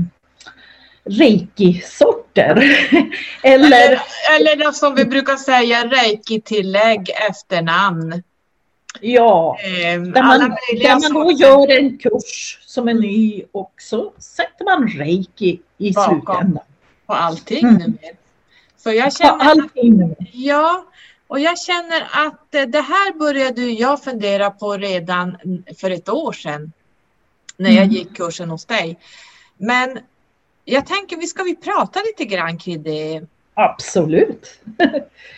reiki-sorter. 1.04 2.57
eller, 3.42 4.02
eller, 4.37 4.52
eller 4.52 4.72
som 4.72 4.94
vi 4.94 5.04
brukar 5.04 5.37
säga, 5.37 5.85
reiki-tillägg 5.85 7.11
efternamn. 7.31 8.22
Ja, 9.00 9.59
eh, 9.64 10.02
där 10.02 10.22
man, 10.22 10.40
där 10.83 11.00
man 11.00 11.24
då 11.24 11.33
gör 11.33 11.78
en 11.78 11.98
kurs 11.98 12.59
som 12.66 12.88
är 12.88 12.94
ny 12.94 13.42
och 13.52 13.72
så 13.78 14.12
sätter 14.18 14.64
man 14.64 14.88
reiki 14.88 15.61
i 15.78 15.92
Bakom. 15.92 16.20
slutändan. 16.20 16.64
På 17.07 17.12
allting 17.12 17.68
mm. 17.68 17.96
nu. 18.02 18.11
Så 18.76 18.92
jag 18.92 19.16
känner, 19.16 19.33
på 19.33 19.44
allting. 19.44 20.14
Ja, 20.33 20.85
och 21.28 21.40
jag 21.40 21.58
känner 21.58 22.08
att 22.12 22.72
det 22.72 22.80
här 22.80 23.18
började 23.18 23.62
jag 23.62 24.04
fundera 24.04 24.50
på 24.50 24.76
redan 24.76 25.38
för 25.76 25.90
ett 25.90 26.08
år 26.08 26.32
sedan. 26.32 26.72
När 27.56 27.70
jag 27.70 27.84
mm. 27.84 27.94
gick 27.94 28.16
kursen 28.16 28.50
hos 28.50 28.64
dig. 28.64 28.98
Men 29.56 29.98
jag 30.64 30.86
tänker, 30.86 31.16
vi 31.16 31.26
ska 31.26 31.42
vi 31.42 31.56
prata 31.56 32.00
lite 32.00 32.24
grann 32.24 32.58
kring 32.58 32.82
det. 32.82 33.22
Absolut. 33.54 34.60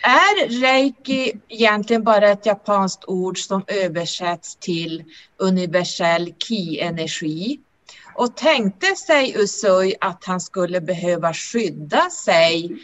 är 0.01 0.61
reiki 0.61 1.33
egentligen 1.47 2.03
bara 2.03 2.29
ett 2.29 2.45
japanskt 2.45 3.05
ord 3.07 3.37
som 3.37 3.63
översätts 3.67 4.55
till 4.55 5.03
universell 5.37 6.33
ki-energi? 6.37 7.59
Och 8.15 8.35
tänkte 8.35 8.95
sig 8.95 9.33
Usui 9.37 9.95
att 10.01 10.25
han 10.25 10.41
skulle 10.41 10.81
behöva 10.81 11.33
skydda 11.33 12.09
sig 12.09 12.77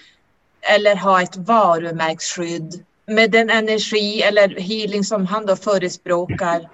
eller 0.61 0.95
ha 0.95 1.21
ett 1.21 1.35
varumärkesskydd 1.35 2.83
med 3.07 3.31
den 3.31 3.49
energi 3.49 4.21
eller 4.21 4.59
healing 4.59 5.03
som 5.03 5.25
han 5.25 5.45
då 5.45 5.55
förespråkar 5.55 6.69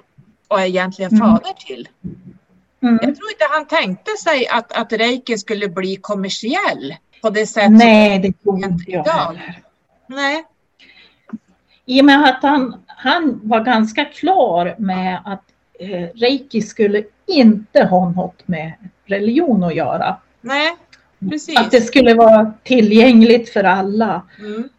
och 0.47 0.61
är 0.61 0.65
egentligen 0.65 1.11
mm. 1.11 1.19
fader 1.19 1.53
till. 1.67 1.89
Mm. 2.81 2.99
Jag 3.01 3.15
tror 3.15 3.29
inte 3.31 3.45
han 3.49 3.67
tänkte 3.67 4.11
sig 4.23 4.47
att, 4.47 4.71
att 4.71 4.93
reiki 4.93 5.37
skulle 5.37 5.67
bli 5.67 5.95
kommersiell 5.95 6.95
på 7.21 7.29
det 7.29 7.47
sätt 7.47 7.71
Nej, 7.71 8.19
det 8.19 8.43
tror 8.43 8.65
inte 8.65 8.91
jag 8.91 9.03
heller. 9.03 9.61
Nej. 10.07 10.43
I 11.85 12.01
och 12.01 12.05
med 12.05 12.29
att 12.29 12.43
han, 12.43 12.83
han 12.87 13.39
var 13.43 13.59
ganska 13.59 14.05
klar 14.05 14.75
med 14.77 15.21
att 15.25 15.43
eh, 15.79 16.07
reiki 16.15 16.61
skulle 16.61 17.03
inte 17.25 17.83
ha 17.83 18.09
något 18.09 18.47
med 18.47 18.73
religion 19.05 19.63
att 19.63 19.75
göra. 19.75 20.17
Nej, 20.41 20.75
precis. 21.29 21.59
Att 21.59 21.71
det 21.71 21.81
skulle 21.81 22.13
vara 22.13 22.53
tillgängligt 22.63 23.49
för 23.49 23.63
alla. 23.63 24.21
Mm. 24.39 24.69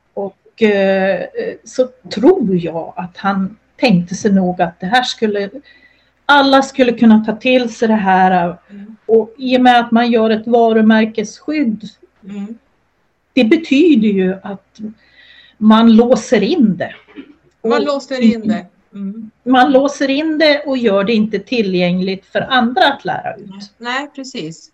Och 0.54 0.62
eh, 0.62 1.26
så 1.64 1.88
tror 2.14 2.56
jag 2.56 2.92
att 2.96 3.16
han 3.16 3.56
tänkte 3.76 4.14
sig 4.14 4.32
nog 4.32 4.62
att 4.62 4.80
det 4.80 4.86
här 4.86 5.02
skulle 5.02 5.50
alla 6.26 6.62
skulle 6.62 6.92
kunna 6.92 7.24
ta 7.24 7.36
till 7.36 7.74
sig 7.74 7.88
det 7.88 7.94
här. 7.94 8.56
Mm. 8.70 8.96
Och 9.06 9.34
i 9.38 9.56
och 9.56 9.60
med 9.60 9.80
att 9.80 9.90
man 9.90 10.10
gör 10.10 10.30
ett 10.30 10.46
varumärkesskydd 10.46 11.88
mm. 12.24 12.58
det 13.32 13.44
betyder 13.44 14.08
ju 14.08 14.34
att 14.42 14.78
man 15.58 15.96
låser 15.96 16.42
in 16.42 16.76
det. 16.76 16.94
Man 17.68 17.84
låser 17.84 18.20
in 18.20 18.48
det. 18.48 18.66
Mm. 18.92 19.30
Man 19.42 19.72
låser 19.72 20.10
in 20.10 20.38
det 20.38 20.62
och 20.66 20.78
gör 20.78 21.04
det 21.04 21.12
inte 21.12 21.38
tillgängligt 21.38 22.26
för 22.26 22.40
andra 22.40 22.92
att 22.92 23.04
lära 23.04 23.36
ut. 23.36 23.72
Nej, 23.78 24.10
precis. 24.14 24.70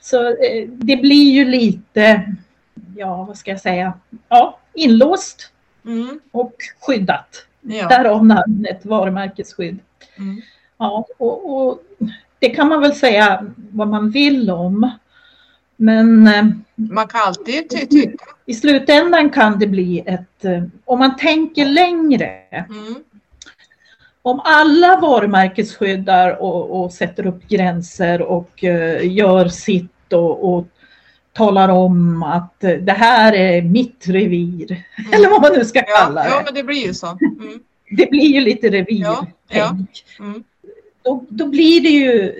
Så 0.00 0.28
eh, 0.28 0.68
det 0.68 0.96
blir 0.96 1.32
ju 1.32 1.44
lite, 1.44 2.34
ja 2.96 3.24
vad 3.24 3.36
ska 3.36 3.50
jag 3.50 3.60
säga, 3.60 3.92
ja, 4.28 4.59
inlåst 4.74 5.52
mm. 5.84 6.20
och 6.32 6.54
skyddat. 6.80 7.46
Ja. 7.60 7.88
Därav 7.88 8.26
namnet 8.26 8.84
varumärkesskydd. 8.84 9.78
Mm. 10.18 10.42
Ja, 10.78 11.06
och, 11.18 11.62
och, 11.62 11.82
det 12.38 12.50
kan 12.50 12.68
man 12.68 12.80
väl 12.80 12.94
säga 12.94 13.46
vad 13.56 13.88
man 13.88 14.10
vill 14.10 14.50
om. 14.50 14.90
Men 15.76 16.26
eh, 16.26 16.44
man 16.74 17.08
kan 17.08 17.20
alltid 17.20 17.70
tycka. 17.90 18.24
I 18.46 18.54
slutändan 18.54 19.30
kan 19.30 19.58
det 19.58 19.66
bli 19.66 20.02
ett, 20.06 20.44
eh, 20.44 20.62
om 20.84 20.98
man 20.98 21.16
tänker 21.16 21.66
längre. 21.66 22.44
Mm. 22.50 22.94
Om 24.22 24.40
alla 24.44 25.00
varumärkesskyddar 25.00 26.42
och, 26.42 26.80
och, 26.80 26.92
sätter 26.92 27.26
upp 27.26 27.48
gränser 27.48 28.22
och 28.22 28.64
uh, 28.64 29.06
gör 29.16 29.48
sitt 29.48 30.12
och, 30.12 30.54
och, 30.54 30.66
talar 31.32 31.68
om 31.68 32.22
att 32.22 32.60
det 32.60 32.92
här 32.92 33.32
är 33.32 33.62
mitt 33.62 34.08
revir. 34.08 34.72
Mm. 34.72 35.12
Eller 35.12 35.30
vad 35.30 35.42
man 35.42 35.52
nu 35.52 35.64
ska 35.64 35.82
kalla 35.82 36.22
det. 36.22 36.28
Ja, 36.28 36.42
men 36.44 36.54
det 36.54 36.62
blir 36.62 36.86
ju 36.86 36.94
så. 36.94 37.06
Mm 37.06 37.60
det 37.96 38.10
blir 38.10 38.34
ju 38.34 38.40
lite 38.40 38.68
revir. 38.70 39.00
Ja, 39.00 39.26
ja. 39.48 39.76
Mm. 40.18 40.44
Då, 41.02 41.24
då, 41.28 41.46
blir 41.46 41.80
det 41.80 41.88
ju 41.88 42.34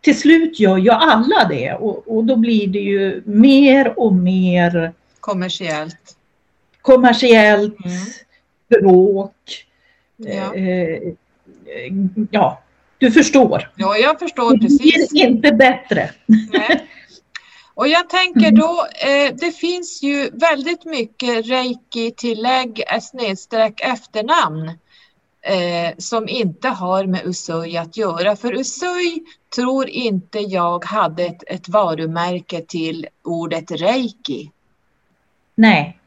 till 0.00 0.18
slut 0.18 0.60
gör 0.60 0.76
ju 0.76 0.90
alla 0.90 1.44
det 1.48 1.72
och, 1.72 2.16
och 2.16 2.24
då 2.24 2.36
blir 2.36 2.66
det 2.66 2.78
ju 2.78 3.22
mer 3.26 3.98
och 3.98 4.12
mer 4.12 4.92
kommersiellt. 5.20 6.16
Kommersiellt 6.82 7.76
mm. 7.84 7.98
bråk. 8.68 9.66
Ja. 10.16 10.54
Eh, 10.54 11.12
ja, 12.30 12.62
du 12.98 13.10
förstår. 13.10 13.70
Ja, 13.76 13.96
jag 13.96 14.18
förstår 14.18 14.58
precis. 14.58 15.08
Det 15.08 15.10
blir 15.10 15.26
inte 15.26 15.52
bättre. 15.52 16.10
Nej. 16.26 16.88
Och 17.78 17.88
jag 17.88 18.08
tänker 18.08 18.50
då, 18.50 18.86
eh, 19.08 19.34
det 19.34 19.52
finns 19.52 20.02
ju 20.02 20.30
väldigt 20.30 20.84
mycket 20.84 21.46
reiki-tillägg, 21.46 22.82
eh, 22.92 23.00
snedstreck 23.00 23.80
efternamn 23.80 24.68
eh, 25.42 25.94
som 25.98 26.28
inte 26.28 26.68
har 26.68 27.04
med 27.04 27.26
Usui 27.26 27.76
att 27.76 27.96
göra. 27.96 28.36
För 28.36 28.52
Usui 28.54 29.24
tror 29.54 29.88
inte 29.88 30.38
jag 30.38 30.84
hade 30.84 31.24
ett, 31.24 31.42
ett 31.46 31.68
varumärke 31.68 32.60
till 32.60 33.06
ordet 33.24 33.70
reiki. 33.70 34.50
Nej, 35.54 35.98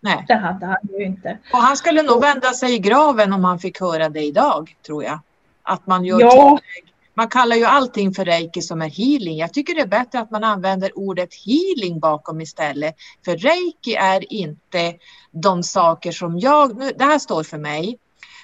Nej, 0.00 0.24
det 0.28 0.34
hade 0.34 0.66
han 0.66 0.76
ju 0.98 1.04
inte. 1.04 1.38
Och 1.52 1.58
han 1.58 1.76
skulle 1.76 2.02
nog 2.02 2.20
vända 2.20 2.52
sig 2.52 2.74
i 2.74 2.78
graven 2.78 3.32
om 3.32 3.44
han 3.44 3.58
fick 3.58 3.80
höra 3.80 4.08
det 4.08 4.22
idag, 4.22 4.76
tror 4.86 5.04
jag. 5.04 5.18
Att 5.62 5.86
man 5.86 6.04
gör 6.04 6.20
ja. 6.20 6.30
tillägg 6.30 6.87
man 7.18 7.28
kallar 7.28 7.56
ju 7.56 7.64
allting 7.64 8.14
för 8.14 8.24
reiki 8.24 8.62
som 8.62 8.82
är 8.82 8.88
healing. 8.88 9.38
Jag 9.38 9.54
tycker 9.54 9.74
det 9.74 9.80
är 9.80 9.86
bättre 9.86 10.20
att 10.20 10.30
man 10.30 10.44
använder 10.44 10.98
ordet 10.98 11.28
healing 11.34 12.00
bakom 12.00 12.40
istället. 12.40 12.94
För 13.24 13.36
reiki 13.36 13.94
är 13.94 14.32
inte 14.32 14.94
de 15.30 15.62
saker 15.62 16.12
som 16.12 16.38
jag, 16.38 16.78
nu, 16.78 16.92
det 16.98 17.04
här 17.04 17.18
står 17.18 17.42
för 17.42 17.58
mig. 17.58 17.98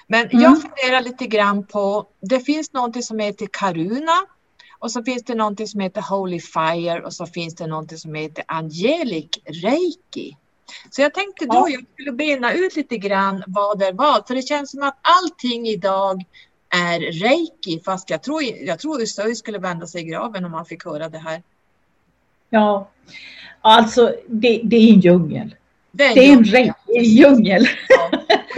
Men 0.07 0.25
mm. 0.25 0.41
jag 0.43 0.61
funderar 0.61 1.01
lite 1.01 1.27
grann 1.27 1.67
på, 1.67 2.07
det 2.21 2.39
finns 2.39 2.73
någonting 2.73 3.03
som 3.03 3.19
heter 3.19 3.47
karuna 3.51 4.25
och 4.79 4.91
så 4.91 5.03
finns 5.03 5.23
det 5.23 5.35
någonting 5.35 5.67
som 5.67 5.79
heter 5.79 6.01
holy 6.01 6.39
fire 6.39 7.01
och 7.01 7.13
så 7.13 7.25
finns 7.25 7.55
det 7.55 7.67
någonting 7.67 7.97
som 7.97 8.15
heter 8.15 8.43
angelic 8.47 9.29
reiki. 9.45 10.37
Så 10.89 11.01
jag 11.01 11.13
tänkte 11.13 11.45
då 11.45 11.53
ja. 11.53 11.69
jag 11.69 11.85
skulle 11.93 12.11
bena 12.11 12.53
ut 12.53 12.75
lite 12.75 12.97
grann 12.97 13.43
vad 13.47 13.79
det 13.79 13.85
är 13.85 13.93
vad. 13.93 14.27
För 14.27 14.35
det 14.35 14.41
känns 14.41 14.71
som 14.71 14.83
att 14.83 14.97
allting 15.01 15.67
idag 15.67 16.23
är 16.75 16.99
reiki 16.99 17.79
fast 17.85 18.09
jag 18.09 18.23
tror, 18.23 18.43
jag 18.43 18.79
tror 18.79 19.01
Usui 19.01 19.35
skulle 19.35 19.59
vända 19.59 19.87
sig 19.87 20.01
i 20.01 20.05
graven 20.05 20.45
om 20.45 20.53
han 20.53 20.65
fick 20.65 20.85
höra 20.85 21.09
det 21.09 21.17
här. 21.17 21.43
Ja, 22.49 22.89
alltså 23.61 24.15
det, 24.27 24.61
det 24.63 24.75
är 24.75 24.93
en 24.93 24.99
djungel. 24.99 25.55
Det 25.91 26.03
är 26.03 26.09
en, 26.09 26.15
det 26.15 26.25
är 26.25 26.33
en 26.33 26.43
reiki-djungel. 26.43 27.67
Ja. 27.89 28.11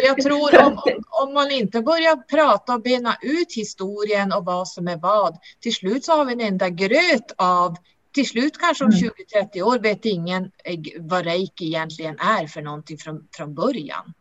Jag 0.08 0.17
tror 0.23 0.65
om, 0.65 0.82
om 1.10 1.34
man 1.34 1.51
inte 1.51 1.82
börjar 1.82 2.15
prata 2.15 2.73
och 2.73 2.82
bena 2.82 3.17
ut 3.21 3.53
historien 3.56 4.34
och 4.34 4.45
vad 4.45 4.67
som 4.67 4.88
är 4.88 4.97
vad, 4.97 5.38
till 5.60 5.73
slut 5.73 6.06
så 6.06 6.12
har 6.12 6.25
vi 6.25 6.34
en 6.34 6.41
enda 6.41 6.69
gröt 6.69 7.32
av 7.36 7.75
till 8.12 8.27
slut 8.27 8.58
kanske 8.58 8.84
om 8.84 8.91
20-30 8.91 9.12
mm. 9.53 9.67
år 9.67 9.80
vet 9.80 10.06
ingen 10.06 10.51
vad 10.99 11.25
reiki 11.25 11.65
egentligen 11.65 12.19
är 12.19 12.47
för 12.47 12.62
någonting 12.62 12.97
från, 12.97 13.27
från 13.32 13.56
början. 13.56 14.13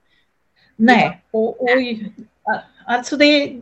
Nej, 0.76 1.22
och, 1.30 1.62
och 1.62 1.68
alltså 2.86 3.16
det, 3.16 3.60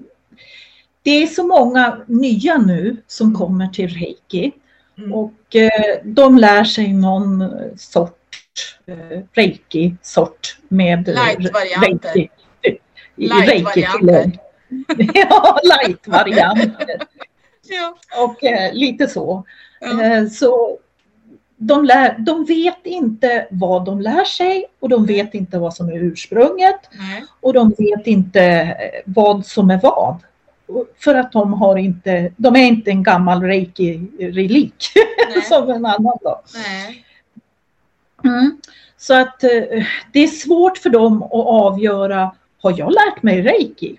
det 1.02 1.22
är 1.22 1.26
så 1.26 1.46
många 1.46 2.00
nya 2.06 2.58
nu 2.58 2.96
som 3.06 3.26
mm. 3.26 3.38
kommer 3.38 3.68
till 3.68 3.88
reiki 3.88 4.52
mm. 4.98 5.12
och 5.12 5.56
eh, 5.56 5.96
de 6.04 6.38
lär 6.38 6.64
sig 6.64 6.92
någon 6.92 7.44
sort 7.76 8.18
eh, 8.86 9.20
reiki-sort 9.32 10.58
med 10.68 11.06
light-varianter. 11.06 12.12
reiki. 12.14 12.30
Light-varianter. 13.16 14.38
ja, 15.14 15.58
light-varianter. 15.62 16.98
ja. 17.62 17.96
Och 18.24 18.44
eh, 18.44 18.74
lite 18.74 19.06
så. 19.06 19.44
Ja. 19.80 20.02
Eh, 20.02 20.26
så 20.26 20.78
de, 21.66 21.84
lär, 21.84 22.18
de 22.18 22.44
vet 22.44 22.86
inte 22.86 23.46
vad 23.50 23.84
de 23.84 24.00
lär 24.00 24.24
sig 24.24 24.64
och 24.80 24.88
de 24.88 25.06
vet 25.06 25.34
inte 25.34 25.58
vad 25.58 25.74
som 25.74 25.88
är 25.88 25.98
ursprunget. 25.98 26.80
Nej. 26.92 27.24
Och 27.40 27.52
de 27.52 27.74
vet 27.78 28.06
inte 28.06 28.42
eh, 28.42 29.02
vad 29.06 29.46
som 29.46 29.70
är 29.70 29.80
vad. 29.82 30.16
För 30.98 31.14
att 31.14 31.32
de 31.32 31.52
har 31.52 31.76
inte, 31.76 32.32
de 32.36 32.56
är 32.56 32.66
inte 32.66 32.90
en 32.90 33.02
gammal 33.02 33.42
reiki-relik 33.42 34.86
som 35.48 35.70
en 35.70 35.86
annan 35.86 36.18
då. 36.22 36.42
Mm. 38.24 38.60
Så 38.96 39.14
att 39.14 39.44
eh, 39.44 39.50
det 40.12 40.20
är 40.20 40.26
svårt 40.26 40.78
för 40.78 40.90
dem 40.90 41.22
att 41.22 41.46
avgöra, 41.46 42.34
har 42.62 42.74
jag 42.78 42.92
lärt 42.92 43.22
mig 43.22 43.42
reiki? 43.42 43.96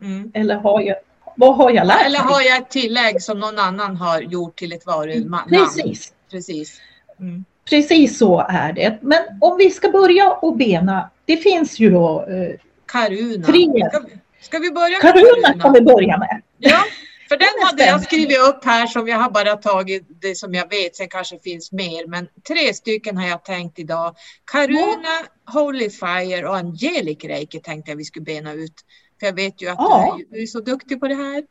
Mm. 0.00 0.30
Eller 0.34 0.54
har 0.54 0.80
jag, 0.80 0.96
vad 1.36 1.56
har 1.56 1.70
jag 1.70 1.86
lärt 1.86 2.06
Eller 2.06 2.18
har 2.18 2.40
jag 2.40 2.56
ett 2.56 2.70
tillägg 2.70 3.22
som 3.22 3.38
någon 3.40 3.58
annan 3.58 3.96
har 3.96 4.20
gjort 4.20 4.56
till 4.56 4.72
ett 4.72 4.86
varunamn? 4.86 5.48
Precis, 5.48 6.12
Precis. 6.30 6.80
Mm. 7.20 7.44
precis 7.70 8.18
så 8.18 8.46
är 8.48 8.72
det. 8.72 8.98
Men 9.02 9.18
om 9.40 9.56
vi 9.56 9.70
ska 9.70 9.88
börja 9.90 10.32
och 10.32 10.56
bena, 10.56 11.10
det 11.24 11.36
finns 11.36 11.78
ju 11.78 11.90
då 11.90 12.26
eh, 12.28 12.60
Karuna. 12.86 13.46
Tre. 13.46 13.88
Ska 13.90 14.02
ska 14.40 14.58
vi 14.58 14.70
börja 14.70 14.98
med 15.02 15.14
Karuna 15.14 15.62
kan 15.62 15.72
vi 15.72 15.80
börja 15.80 16.18
med. 16.18 16.42
Ja, 16.58 16.82
för 17.28 17.36
den 17.36 17.48
Den 17.58 17.66
hade 17.66 17.86
jag 17.86 18.02
skrivit 18.02 18.38
upp 18.38 18.64
här 18.64 18.86
som 18.86 19.08
jag 19.08 19.18
har 19.18 19.30
bara 19.30 19.56
tagit 19.56 20.06
det 20.22 20.34
som 20.34 20.54
jag 20.54 20.70
vet. 20.70 20.96
Sen 20.96 21.08
kanske 21.08 21.38
finns 21.38 21.72
mer, 21.72 22.06
men 22.06 22.28
tre 22.48 22.74
stycken 22.74 23.16
har 23.16 23.28
jag 23.28 23.44
tänkt 23.44 23.78
idag. 23.78 24.16
Karuna, 24.52 25.16
Holy 25.52 25.90
Fire 25.90 26.48
och 26.48 26.56
Angelic 26.56 27.24
Reiki 27.24 27.60
tänkte 27.60 27.90
jag 27.90 27.96
vi 27.96 28.04
skulle 28.04 28.24
bena 28.24 28.52
ut. 28.52 28.74
För 29.20 29.26
jag 29.26 29.34
vet 29.34 29.62
ju 29.62 29.68
att 29.68 29.76
Ja. 29.78 30.14
du, 30.18 30.22
är, 30.22 30.26
du 30.30 30.42
är 30.42 30.46
så 30.46 30.60
duktig 30.60 31.00
på 31.00 31.08
det 31.08 31.14
här. 31.14 31.44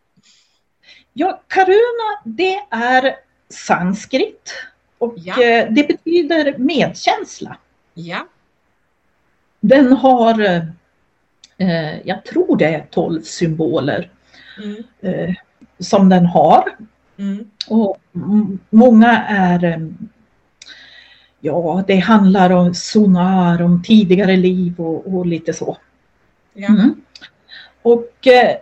Ja, 1.13 1.41
Karuna 1.47 2.21
det 2.23 2.59
är 2.71 3.15
sanskrit 3.49 4.53
och 4.97 5.13
Ja. 5.17 5.43
eh, 5.43 5.67
det 5.71 5.87
betyder 5.87 6.57
medkänsla. 6.57 7.57
Ja, 7.93 8.27
Den 9.59 9.93
har, 9.93 10.41
eh, 11.57 11.99
jag 12.07 12.25
tror 12.25 12.57
det 12.57 12.65
är 12.65 12.85
12 12.91 13.21
symboler 13.21 14.09
mm. 14.63 14.83
eh, 15.01 15.35
som 15.79 16.09
den 16.09 16.25
har. 16.25 16.77
Mm. 17.17 17.49
Och 17.67 17.97
många 18.69 19.23
är, 19.27 19.63
eh, 19.63 19.87
ja 21.39 21.83
det 21.87 21.95
handlar 21.95 22.49
om 22.49 22.73
sonar, 22.73 23.61
om 23.61 23.83
tidigare 23.83 24.35
liv 24.37 24.73
och, 24.79 25.15
och 25.15 25.25
lite 25.25 25.53
så. 25.53 25.77
ja. 26.53 26.67
Mm. 26.67 27.01
Och 27.81 28.27
eh, 28.27 28.55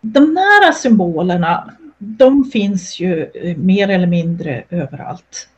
de 0.00 0.36
här 0.36 0.72
symbolerna, 0.72 1.74
de 1.98 2.44
finns 2.44 3.00
ju 3.00 3.30
eh, 3.34 3.56
mer 3.56 3.88
eller 3.88 4.06
mindre 4.06 4.64
överallt. 4.70 5.48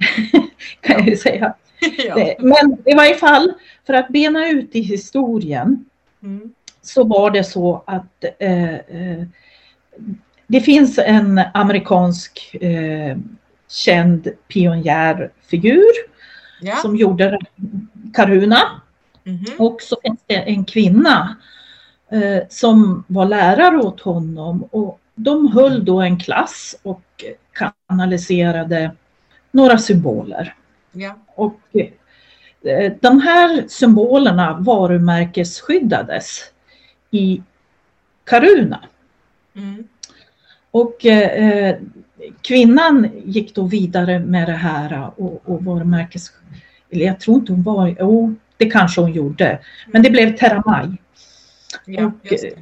kan 0.80 0.98
jag 0.98 1.08
ju 1.08 1.16
säga. 1.16 1.54
ja. 2.06 2.14
Det- 2.14 2.36
Men 2.38 2.76
i 2.86 2.94
varje 2.94 3.14
fall, 3.14 3.52
för 3.86 3.94
att 3.94 4.08
bena 4.08 4.48
ut 4.48 4.76
i 4.76 4.80
historien 4.80 5.84
Mm. 6.22 6.52
så 6.82 7.04
var 7.04 7.30
det 7.30 7.44
så 7.44 7.82
att 7.86 8.24
eh, 8.38 8.74
eh, 8.74 9.22
det 10.46 10.60
finns 10.60 10.98
en 10.98 11.40
amerikansk 11.54 12.54
eh, 12.60 13.16
känd 13.68 14.28
pionjärfigur 14.48 15.90
ja. 16.60 16.76
som 16.76 16.96
gjorde 16.96 17.38
Karuna. 18.14 18.58
Mhm. 19.24 19.44
Och 19.58 19.82
så 19.82 19.96
finns 20.02 20.20
det 20.26 20.34
en 20.34 20.64
kvinna 20.64 21.36
eh, 22.12 22.42
som 22.48 23.04
var 23.06 23.26
lärare 23.26 23.76
åt 23.78 24.00
honom 24.00 24.62
och 24.70 25.00
de 25.14 25.52
höll 25.52 25.84
då 25.84 26.00
en 26.00 26.18
klass 26.20 26.76
och 26.82 27.24
kanaliserade 27.88 28.90
några 29.50 29.78
symboler. 29.78 30.54
ja. 30.92 31.18
Och 31.34 31.60
eh, 31.72 32.92
de 33.00 33.20
här 33.20 33.64
symbolerna 33.68 34.58
varumärkesskyddades 34.60 36.44
i 37.10 37.42
Karuna. 38.24 38.84
Mm. 39.56 39.88
Och 40.70 41.06
eh, 41.06 41.76
kvinnan 42.42 43.10
gick 43.24 43.54
då 43.54 43.62
vidare 43.62 44.18
med 44.18 44.48
det 44.48 44.52
här 44.52 45.10
och, 45.16 45.42
och 45.44 45.64
varumärkes... 45.64 46.32
Eller 46.90 47.06
jag 47.06 47.20
tror 47.20 47.36
inte 47.36 47.52
hon 47.52 47.62
var... 47.62 47.96
Jo, 48.00 48.34
det 48.56 48.70
kanske 48.70 49.00
hon 49.00 49.12
gjorde. 49.12 49.60
Men 49.86 50.02
det 50.02 50.10
blev 50.10 50.36
Terramaj. 50.36 50.88
ja 51.84 52.06
Och, 52.06 52.12
det. 52.22 52.54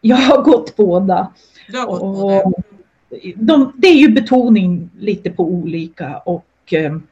Jag 0.00 0.16
har 0.16 0.42
gått 0.42 0.76
båda. 0.76 1.32
Du 1.68 1.78
har 1.78 1.86
gått 1.86 2.02
Och, 2.02 2.30
det. 2.30 2.62
De, 3.34 3.72
det 3.76 3.88
är 3.88 3.94
ju 3.94 4.08
betoning 4.08 4.90
lite 4.98 5.30
på 5.30 5.44
olika 5.44 6.18
och 6.18 6.46
eh, 6.72 6.92
Men 6.92 7.02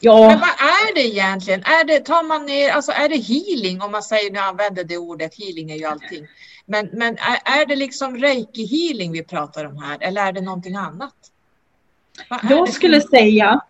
ja, 0.00 0.20
vad 0.20 0.68
är 0.68 0.94
det 0.94 1.00
egentligen? 1.00 1.60
Är 1.60 1.84
det, 1.84 2.00
tar 2.00 2.22
man 2.22 2.46
ner, 2.46 2.70
alltså 2.70 2.92
är 2.92 3.08
det 3.08 3.16
healing 3.16 3.82
om 3.82 3.92
man 3.92 4.02
säger, 4.02 4.30
nu 4.30 4.38
använder 4.38 4.84
det 4.84 4.98
ordet, 4.98 5.38
healing 5.38 5.70
är 5.70 5.76
ju 5.76 5.84
allting. 5.84 6.26
Men, 6.66 6.88
men 6.92 7.12
är, 7.18 7.60
är 7.60 7.66
det 7.66 7.76
liksom 7.76 8.16
reiki 8.16 8.66
healing 8.66 9.12
vi 9.12 9.22
pratar 9.22 9.64
om 9.64 9.76
här 9.82 9.98
eller 10.00 10.26
är 10.26 10.32
det 10.32 10.40
någonting 10.40 10.76
annat? 10.76 11.14
Jag 12.42 12.72
skulle 12.72 13.00
säga 13.00 13.60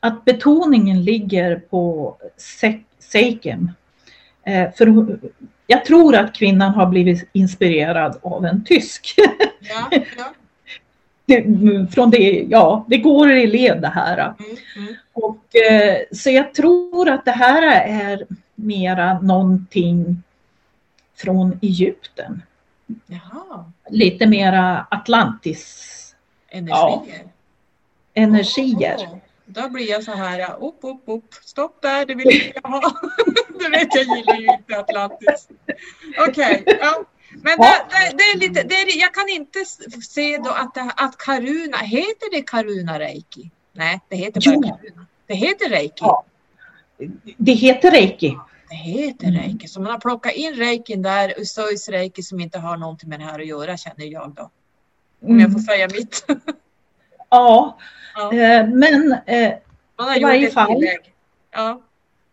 att 0.00 0.24
betoningen 0.24 1.04
ligger 1.04 1.56
på 1.56 2.16
se- 2.36 2.82
seiken. 2.98 3.72
Eh, 4.44 4.72
för 4.76 5.18
jag 5.70 5.84
tror 5.84 6.16
att 6.16 6.34
kvinnan 6.34 6.74
har 6.74 6.86
blivit 6.86 7.28
inspirerad 7.32 8.18
av 8.22 8.46
en 8.46 8.64
tysk. 8.64 9.14
Ja, 9.60 9.90
ja. 10.16 10.32
det, 11.26 11.44
från 11.94 12.10
det, 12.10 12.46
ja, 12.50 12.84
det 12.88 12.98
går 12.98 13.30
i 13.30 13.46
led 13.46 13.82
det 13.82 13.88
här. 13.88 14.18
Mm, 14.18 14.56
mm. 14.76 14.94
Och, 15.12 15.56
eh, 15.56 15.96
så 16.12 16.30
jag 16.30 16.54
tror 16.54 17.08
att 17.08 17.24
det 17.24 17.30
här 17.30 17.62
är 17.88 18.26
mera 18.54 19.20
någonting 19.20 20.22
från 21.16 21.58
Egypten. 21.62 22.42
Jaha, 23.06 23.72
Lite 23.90 24.26
mera 24.26 24.86
Atlantis 24.90 26.14
energier. 26.48 27.24
energier. 28.14 28.96
Åh, 28.98 29.18
Då 29.50 29.68
blir 29.68 29.90
jag 29.90 30.04
så 30.04 30.12
här, 30.12 30.56
upp, 30.62 30.78
upp, 30.82 31.02
upp, 31.06 31.34
stopp 31.44 31.82
där, 31.82 32.06
det 32.06 32.14
vill 32.14 32.30
inte 32.30 32.60
jag 32.62 32.70
ha. 32.70 33.00
du 33.58 33.68
vet, 33.70 33.94
jag 33.94 34.04
gillar 34.04 34.34
ju 34.36 34.46
inte 34.58 34.78
Atlantis. 34.78 35.48
Okej, 36.28 36.64
ja. 36.66 37.04
Men 37.30 37.58
det, 37.58 37.86
det, 37.90 38.16
det 38.16 38.22
är 38.24 38.38
lite, 38.38 38.62
det 38.62 38.74
är, 38.74 39.00
jag 39.00 39.14
kan 39.14 39.28
inte 39.28 39.64
se 40.02 40.38
då 40.38 40.50
att, 40.50 40.74
det, 40.74 40.92
att 40.96 41.18
Karuna, 41.18 41.76
heter 41.76 42.30
det 42.30 42.42
Karuna 42.42 42.98
Reiki? 42.98 43.50
Nej, 43.72 44.00
det 44.08 44.16
heter 44.16 44.40
bara 44.40 44.54
Jo. 44.54 44.62
Karuna. 44.62 45.06
Det 45.26 45.34
heter 45.34 45.68
Reiki. 45.68 45.98
Ja. 46.00 46.24
Det 47.36 47.52
heter 47.52 47.90
reiki. 47.90 48.36
Det 48.70 48.74
heter. 48.76 49.30
Reiki. 49.30 49.68
Så 49.68 49.80
man 49.80 49.90
har 49.92 49.98
plockat 49.98 50.32
in 50.32 50.54
Reikin 50.54 51.02
där, 51.02 51.34
Usois 51.40 51.88
Reiki 51.88 52.22
som 52.22 52.40
inte 52.40 52.58
har 52.58 52.76
någonting 52.76 53.08
med 53.08 53.20
det 53.20 53.24
här 53.24 53.40
att 53.40 53.46
göra 53.46 53.76
känner 53.76 54.04
jag 54.04 54.34
då. 54.34 54.50
Om 55.22 55.40
jag 55.40 55.52
får 55.52 55.58
Mm. 55.58 55.62
säga 55.62 55.88
mitt. 55.88 56.26
Ja, 57.30 57.78
ja. 58.18 58.32
eh, 58.32 58.66
men 58.68 59.12
eh, 59.26 59.52
Man 59.98 60.08
har 60.08 60.16
i 60.16 60.22
varje 60.22 60.50
fall. 60.50 60.74
tillägg. 60.74 60.98
Ja, 61.52 61.80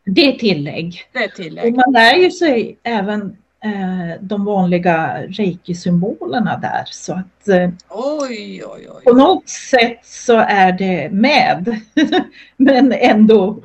det 0.05 0.21
är 0.33 0.37
tillägg. 0.39 1.03
det 1.13 1.19
är 1.19 1.23
ett 1.25 1.29
Och 1.31 1.35
tillägg. 1.35 1.75
man 1.75 1.93
lär 1.93 2.15
ju 2.15 2.31
sig 2.31 2.77
även 2.83 3.21
eh, 3.63 4.21
de 4.21 4.45
vanliga 4.45 5.21
reiki-symbolerna 5.27 6.59
där. 6.61 6.83
Så 6.85 7.13
att 7.13 7.47
Oj, 7.89 8.63
oj, 8.65 8.87
oj. 8.89 9.03
på 9.03 9.13
något 9.13 9.49
sätt 9.49 9.99
så 10.03 10.37
är 10.37 10.71
det 10.71 11.09
med. 11.11 11.81
men 12.57 12.91
ändå 12.91 13.59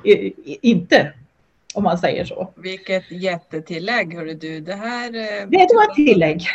inte. 0.63 1.13
Om 1.75 1.85
man 1.85 1.99
säger 1.99 2.25
så. 2.25 2.53
Vilket 2.57 3.11
jättetillägg 3.11 4.15
hörru 4.15 4.35
du. 4.35 4.61
Det 4.61 4.75
här... 4.75 5.11
Det 5.47 5.75
var 5.75 5.85
ett 5.91 5.95
tillägg 5.95 6.47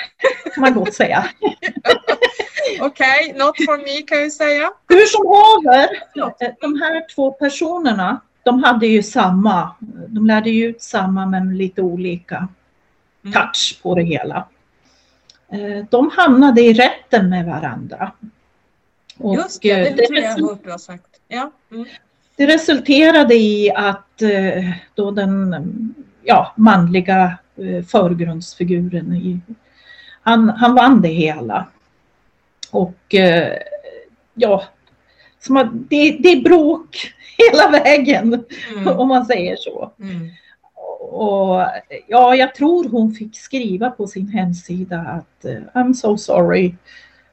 kan 0.55 0.61
man 0.61 0.73
gott 0.73 0.93
säga. 0.93 1.25
Okej, 2.81 3.33
not 3.35 3.55
for 3.65 3.77
me 3.77 4.01
kan 4.01 4.21
jag 4.21 4.31
säga. 4.31 4.71
Hur 4.89 5.05
som 5.05 5.27
haver, 5.27 5.89
eh, 6.39 6.53
de 6.61 6.81
här 6.81 7.15
två 7.15 7.31
personerna, 7.31 8.21
de 8.43 8.63
hade 8.63 8.87
ju 8.87 9.03
samma, 9.03 9.75
de 10.07 10.25
lärde 10.25 10.49
ju 10.49 10.65
ut 10.65 10.81
samma 10.81 11.25
men 11.25 11.57
lite 11.57 11.81
olika 11.81 12.47
Mm. 13.25 13.33
touch 13.33 13.79
på 13.83 13.95
det 13.95 14.03
hela. 14.03 14.47
Eh, 15.51 15.85
De 15.89 16.11
hamnade 16.17 16.61
i 16.61 16.73
rätten 16.73 17.29
med 17.29 17.45
varandra. 17.45 18.11
Och 19.17 19.35
Just 19.35 19.61
det, 19.61 19.71
eh, 19.71 19.95
det 19.95 20.07
tror 20.07 20.19
jag 20.19 20.41
hört 20.49 20.63
du 20.63 20.71
har 20.71 20.77
sagt. 20.77 21.05
Ja. 21.27 21.51
Mm. 21.71 21.85
det 22.35 22.47
resulterade 22.47 23.35
i 23.35 23.71
att 23.75 24.21
då 24.95 25.11
den 25.11 25.55
ja, 26.23 26.53
manliga 26.57 27.37
förgrundsfiguren, 27.87 29.13
i, 29.15 29.39
han, 30.21 30.49
han 30.49 30.75
vann 30.75 31.01
det 31.01 31.07
hela. 31.09 31.67
Och 32.71 33.15
eh, 33.15 33.57
ja, 34.33 34.63
som 35.39 35.85
det, 35.89 36.17
det 36.19 36.29
är 36.31 36.41
bråk 36.41 37.13
hela 37.37 37.69
vägen 37.69 38.43
Mm. 38.77 38.99
om 38.99 39.07
man 39.07 39.25
säger 39.25 39.55
så. 39.55 39.91
Mm. 39.99 40.29
Och 40.99 41.65
ja, 42.07 42.35
jag 42.35 42.55
tror 42.55 42.89
hon 42.89 43.13
fick 43.13 43.37
skriva 43.37 43.89
på 43.89 44.07
sin 44.07 44.27
hemsida 44.27 44.99
att 44.99 45.45
eh, 45.45 45.61
I'm 45.73 45.93
so 45.93 46.17
sorry 46.17 46.75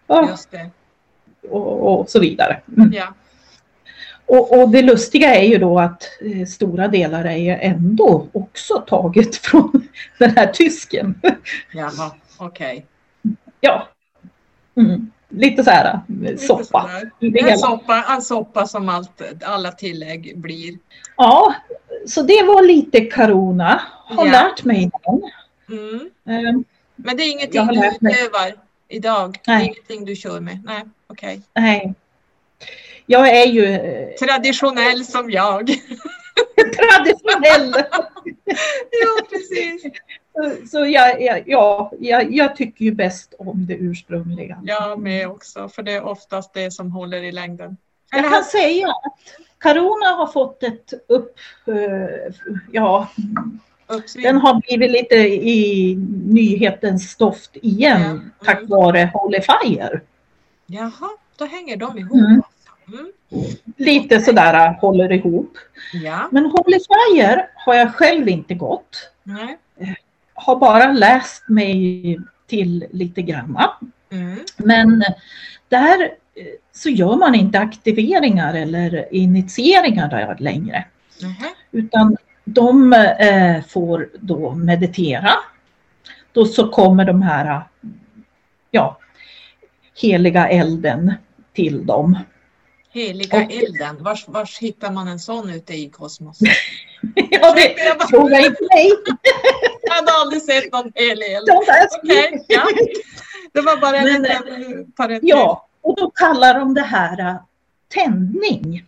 Ja, 0.07 0.37
och, 1.51 2.01
och 2.01 2.11
så 2.11 2.21
vidare. 2.21 2.61
Mm. 2.77 2.93
Ja. 2.93 3.15
Och, 4.27 4.59
och 4.59 4.69
det 4.69 4.83
lustiga 4.83 5.35
är 5.35 5.45
ju 5.45 5.59
då 5.59 5.79
att 5.79 6.03
eh, 6.21 6.47
stora 6.47 6.89
delar 6.89 7.25
är 7.25 7.37
ju 7.37 7.51
ändå 7.51 8.29
också 8.33 8.85
taget 8.87 9.37
från 9.43 9.89
den 10.19 10.37
här 10.37 10.47
tysken. 10.47 11.21
Jaha, 11.73 12.11
okej. 12.39 12.87
ja, 13.61 13.89
mm. 14.77 15.11
Lite 15.33 15.65
så 15.65 15.71
här 15.71 15.85
eh, 15.95 16.01
Lite 16.07 16.39
soppa. 16.47 16.91
hela. 17.21 17.57
soppa, 17.57 18.05
en 18.09 18.23
soppa 18.23 18.67
som 18.67 18.89
allt, 18.89 19.23
alla 19.45 19.73
tillägg 19.73 20.39
blir. 20.39 20.75
Ja, 21.17 21.55
så 22.07 22.23
det 22.23 22.43
var 22.43 22.63
lite 22.63 23.01
Karuna. 23.01 23.83
har 24.05 24.27
Ja. 24.27 24.33
lärt 24.33 24.65
mig 24.65 24.91
den. 25.05 25.23
Mm. 25.79 26.01
Eh, 26.29 26.61
Men 26.97 27.17
det 27.17 27.23
är 27.23 27.31
ingenting 27.33 27.67
du 27.67 27.75
utövar 27.87 28.55
idag? 28.89 29.41
Det 29.45 29.51
är 29.53 29.57
Nej. 29.57 29.67
ingenting 29.67 30.05
du 30.05 30.17
kör 30.17 30.41
med? 30.41 30.63
Nej, 30.65 30.83
okej. 31.07 31.43
nej. 31.55 31.95
Jag 33.07 33.29
är 33.29 33.47
ju 33.47 33.65
eh, 33.65 34.09
Traditionell 34.15 35.05
som 35.05 35.31
jag. 35.31 35.69
traditionell. 36.77 37.75
ja, 38.91 39.27
precis. 39.31 39.83
Så 40.71 40.87
jag, 40.87 41.23
jag, 41.23 41.43
ja, 41.47 41.93
jag, 42.01 42.35
jag 42.35 42.57
tycker 42.57 42.85
ju 42.85 42.93
bäst 42.93 43.35
om 43.39 43.67
det 43.67 43.75
ursprungliga. 43.75 44.61
Jag 44.65 44.99
med 44.99 45.29
också, 45.29 45.69
för 45.69 45.83
det 45.83 45.93
är 45.93 46.03
oftast 46.05 46.55
det 46.55 46.71
som 46.71 46.91
håller 46.91 47.23
i 47.23 47.33
längden. 47.33 47.77
Jag 48.11 48.19
Eller 48.19 48.31
kan 48.31 48.45
säga 48.45 48.89
att 48.89 49.21
Carona 49.59 50.07
har 50.07 50.27
fått 50.27 50.63
ett 50.63 50.93
upp... 51.09 51.35
eh, 51.67 52.35
Ja, 52.73 53.09
uppsving. 53.87 54.23
den 54.25 54.37
har 54.37 54.61
blivit 54.69 54.91
lite 54.91 55.15
i 55.29 55.95
nyhetens 56.27 57.11
stoft 57.11 57.51
igen 57.57 58.01
Ja, 58.01 58.11
mm. 58.11 58.31
tack 58.45 58.61
vare 58.69 59.11
Holy 59.15 59.39
Fire. 59.41 60.01
Jaha, 60.67 61.11
då 61.37 61.45
hänger 61.45 61.77
de 61.77 61.99
ihop. 61.99 62.13
Mm. 62.13 62.43
Mm. 62.89 63.13
Lite 63.77 64.21
sådär 64.21 64.67
äh, 64.67 64.81
håller 64.81 65.13
ihop. 65.13 65.59
Ja, 65.93 66.29
Men 66.33 66.45
Holy 66.45 66.79
Fire 66.79 67.47
har 67.55 67.75
jag 67.75 67.95
själv 67.95 68.29
inte 68.29 68.55
gått. 68.55 69.11
nej. 69.23 69.59
Har 70.43 70.57
bara 70.57 70.93
läst 70.93 71.49
mig 71.49 72.19
till 72.47 72.87
lite 72.91 73.23
granna. 73.23 73.71
Mm. 74.13 74.39
Men 74.57 75.03
där 75.69 76.11
så 76.73 76.89
gör 76.89 77.17
man 77.17 77.35
inte 77.35 77.59
aktiveringar 77.59 78.55
eller 78.55 79.15
initieringar 79.15 80.09
där 80.09 80.37
längre. 80.39 80.85
Nähä. 81.23 81.49
Utan 81.71 82.17
de 82.45 82.93
eh, 82.93 83.63
får 83.65 84.09
då 84.21 84.55
meditera. 84.55 85.33
Då 86.33 86.47
så 86.47 86.69
kommer 86.69 87.05
de 87.05 87.23
här 87.23 87.63
ja, 88.71 88.99
heliga 90.03 90.49
elden 90.49 91.15
till 91.53 91.87
dem. 91.87 92.19
Heliga 92.91 93.37
Och- 93.45 93.53
elden, 93.53 94.03
vars 94.29 94.59
hittar 94.59 94.93
man 94.93 95.09
en 95.09 95.19
sån 95.19 95.51
ute 95.51 95.75
i 95.75 95.89
kosmos? 95.89 96.39
ja, 97.15 97.55
det 97.55 98.09
fråga 98.11 98.39
inte 98.39 98.63
mig. 98.75 98.91
Jag 99.83 99.95
hade 99.95 100.13
aldrig 100.13 100.43
sett 100.43 100.73
någon. 100.73 100.93
De 100.95 101.65
där 101.67 101.89
Okej, 102.03 102.45
ja. 102.49 102.67
Det 103.53 103.61
var 103.61 103.77
bara 103.81 103.97
en 103.97 104.07
liten 104.07 104.93
parentes. 104.97 105.21
Ja, 105.31 105.67
och 105.81 105.97
då 105.97 106.11
kallar 106.11 106.59
de 106.59 106.75
det 106.75 106.81
här 106.83 107.21
eh, 107.21 107.35
tändning. 107.95 108.85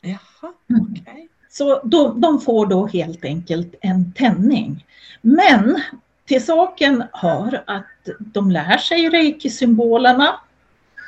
Jaha, 0.00 0.52
Mm. 0.70 0.86
okej. 1.00 1.28
Så 1.50 1.80
de, 1.84 2.20
de 2.20 2.40
får 2.40 2.66
då 2.66 2.86
helt 2.86 3.24
enkelt 3.24 3.74
en 3.80 4.12
tändning. 4.12 4.86
Men 5.20 5.80
till 6.26 6.44
saken 6.44 7.04
hör 7.12 7.62
att 7.66 8.08
de 8.18 8.50
lär 8.50 8.78
sig 8.78 9.08
reiki-symbolerna 9.08 10.34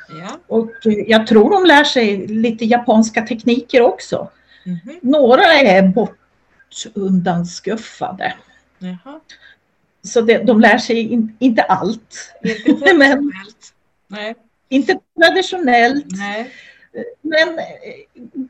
Ja. 0.09 0.37
och 0.47 0.69
jag 1.07 1.27
tror 1.27 1.49
de 1.51 1.65
lär 1.65 1.83
sig 1.83 2.27
lite 2.27 2.65
japanska 2.65 3.21
tekniker 3.21 3.81
också. 3.81 4.29
Mhm. 4.65 4.99
Några 5.01 5.43
är 5.43 5.87
bortundanskuffade. 6.73 8.33
Jaha. 8.79 9.19
Så 10.01 10.21
det, 10.21 10.37
de 10.37 10.59
lär 10.61 10.77
sig 10.77 10.97
in, 10.99 11.35
inte 11.39 11.61
allt. 11.63 12.33
Inte 12.43 12.63
traditionellt. 12.79 13.73
Nej, 14.07 14.35
Inte 14.69 14.99
traditionellt, 15.21 16.05
nej. 16.07 16.51
men 17.21 17.59
eh, 17.59 17.63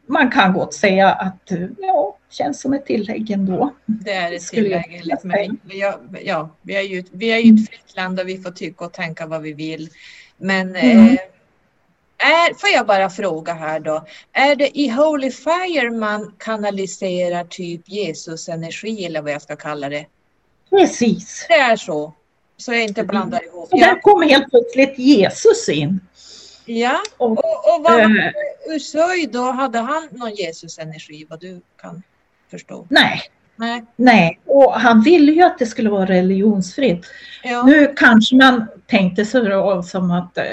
man 0.05 0.31
kan 0.31 0.53
gott 0.53 0.73
säga 0.73 1.09
att 1.11 1.51
eh, 1.51 1.67
ja, 1.77 2.17
känns 2.29 2.61
som 2.61 2.73
ett 2.73 2.85
tillägg 2.85 3.31
ändå. 3.31 3.73
Det 3.85 4.11
är 4.11 4.31
ett 4.33 4.47
tillägg 4.47 4.99
enligt 5.01 5.23
mig. 5.23 5.51
Ja, 5.67 5.99
ja, 6.23 6.49
vi 6.61 6.75
är 6.75 6.81
ju 6.81 7.03
vi 7.11 7.31
är 7.31 7.37
ju 7.37 7.53
ett 7.53 7.69
fritt 7.69 7.95
land 7.95 8.19
och 8.19 8.27
vi 8.27 8.37
får 8.37 8.51
tycka 8.51 8.85
och 8.85 8.93
tänka 8.93 9.25
vad 9.25 9.41
vi 9.41 9.53
vill. 9.53 9.89
Men 10.37 10.75
Mm. 10.75 11.07
eh, 11.07 11.17
är, 12.23 12.53
får 12.53 12.69
jag 12.69 12.87
bara 12.87 13.09
fråga 13.09 13.53
här 13.53 13.79
då. 13.79 14.05
Är 14.33 14.55
det 14.55 14.77
i 14.79 14.89
Holy 14.89 15.31
Fire 15.31 15.91
man 15.91 16.33
kanaliserar 16.37 17.43
typ 17.43 17.81
Jesus 17.89 18.49
energi 18.49 19.05
eller 19.05 19.21
vad 19.21 19.31
jag 19.31 19.41
ska 19.41 19.55
kalla 19.55 19.89
det? 19.89 20.05
Precis. 20.69 21.45
Det 21.49 21.53
är 21.53 21.75
så. 21.75 22.13
Så 22.57 22.73
jag 22.73 22.83
inte 22.83 23.03
blandar 23.03 23.43
ihop. 23.45 23.69
Så 23.69 23.77
Ja, 23.77 23.87
där 23.87 24.01
kom 24.01 24.21
helt 24.21 24.49
plötsligt 24.49 24.97
Jesus 24.99 25.69
in. 25.69 25.99
ja. 26.65 26.99
Och, 27.17 27.31
Och, 27.31 27.75
och 27.75 27.83
vad 27.83 27.99
eh, 27.99 28.31
Usui 28.75 29.25
då, 29.31 29.51
hade 29.51 29.79
han 29.79 30.07
någon 30.11 30.33
Jesus 30.35 30.79
energi 30.79 31.25
vad 31.29 31.39
du 31.39 31.61
kan 31.81 32.03
förstå? 32.51 32.85
nej, 32.89 33.21
Nej. 33.55 33.85
nej. 33.95 34.39
Och 34.45 34.73
han 34.73 35.01
ville 35.01 35.31
ju 35.31 35.41
att 35.43 35.59
det 35.59 35.65
skulle 35.65 35.89
vara 35.89 36.05
religionsfritt. 36.05 37.05
Ja. 37.43 37.63
Nu 37.63 37.93
kanske 37.97 38.35
man 38.35 38.65
tänkte 38.87 39.25
sig 39.25 39.41
då 39.41 39.83
som 39.83 40.11
att 40.11 40.37
eh, 40.37 40.43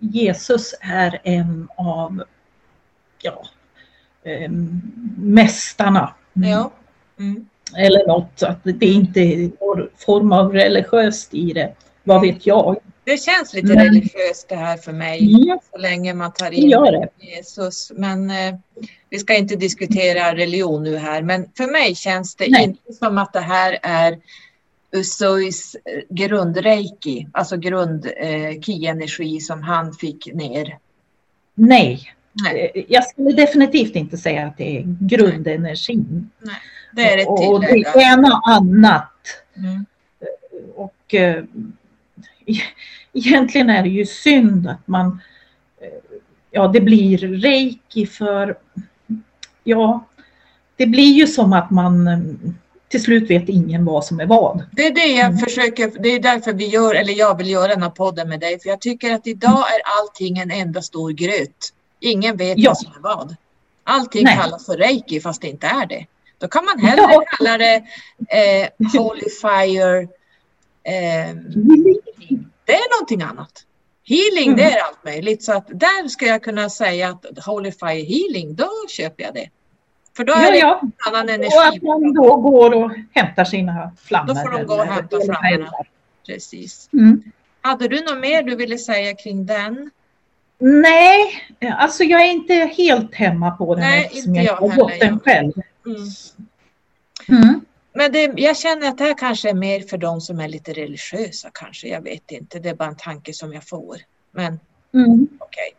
Jesus 0.00 0.74
är 0.80 1.20
en 1.24 1.68
av 1.76 2.22
ja, 3.22 3.42
eh, 4.24 4.50
mästarna. 5.16 6.14
ja. 6.32 6.72
Mm. 7.18 7.46
Eller 7.76 8.06
något, 8.06 8.42
att 8.42 8.58
det 8.64 8.86
inte 8.86 9.20
är 9.20 9.36
någon 9.60 9.88
form 9.96 10.32
av 10.32 10.52
religiöst 10.52 11.34
i 11.34 11.52
det. 11.52 11.74
Vad 12.04 12.20
vet 12.20 12.46
jag? 12.46 12.76
Det 13.04 13.16
känns 13.16 13.54
lite 13.54 13.66
Men- 13.66 13.84
religiöst 13.84 14.48
det 14.48 14.56
här 14.56 14.76
för 14.76 14.92
mig. 14.92 15.34
Mm, 15.34 15.58
Så 15.72 15.78
länge 15.78 16.14
man 16.14 16.32
tar 16.32 16.50
in. 16.50 16.70
Jesus. 17.18 17.92
Men 17.94 18.30
eh, 18.30 18.54
vi 19.10 19.18
ska 19.18 19.36
inte 19.36 19.56
diskutera 19.56 20.34
religion 20.36 20.82
nu 20.82 20.96
här. 20.96 21.22
Men 21.22 21.48
för 21.56 21.72
mig 21.72 21.94
känns 21.94 22.34
det 22.36 22.46
Nej. 22.50 22.64
inte 22.64 22.92
som 22.92 23.18
att 23.18 23.32
det 23.32 23.40
här 23.40 23.78
är 23.82 24.18
Usuis 24.92 25.74
eh, 25.74 26.02
grundreiki. 26.08 27.28
Alltså 27.32 27.56
grund 27.56 28.06
eh, 28.16 28.60
ki-energi 28.60 29.40
som 29.40 29.62
han 29.62 29.92
fick 29.94 30.34
ner. 30.34 30.78
Nej, 31.54 32.12
Nej, 32.32 32.72
Eh, 32.74 32.84
jag 32.88 33.04
skulle 33.04 33.32
definitivt 33.32 33.96
inte 33.96 34.16
säga 34.16 34.46
att 34.46 34.56
det 34.56 34.78
är 34.78 34.96
grundenergin. 35.00 36.30
det 36.92 37.02
är 37.02 37.18
ett 37.18 37.26
och 37.28 37.60
det 37.60 37.66
tillägg. 37.66 37.86
är 37.86 38.16
något 38.16 38.42
annat. 38.44 39.12
Mm. 39.56 39.86
Och 40.74 41.14
eh, 41.14 41.44
egentligen 43.12 43.70
är 43.70 43.82
det 43.82 43.88
ju 43.88 44.06
synd 44.06 44.68
att 44.68 44.88
man, 44.88 45.20
eh, 45.80 46.18
ja 46.50 46.68
det 46.68 46.80
blir 46.80 47.18
reiki 47.18 48.06
för, 48.06 48.58
ja, 49.64 50.04
det 50.76 50.86
blir 50.86 51.12
ju 51.12 51.26
som 51.26 51.52
att 51.52 51.70
man 51.70 52.08
eh, 52.08 52.18
till 52.90 53.02
slut 53.02 53.30
vet 53.30 53.48
ingen 53.48 53.84
vad 53.84 54.04
som 54.04 54.20
är 54.20 54.26
vad. 54.26 54.62
Det 54.72 54.86
är 54.86 54.90
det 54.94 55.06
jag 55.06 55.26
Mm. 55.26 55.38
försöker, 55.38 55.92
det 56.02 56.08
är 56.08 56.20
därför 56.20 56.52
vi 56.52 56.66
gör, 56.66 56.94
eller 56.94 57.12
jag 57.12 57.38
vill 57.38 57.50
göra 57.50 57.68
den 57.68 57.82
här 57.82 57.90
podden 57.90 58.28
med 58.28 58.40
dig. 58.40 58.60
För 58.60 58.68
jag 58.68 58.80
tycker 58.80 59.14
att 59.14 59.26
idag 59.26 59.58
är 59.74 59.80
allting 60.00 60.38
en 60.38 60.50
enda 60.50 60.82
stor 60.82 61.10
gröt. 61.10 61.72
Ingen 62.00 62.36
vet 62.36 62.58
Ja. 62.58 62.70
vad 62.70 62.78
som 62.78 62.92
är 62.92 63.00
vad. 63.00 63.36
Allting 63.84 64.24
Nej. 64.24 64.36
kallas 64.36 64.66
för 64.66 64.76
reiki 64.76 65.20
fast 65.20 65.42
det 65.42 65.48
inte 65.48 65.66
är 65.66 65.86
det. 65.86 66.06
Då 66.38 66.48
kan 66.48 66.64
man 66.64 66.78
hellre 66.80 67.02
Ja. 67.12 67.24
kalla 67.38 67.58
det 67.58 67.74
eh, 68.28 68.68
Holy 69.00 69.24
Fire. 69.42 70.00
Eh, 70.82 71.34
det 72.66 72.72
är 72.74 72.96
någonting 72.98 73.22
annat. 73.22 73.64
Healing 74.04 74.56
det 74.56 74.62
Mm. 74.62 74.74
är 74.76 74.80
allt 74.80 75.04
möjligt. 75.04 75.42
Så 75.42 75.52
att 75.52 75.66
där 75.68 76.08
ska 76.08 76.26
jag 76.26 76.42
kunna 76.42 76.70
säga 76.70 77.08
att 77.08 77.44
Holy 77.46 77.72
Fire 77.72 78.02
Healing, 78.04 78.54
då 78.54 78.68
köper 78.88 79.22
jag 79.22 79.34
det. 79.34 79.48
För 80.16 80.24
då 80.24 80.32
är 80.32 80.44
Ja, 80.44 80.50
det 80.50 80.58
ja. 80.58 80.80
en 80.82 80.92
annan 81.14 81.24
Och 81.28 81.34
energi. 81.34 81.76
att 81.76 81.82
man 81.82 82.14
då 82.14 82.36
går 82.36 82.74
och 82.74 82.90
hämtar 83.14 83.44
sina 83.44 83.90
flammor. 83.96 84.34
Då 84.34 84.40
får 84.40 84.58
de 84.58 84.64
gå 84.66 84.74
och 84.74 84.84
hämta 84.84 85.20
flammorna. 85.20 85.72
Precis. 86.26 86.88
Mm. 86.92 87.22
Hade 87.60 87.88
du 87.88 88.00
något 88.00 88.18
mer 88.18 88.42
du 88.42 88.56
ville 88.56 88.78
säga 88.78 89.14
kring 89.14 89.46
den? 89.46 89.90
Nej, 90.58 91.42
alltså 91.78 92.04
jag 92.04 92.20
är 92.22 92.30
inte 92.30 92.54
helt 92.54 93.14
hemma 93.14 93.50
på 93.50 93.74
den 93.74 93.84
Nej, 93.84 94.04
eftersom 94.06 94.34
jag 94.34 94.44
jag 94.44 94.56
har 94.56 94.76
gått 94.76 95.00
den 95.00 95.20
själv. 95.20 95.52
Mm. 95.86 97.42
Mm. 97.42 97.60
Men 97.92 98.12
det, 98.12 98.32
jag 98.36 98.56
känner 98.56 98.88
att 98.88 98.98
det 98.98 99.04
här 99.04 99.14
kanske 99.18 99.50
är 99.50 99.54
mer 99.54 99.80
för 99.80 99.98
de 99.98 100.20
som 100.20 100.40
är 100.40 100.48
lite 100.48 100.72
religiösa 100.72 101.50
kanske. 101.54 101.88
Jag 101.88 102.00
vet 102.00 102.30
inte. 102.30 102.58
Det 102.58 102.68
är 102.68 102.74
bara 102.74 102.88
en 102.88 102.96
tanke 102.96 103.32
som 103.32 103.52
jag 103.52 103.68
får. 103.68 103.96
Men 104.30 104.60
Mm. 104.94 105.28
okej. 105.40 105.76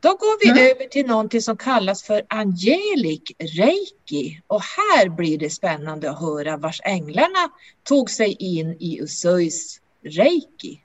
Då 0.00 0.08
går 0.08 0.44
vi 0.44 0.50
Mm. 0.50 0.70
över 0.76 0.88
till 0.88 1.06
någonting 1.06 1.42
som 1.42 1.56
kallas 1.56 2.02
för 2.02 2.22
angelic 2.28 3.22
reiki. 3.38 4.40
Och 4.46 4.62
här 4.62 5.08
blir 5.08 5.38
det 5.38 5.50
spännande 5.50 6.10
att 6.10 6.20
höra 6.20 6.56
vars 6.56 6.80
änglarna 6.84 7.50
tog 7.82 8.10
sig 8.10 8.36
in 8.38 8.76
i 8.80 8.98
Usuis 9.02 9.80
reiki. 10.04 10.80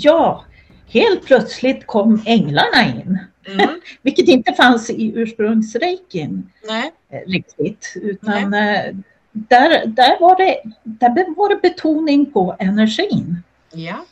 Ja, 0.00 0.44
helt 0.88 1.26
plötsligt 1.26 1.86
kom 1.86 2.22
änglarna 2.26 2.84
in. 2.84 3.18
Mm. 3.46 3.80
Vilket 4.02 4.28
inte 4.28 4.52
fanns 4.52 4.90
i 4.90 5.12
ursprungsreikin 5.14 6.50
Nej. 6.68 6.92
eh, 7.10 7.30
riktigt. 7.30 7.92
Utan 7.94 8.54
eh, 8.54 8.94
där, 9.32 9.86
där, 9.86 10.20
var 10.20 10.36
det, 10.36 10.60
där 10.82 11.36
var 11.36 11.48
det 11.48 11.62
betoning 11.62 12.32
på 12.32 12.56
energin. 12.58 13.42
Ja. 13.72 14.04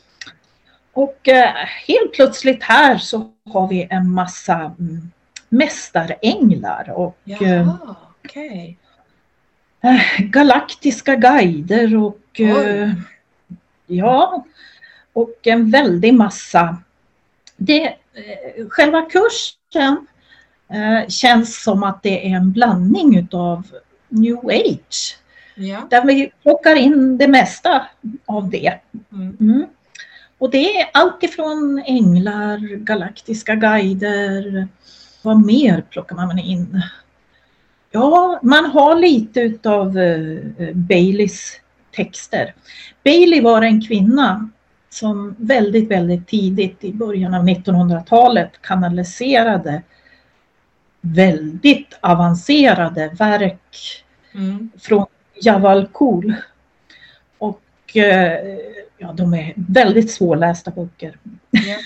Och 0.93 1.29
eh, 1.29 1.55
helt 1.87 2.13
plötsligt 2.13 2.63
här 2.63 2.99
så 2.99 3.31
har 3.53 3.69
vi 3.69 3.87
en 3.91 4.11
massa 4.11 4.55
mm, 4.55 5.11
mästaränglar 5.49 6.91
och 6.91 7.19
Jaha, 7.25 7.97
eh, 9.81 10.01
galaktiska 10.19 11.15
guider 11.15 11.97
och 11.97 12.41
eh, 12.41 12.91
ja, 13.87 14.45
och 15.17 15.47
en 15.47 15.71
väldig 15.71 16.15
massa. 16.15 16.77
Det, 17.57 17.85
eh, 17.85 18.69
själva 18.69 19.03
kursen 19.03 20.07
eh, 20.69 21.09
känns 21.09 21.63
som 21.63 21.83
att 21.83 22.03
det 22.03 22.27
är 22.31 22.37
en 22.37 22.53
blandning 22.53 23.19
utav 23.19 23.67
new 24.09 24.39
age. 24.47 25.19
Ja. 25.55 25.87
Där 25.91 26.05
vi 26.05 26.33
plockar 26.43 26.75
in 26.75 27.19
det 27.19 27.29
mesta 27.29 27.87
av 28.27 28.51
det. 28.51 28.79
Mm. 29.13 29.37
Mm. 29.41 29.67
Och 30.39 30.51
det 30.51 30.81
är 30.81 30.91
allt 30.93 31.23
ifrån 31.23 31.83
änglar, 31.87 32.77
galaktiska 32.77 33.55
guider. 33.55 34.69
Vad 35.23 35.47
mer 35.47 35.85
plockar 35.91 36.17
man 36.17 36.39
in? 36.39 36.83
Ja, 37.91 38.41
man 38.43 38.65
har 38.65 38.97
lite 38.97 39.41
utav 39.41 39.99
uh, 39.99 40.75
Baileys 40.75 41.61
texter. 41.91 42.55
Bailey 43.05 43.41
var 43.41 43.63
en 43.63 43.83
kvinna 43.83 44.51
som 44.91 45.37
väldigt, 45.39 45.91
väldigt 45.91 46.29
tidigt 46.29 46.85
i 46.85 46.93
början 46.93 47.35
av 47.35 47.49
1900-talet 47.49 48.51
kanaliserade 48.63 49.83
väldigt 51.01 51.99
avancerade 52.01 53.09
verk 53.19 54.03
Mm. 54.37 54.71
från 54.79 55.07
Jawal 55.43 55.89
Kul. 55.95 56.35
Och 57.39 57.97
eh, 57.97 58.59
ja, 58.99 59.13
de 59.13 59.35
är 59.35 59.53
väldigt 59.57 60.11
svårlästa 60.11 60.71
böcker. 60.71 61.19
Ja. 61.51 61.61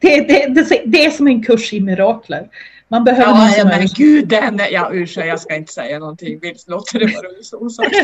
Det, 0.00 0.20
det, 0.28 0.48
det, 0.54 0.82
det 0.86 1.04
är 1.04 1.10
som 1.10 1.28
en 1.28 1.42
kurs 1.42 1.72
i 1.72 1.80
mirakler. 1.80 2.48
Man 2.88 3.04
behöver 3.04 3.46
Ja, 3.46 3.52
som 3.60 3.68
men 3.68 3.86
gud, 3.94 4.28
den. 4.28 4.60
Ja, 4.70 4.90
ursäkta, 4.92 5.28
jag 5.28 5.40
ska 5.40 5.56
inte 5.56 5.72
säga 5.72 5.98
någonting. 5.98 6.38
Vilt 6.38 6.68
låter 6.68 6.98
det 6.98 7.06
bara 7.06 7.42
så 7.42 7.58
osagt. 7.58 7.90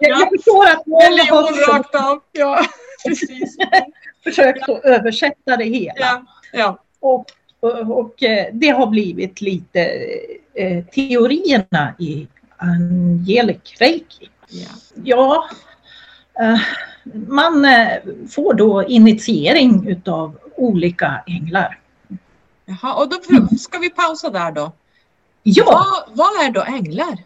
Jag, 0.00 0.18
jag 0.18 0.28
förstår 0.36 0.66
att 0.66 0.82
Religion 1.08 1.36
har 1.36 1.72
rakt 1.74 1.94
av. 1.94 2.20
Ja, 2.32 2.64
precis. 3.06 3.56
försökt 4.24 4.68
att 4.68 4.84
översätta 4.84 5.56
det 5.56 5.64
hela. 5.64 5.94
Ja, 5.96 6.24
ja. 6.52 6.78
Och, 7.00 7.26
och, 7.60 7.98
och 7.98 8.22
eh, 8.22 8.46
det 8.52 8.68
har 8.68 8.86
blivit 8.86 9.40
lite 9.40 9.80
eh, 10.54 10.84
teorierna 10.84 11.94
i 11.98 12.28
Angelic 12.56 13.74
Reiki. 13.78 14.28
ja. 14.48 14.66
Ja, 15.04 15.48
eh, 16.40 16.60
man 17.28 17.64
eh, 17.64 17.88
får 18.30 18.54
då 18.54 18.84
initiering 18.84 19.88
utav 19.88 20.38
olika 20.56 21.20
änglar. 21.26 21.78
Jaha, 22.66 22.94
och 22.94 23.08
då 23.08 23.16
ska 23.58 23.78
vi 23.78 23.90
pausa 23.90 24.30
där 24.30 24.50
då. 24.52 24.72
Ja, 25.42 25.64
Vad, 25.66 26.16
vad 26.16 26.44
är 26.46 26.50
då 26.50 26.62
änglar? 26.62 27.18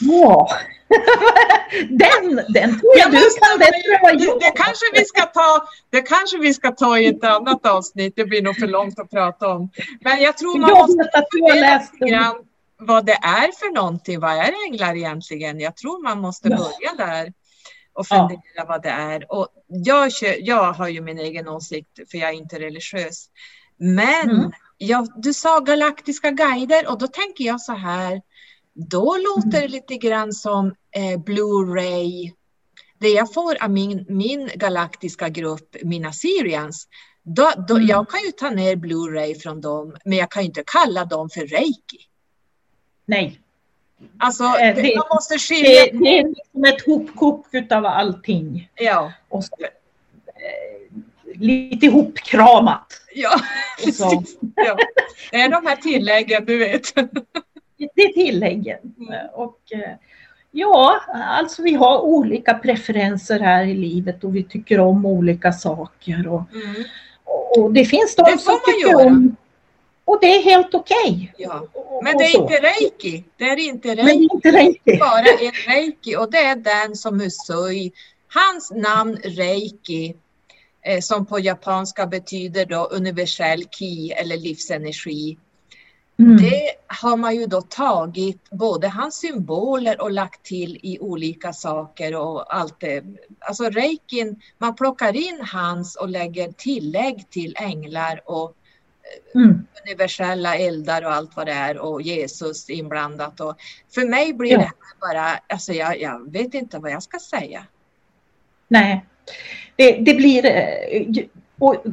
ja. 0.00 0.48
den, 1.90 2.36
den 2.48 2.80
tror 2.80 2.92
jag 2.98 3.14
Ja, 3.14 3.20
du 3.20 3.30
kan 3.40 3.58
bättre 3.58 4.10
än 4.10 4.18
Det, 4.18 4.24
jag 4.24 4.40
det, 4.40 4.50
kanske 4.50 4.86
vi 4.92 5.04
ska 5.04 5.22
ta, 5.26 5.66
det 5.90 6.02
kanske 6.02 6.38
vi 6.38 6.54
ska 6.54 6.70
ta 6.72 6.98
i 6.98 7.06
ett 7.06 7.24
annat 7.24 7.66
avsnitt. 7.66 8.12
Det 8.16 8.24
blir 8.24 8.42
nog 8.42 8.56
för 8.56 8.66
långt 8.66 8.98
att 8.98 9.10
prata 9.10 9.48
om. 9.48 9.70
Men 10.00 10.20
jag 10.22 10.38
tror 10.38 10.58
man 10.58 10.70
Jag 10.70 10.78
måste 10.78 11.22
fundera 11.32 11.78
lite 11.92 12.06
grann 12.10 12.36
vad 12.78 13.06
det 13.06 13.12
är 13.22 13.52
för 13.58 13.74
någonting. 13.74 14.20
Vad 14.20 14.32
är 14.32 14.52
änglar 14.66 14.96
egentligen? 14.96 15.60
Jag 15.60 15.76
tror 15.76 16.02
man 16.02 16.20
måste 16.20 16.48
Ja. 16.48 16.56
börja 16.56 17.06
där 17.06 17.32
och 17.96 18.06
Ja. 18.10 18.28
fundera 18.28 18.66
vad 18.68 18.82
det 18.82 18.88
är. 18.88 19.32
Och 19.32 19.48
jag, 19.66 20.10
jag 20.40 20.72
har 20.72 20.88
ju 20.88 21.00
min 21.00 21.18
egen 21.18 21.48
åsikt 21.48 22.10
för 22.10 22.18
jag 22.18 22.28
är 22.28 22.34
inte 22.34 22.58
religiös. 22.58 23.26
Men 23.76 24.30
Mm. 24.30 24.50
ja, 24.78 25.06
du 25.16 25.34
sa 25.34 25.60
galaktiska 25.60 26.30
guider 26.30 26.90
och 26.90 26.98
då 26.98 27.06
tänker 27.06 27.44
jag 27.44 27.60
så 27.60 27.72
här. 27.72 28.22
Då 28.72 29.16
låter 29.16 29.60
det 29.60 29.68
lite 29.68 29.96
grann 29.96 30.32
som 30.32 30.74
eh, 30.90 31.18
Blu-ray. 31.18 32.32
Det 32.98 33.08
jag 33.08 33.32
får 33.34 33.62
av 33.64 33.70
min, 33.70 34.06
min 34.08 34.50
galaktiska 34.54 35.28
grupp, 35.28 35.76
mina 35.82 36.12
Syrians, 36.12 36.88
då, 37.22 37.52
då, 37.68 37.74
Mm. 37.74 37.86
jag 37.86 38.10
kan 38.10 38.20
ju 38.20 38.30
ta 38.32 38.50
ner 38.50 38.76
Blu-ray 38.76 39.34
från 39.34 39.60
dem, 39.60 39.96
men 40.04 40.18
jag 40.18 40.30
kan 40.30 40.42
ju 40.42 40.46
inte 40.46 40.62
kalla 40.66 41.04
dem 41.04 41.30
för 41.30 41.40
reiki. 41.46 41.98
Nej, 43.06 43.40
Alltså, 44.18 44.44
Eh, 44.44 44.74
det, 44.74 44.82
det- 44.82 44.96
man 44.96 45.06
måste 45.14 45.34
det, 45.34 45.38
skilja. 45.38 45.86
det 45.92 46.18
är 46.18 46.24
liksom 46.28 46.64
ett 46.64 46.86
hopkok 46.86 47.46
utav 47.52 47.86
allting. 47.86 48.70
Ja, 48.74 49.12
Och 49.28 49.44
så, 49.44 49.50
eh, 50.26 50.98
lite 51.40 51.86
ihopkramat. 51.86 52.86
ja, 53.14 53.30
precis. 53.84 54.38
Ja. 54.54 54.76
Det 55.30 55.36
är 55.40 55.48
de 55.48 55.66
här 55.66 55.76
tilläggen, 55.76 56.44
du 56.44 56.58
vet. 56.58 56.94
det 57.94 58.02
är 58.02 58.12
tilläggen. 58.12 58.78
Mm. 58.98 59.26
Och, 59.32 59.58
eh, 59.72 59.90
ja, 60.50 61.00
alltså 61.14 61.62
vi 61.62 61.74
har 61.74 62.00
olika 62.00 62.54
preferenser 62.54 63.40
här 63.40 63.64
i 63.64 63.74
livet 63.74 64.24
och 64.24 64.36
vi 64.36 64.44
tycker 64.44 64.80
om 64.80 65.06
olika 65.06 65.52
saker. 65.52 66.28
Och, 66.28 66.42
Mm. 66.54 66.84
och 67.56 67.72
det 67.72 67.84
finns 67.84 68.16
de 68.16 68.22
Det 68.22 68.38
som 68.38 68.58
tycker 68.66 68.90
göra. 68.92 69.06
om 69.06 69.36
och 70.06 70.18
det 70.20 70.26
är 70.36 70.42
helt 70.42 70.74
okej. 70.74 71.32
Ja. 71.38 71.66
Och- 71.72 72.04
Men 72.04 72.18
det 72.18 72.24
är 72.24 72.36
inte 72.42 72.54
reiki. 72.54 73.24
Det 73.36 73.44
är 73.44 73.56
inte 73.58 73.88
Men 73.88 73.96
det 73.96 74.02
reiki. 74.02 74.18
är 74.28 74.34
inte 74.34 74.50
reiki. 74.50 74.98
bara 75.00 75.18
en 75.40 75.52
reiki 75.74 76.16
och 76.16 76.30
det 76.30 76.38
är 76.38 76.56
den 76.56 76.96
som 76.96 77.20
Usui, 77.20 77.92
hans 78.34 78.70
namn 78.70 79.16
reiki, 79.24 80.14
eh, 80.82 81.00
som 81.00 81.26
på 81.26 81.38
japanska 81.38 82.06
betyder 82.06 82.66
då 82.66 82.84
universell 82.84 83.64
ki 83.64 84.10
eller 84.12 84.36
livsenergi. 84.36 85.38
Mm. 86.18 86.36
Det 86.36 86.70
har 86.86 87.16
man 87.16 87.36
ju 87.36 87.46
då 87.46 87.60
tagit 87.62 88.50
både 88.50 88.88
hans 88.88 89.14
symboler 89.14 90.00
och 90.00 90.10
lagt 90.10 90.42
till 90.42 90.80
i 90.82 90.98
olika 90.98 91.52
saker 91.52 92.14
och 92.14 92.54
allt 92.56 92.80
det. 92.80 93.04
Alltså 93.38 93.64
reikin, 93.64 94.40
man 94.58 94.74
plockar 94.76 95.16
in 95.16 95.40
hans 95.52 95.96
och 95.96 96.08
lägger 96.08 96.52
tillägg 96.52 97.30
till 97.30 97.56
änglar 97.58 98.20
och 98.24 98.56
Mm. 99.34 99.66
universella 99.86 100.56
eldar 100.56 101.02
och 101.04 101.12
allt 101.12 101.36
vad 101.36 101.46
det 101.46 101.52
är 101.52 101.78
och 101.78 102.02
Jesus 102.02 102.70
inblandat. 102.70 103.40
Och 103.40 103.56
för 103.94 104.08
mig 104.08 104.32
blir 104.32 104.50
Ja. 104.52 104.58
det 104.58 104.64
här 104.64 104.72
bara, 105.14 105.40
alltså 105.48 105.72
jag, 105.72 106.00
jag 106.00 106.32
vet 106.32 106.54
inte 106.54 106.78
vad 106.78 106.90
jag 106.90 107.02
ska 107.02 107.18
säga. 107.18 107.66
Nej, 108.68 109.04
det, 109.76 109.90
det 109.92 110.14
blir... 110.14 110.46
eh, 110.46 111.24
Och, 111.58 111.84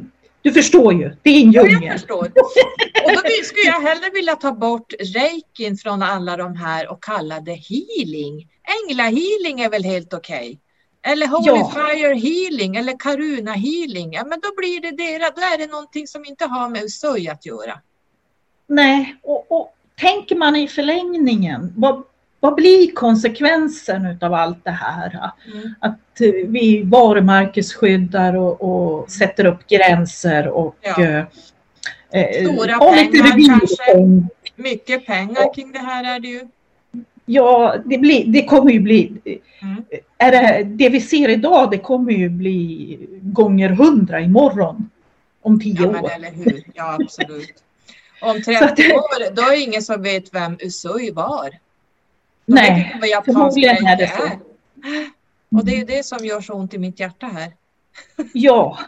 du 0.42 0.52
förstår 0.52 0.92
ju, 0.94 1.16
det 1.22 1.30
är 1.30 1.42
en 1.42 1.52
Ja, 1.52 1.62
jag 1.62 1.70
djungel. 1.72 1.92
förstår. 1.98 2.24
Och 3.04 3.12
då 3.12 3.30
skulle 3.44 3.66
jag 3.66 3.80
hellre 3.80 4.10
vilja 4.10 4.34
ta 4.36 4.52
bort 4.52 4.92
reikin 5.14 5.76
från 5.76 6.02
alla 6.02 6.36
de 6.36 6.56
här 6.56 6.88
och 6.88 7.02
kalla 7.04 7.40
det 7.40 7.54
healing. 7.54 8.48
Änglahealing 8.88 9.60
är 9.60 9.70
väl 9.70 9.84
helt 9.84 10.14
okej? 10.14 10.60
Eller 11.06 11.26
Holy 11.26 11.46
Ja. 11.46 11.72
Fire 11.74 12.14
healing 12.14 12.76
eller 12.76 12.96
Karuna 12.98 13.52
healing. 13.52 14.12
Ja, 14.12 14.24
men 14.24 14.40
då 14.40 14.48
blir 14.56 14.80
det 14.80 14.90
det, 14.90 15.18
då 15.18 15.42
är 15.42 15.58
det 15.58 15.66
någonting 15.66 16.06
som 16.06 16.24
inte 16.24 16.44
har 16.44 16.68
med 16.68 16.82
Usui 16.82 17.28
att 17.28 17.46
göra. 17.46 17.80
Nej, 18.66 19.16
och, 19.22 19.52
och 19.52 19.74
tänker 20.00 20.36
man 20.36 20.56
i 20.56 20.68
förlängningen, 20.68 21.72
vad, 21.76 22.02
vad 22.40 22.54
blir 22.54 22.92
konsekvensen 22.92 24.06
utav 24.06 24.34
allt 24.34 24.64
det 24.64 24.70
här? 24.70 25.30
Mm. 25.52 25.74
Att 25.80 26.20
eh, 26.20 26.30
vi 26.48 26.82
varumärkesskyddar 26.84 28.36
och, 28.36 28.62
och 28.62 29.10
sätter 29.10 29.44
upp 29.46 29.66
gränser 29.66 30.48
och 30.48 30.76
Ja. 30.80 31.02
eh, 31.02 31.18
eh, 32.10 32.52
Stora 32.52 32.78
pengar 32.78 33.30
revirstånd. 33.32 34.28
Mycket 34.56 35.06
pengar 35.06 35.54
kring 35.54 35.72
det 35.72 35.78
här 35.78 36.14
är 36.16 36.20
det 36.20 36.28
ju. 36.28 36.48
Ja, 37.26 37.76
det, 37.84 37.98
blir, 37.98 38.24
det 38.26 38.44
kommer 38.44 38.70
ju 38.72 38.80
bli... 38.80 39.12
Mm. 39.62 39.84
Är 40.18 40.30
det, 40.32 40.64
det 40.64 40.88
vi 40.88 41.00
ser 41.00 41.28
idag, 41.28 41.70
det 41.70 41.78
kommer 41.78 42.12
ju 42.12 42.28
bli 42.28 42.98
gånger 43.22 43.68
hundra 43.68 44.20
imorgon. 44.20 44.90
Om 45.42 45.60
tio 45.60 45.82
Ja, 45.82 45.90
men 45.90 46.04
år. 46.04 46.10
eller 46.14 46.30
hur. 46.30 46.62
Ja, 46.74 46.98
absolut. 47.02 47.54
Om 48.22 48.42
30 48.42 48.54
Så 48.58 48.64
att- 48.64 48.78
år, 48.78 49.34
då 49.34 49.42
är 49.42 49.50
det 49.50 49.60
ingen 49.60 49.82
som 49.82 50.02
vet 50.02 50.34
vem 50.34 50.56
Usui 50.60 51.10
var. 51.10 51.50
De 52.46 52.54
vet 52.54 52.62
Nej, 53.00 53.00
japansk 53.10 53.38
förmodligen 53.38 53.86
är 53.86 53.96
det 53.96 54.08
så. 54.16 54.22
Och 55.58 55.64
det 55.64 55.72
är 55.72 55.76
ju 55.78 55.84
det 55.84 56.06
som 56.06 56.26
gör 56.26 56.40
så 56.40 56.52
ont 56.54 56.74
i 56.74 56.78
mitt 56.78 57.00
hjärta 57.00 57.26
här. 57.26 57.52
Ja. 58.32 58.78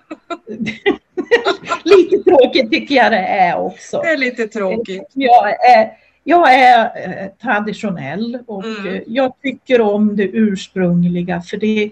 Lite 1.84 2.22
tråkigt 2.30 2.70
tycker 2.70 2.95
jag 2.95 3.12
det 3.12 3.18
är 3.18 3.57
också. 3.59 4.01
Det 4.03 4.09
är 4.09 4.16
lite 4.16 4.49
tråkigt. 4.49 5.03
Jag 5.12 5.49
är, 5.70 5.93
jag 6.29 6.55
är 6.55 6.85
eh, 7.09 7.29
traditionell 7.43 8.39
och 8.47 8.64
Mm. 8.64 8.87
eh, 8.87 9.03
jag 9.07 9.33
tycker 9.43 9.81
om 9.81 10.16
det 10.16 10.22
ursprungliga 10.22 11.43
för 11.43 11.57
det, 11.57 11.91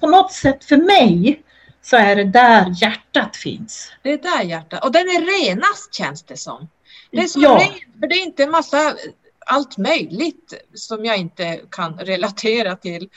på 0.00 0.06
något 0.06 0.32
sätt 0.32 0.64
för 0.64 0.76
mig 0.76 1.42
så 1.82 1.96
är 1.96 2.16
det 2.16 2.24
där 2.24 2.66
hjärtat 2.82 3.36
finns. 3.36 3.92
Det 4.02 4.12
är 4.12 4.18
där 4.18 4.42
hjärtat, 4.44 4.84
och 4.84 4.92
den 4.92 5.02
är 5.02 5.48
renast 5.50 5.94
känns 5.94 6.22
det 6.22 6.36
som. 6.36 6.68
Det 7.10 7.18
är 7.18 7.26
så 7.26 7.40
Ja. 7.40 7.58
rent, 7.60 8.00
för 8.00 8.06
det 8.06 8.14
är 8.14 8.24
inte 8.24 8.42
en 8.44 8.50
massa 8.50 8.94
allt 9.46 9.78
möjligt 9.78 10.54
som 10.74 11.04
jag 11.04 11.16
inte 11.16 11.60
kan 11.70 11.98
relatera 11.98 12.76
till. 12.76 13.08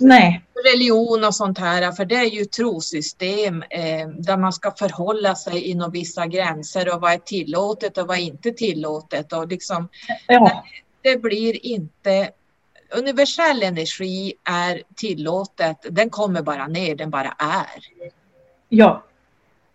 Nej, 0.00 0.42
religion 0.64 1.24
och 1.24 1.34
sånt 1.34 1.58
här, 1.58 1.92
för 1.92 2.04
det 2.04 2.16
är 2.16 2.30
ju 2.30 2.44
trosystem 2.44 3.62
eh, 3.70 4.08
där 4.08 4.36
man 4.36 4.52
ska 4.52 4.70
förhålla 4.70 5.34
sig 5.34 5.60
inom 5.60 5.90
vissa 5.90 6.26
gränser 6.26 6.94
och 6.94 7.00
vad 7.00 7.12
är 7.12 7.18
tillåtet 7.18 7.98
och 7.98 8.06
vad 8.06 8.16
är 8.16 8.22
inte 8.22 8.50
tillåtet 8.52 9.32
och 9.32 9.48
liksom 9.48 9.88
ja, 10.26 10.64
det 11.02 11.22
blir 11.22 11.66
inte 11.66 12.30
universell 12.90 13.62
energi 13.62 14.34
är 14.44 14.82
tillåtet, 14.94 15.86
den 15.90 16.10
kommer 16.10 16.42
bara 16.42 16.66
ner, 16.66 16.94
den 16.94 17.10
bara 17.10 17.34
är. 17.38 17.82
ja. 18.68 19.02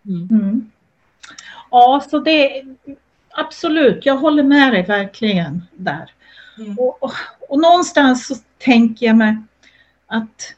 Mm. 0.06 0.28
Mm. 0.30 0.70
Ja, 1.70 2.04
så 2.10 2.18
det 2.18 2.64
absolut, 3.30 4.06
jag 4.06 4.16
håller 4.16 4.42
med 4.42 4.72
dig 4.72 4.82
verkligen 4.82 5.62
där. 5.72 6.10
Mm. 6.58 6.78
Och, 6.78 7.02
och, 7.02 7.12
och 7.48 7.58
någonstans 7.58 8.26
så 8.26 8.34
tänker 8.58 9.06
jag 9.06 9.16
mig 9.16 9.36
att 10.08 10.54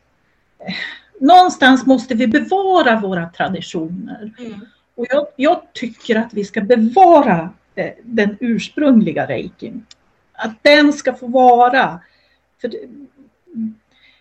eh, 0.59 0.75
någonstans 1.21 1.87
måste 1.87 2.15
vi 2.15 2.27
bevara 2.27 3.01
våra 3.01 3.29
traditioner. 3.29 4.33
Mm. 4.39 4.61
Och 4.95 5.07
jag, 5.11 5.27
jag 5.37 5.63
tycker 5.73 6.17
att 6.17 6.35
vi 6.35 6.45
ska 6.45 6.61
bevara 6.61 7.51
eh, 7.75 7.93
den 8.03 8.37
ursprungliga 8.41 9.27
reikin. 9.27 9.87
Att 10.33 10.63
den 10.63 10.93
ska 10.93 11.15
få 11.15 11.27
vara. 11.27 12.01
För, 12.61 12.71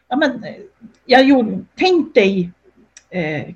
ja, 0.07 0.15
men, 0.15 0.43
eh, 0.43 0.55
jag 1.05 1.23
gjorde, 1.23 1.65
tänk 1.75 2.13
dig 2.13 2.51
eh, 3.09 3.55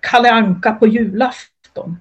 Kalle 0.00 0.32
Anka 0.32 0.72
på 0.72 0.86
julafton. 0.86 1.96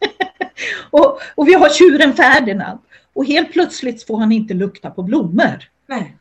och, 0.90 1.20
och 1.34 1.48
vi 1.48 1.54
har 1.54 1.68
tjuren 1.68 2.14
Ferdinand. 2.14 2.78
Och 3.12 3.24
helt 3.24 3.52
plötsligt 3.52 4.06
får 4.06 4.18
han 4.18 4.32
inte 4.32 4.54
lukta 4.54 4.90
på 4.90 5.02
blommor. 5.02 5.70
Nej. 5.86 6.16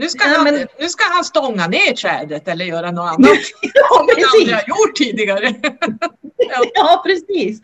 Nu 0.00 0.08
ska, 0.08 0.28
Ja, 0.28 0.34
han, 0.36 0.44
men- 0.44 0.66
nu 0.80 0.88
ska 0.88 1.04
han 1.14 1.24
stånga 1.24 1.66
ner 1.68 1.92
trädet 1.92 2.48
eller 2.48 2.64
göra 2.64 2.90
något 2.90 3.08
annat 3.14 3.30
ja, 3.62 3.70
som 3.88 3.98
han 3.98 4.08
aldrig 4.08 4.24
precis. 4.24 4.52
har 4.52 4.68
gjort 4.68 4.96
tidigare. 4.96 5.54
Ja, 6.74 7.02
precis. 7.06 7.60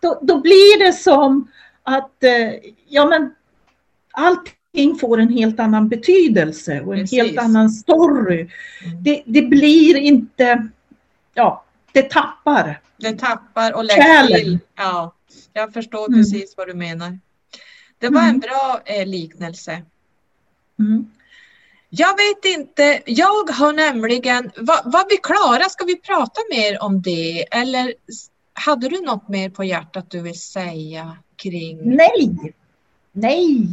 Då, 0.00 0.18
då 0.22 0.40
blir 0.40 0.78
det 0.84 0.92
som 0.92 1.48
att 1.82 2.24
eh, 2.24 2.50
ja, 2.88 3.06
men 3.06 3.34
allting 4.12 4.98
får 5.00 5.20
en 5.20 5.28
helt 5.32 5.60
annan 5.60 5.88
betydelse 5.88 6.80
och 6.80 6.94
en 6.94 7.00
Precis. 7.00 7.18
helt 7.22 7.38
annan 7.38 7.70
story. 7.70 8.40
Mm. 8.40 9.02
Det, 9.02 9.22
det 9.26 9.42
blir 9.42 9.96
inte, 9.96 10.68
ja, 11.34 11.64
det 11.92 12.10
tappar. 12.10 12.80
Den 12.96 13.18
tappar 13.18 13.72
och 13.72 13.84
lägger 13.84 14.02
Själen. 14.02 14.38
till. 14.40 14.58
Ja, 14.76 15.14
jag 15.52 15.72
förstår 15.72 16.06
Mm. 16.08 16.20
precis 16.20 16.54
vad 16.56 16.68
du 16.68 16.74
menar. 16.74 17.18
Det 17.98 18.08
var 18.08 18.20
Mm. 18.20 18.34
en 18.34 18.40
bra 18.40 18.80
eh, 18.84 19.06
liknelse. 19.06 19.82
Mm. 20.78 21.10
Jag 21.92 22.16
vet 22.16 22.58
inte, 22.58 23.02
jag 23.06 23.50
har 23.50 23.72
nämligen, 23.72 24.50
vad, 24.56 24.80
vad 24.92 25.06
vi 25.10 25.16
klarar, 25.16 25.68
ska 25.68 25.84
vi 25.84 25.96
prata 25.96 26.40
mer 26.50 26.82
om 26.82 27.02
det 27.02 27.46
eller 27.50 27.94
hade 28.52 28.88
du 28.88 29.00
något 29.00 29.28
mer 29.28 29.50
på 29.50 29.64
hjärtat 29.64 30.10
du 30.10 30.20
vill 30.22 30.40
säga 30.40 31.16
kring? 31.36 31.78
Nej, 31.96 32.54
nej, 33.12 33.66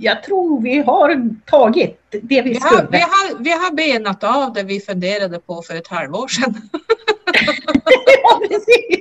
jag 0.00 0.22
tror 0.22 0.60
vi 0.60 0.78
har 0.78 1.36
tagit 1.46 2.00
det 2.10 2.42
vi 2.42 2.42
Vi 2.42 2.54
skulle. 2.54 2.76
har, 2.76 2.88
vi, 2.90 2.98
har, 3.00 3.38
vi 3.38 3.50
har 3.50 3.72
benat 3.72 4.24
av 4.24 4.52
det 4.52 4.62
vi 4.62 4.80
funderade 4.80 5.38
på 5.38 5.62
för 5.62 5.74
ett 5.74 5.88
halvår 5.88 6.28
sedan. 6.28 6.54
ja, 8.22 8.40
precis. 8.48 8.93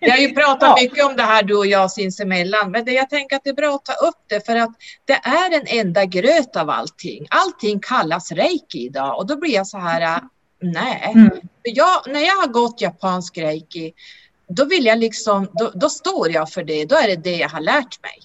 Vi 0.00 0.10
har 0.10 0.18
ju 0.18 0.34
pratat 0.34 0.62
Ja. 0.62 0.76
mycket 0.82 1.04
om 1.04 1.16
det 1.16 1.22
här 1.22 1.42
du 1.42 1.56
och 1.56 1.66
jag 1.66 1.90
sinsemellan, 1.90 2.70
men 2.70 2.84
det, 2.84 2.92
jag 2.92 3.10
tänker 3.10 3.36
att 3.36 3.44
det 3.44 3.50
är 3.50 3.54
bra 3.54 3.74
att 3.74 3.84
ta 3.84 3.92
upp 3.92 4.22
det 4.26 4.46
för 4.46 4.56
att 4.56 4.70
det 5.04 5.12
är 5.12 5.54
en 5.54 5.66
enda 5.66 6.04
gröt 6.04 6.56
av 6.56 6.70
allting. 6.70 7.26
Allting 7.30 7.80
kallas 7.80 8.32
reiki 8.32 8.78
idag 8.78 9.18
och 9.18 9.26
då 9.26 9.36
blir 9.36 9.54
jag 9.54 9.66
så 9.66 9.78
här, 9.78 10.00
äh, 10.00 10.22
nej. 10.60 11.12
Mm. 11.14 11.30
Jag, 11.62 12.02
när 12.06 12.20
jag 12.20 12.34
har 12.34 12.48
gått 12.48 12.80
japansk 12.80 13.38
reiki, 13.38 13.92
då 14.48 14.64
vill 14.64 14.86
jag 14.86 14.98
liksom, 14.98 15.48
då, 15.52 15.70
då 15.74 15.88
står 15.90 16.32
jag 16.32 16.50
för 16.50 16.64
det, 16.64 16.84
då 16.84 16.96
är 16.96 17.08
det 17.08 17.16
det 17.16 17.36
jag 17.36 17.48
har 17.48 17.60
lärt 17.60 18.02
mig. 18.02 18.18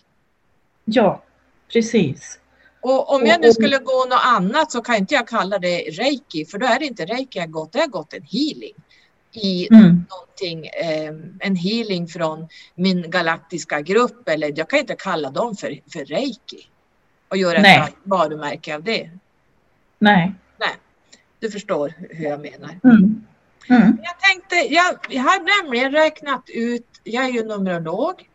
Ja, 0.86 1.24
precis. 1.74 2.39
Och 2.82 3.13
om 3.13 3.26
jag 3.26 3.41
nu 3.41 3.53
skulle 3.53 3.78
gå 3.78 4.05
något 4.09 4.21
annat 4.24 4.71
så 4.71 4.82
kan 4.82 4.95
inte 4.95 5.13
jag 5.13 5.28
kalla 5.28 5.59
det 5.59 5.78
reiki, 5.78 6.45
för 6.45 6.57
då 6.57 6.65
är 6.65 6.80
det 6.80 6.86
inte 6.86 7.05
reiki 7.05 7.39
jag 7.39 7.51
gått, 7.51 7.71
det 7.71 7.80
har 7.80 7.88
gått 7.88 8.13
en 8.13 8.24
healing 8.24 8.74
i 9.34 9.67
Mm. 9.71 10.05
någonting, 10.09 10.65
eh, 10.67 11.13
en 11.39 11.55
healing 11.55 12.07
från 12.07 12.47
min 12.75 13.11
galaktiska 13.11 13.81
grupp 13.81 14.29
eller 14.29 14.53
jag 14.55 14.69
kan 14.69 14.79
inte 14.79 14.95
kalla 14.95 15.29
dem 15.29 15.55
för, 15.55 15.79
för 15.93 16.05
reiki 16.05 16.67
och 17.27 17.38
göra 17.38 17.61
Nej. 17.61 17.79
ett 17.88 17.95
varumärke 18.03 18.75
av 18.75 18.84
det. 18.84 19.09
Nej. 19.99 20.34
Du 21.39 21.51
förstår 21.51 21.93
hur 22.09 22.25
jag 22.25 22.39
menar. 22.41 22.79
Mm. 22.84 23.25
Mm. 23.69 23.97
Jag 24.03 24.19
tänkte, 24.19 24.55
jag, 24.55 24.95
jag 25.09 25.21
har 25.23 25.63
nämligen 25.63 25.91
räknat 25.91 26.43
ut, 26.47 26.88
jag 27.03 27.25
är 27.25 27.29
ju 27.29 27.43
numerolog, 27.43 28.29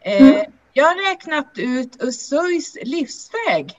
eh, 0.00 0.22
Mm. 0.28 0.52
jag 0.72 0.84
har 0.84 1.10
räknat 1.10 1.50
ut 1.56 1.96
Usuis 2.00 2.76
livsväg. 2.82 3.78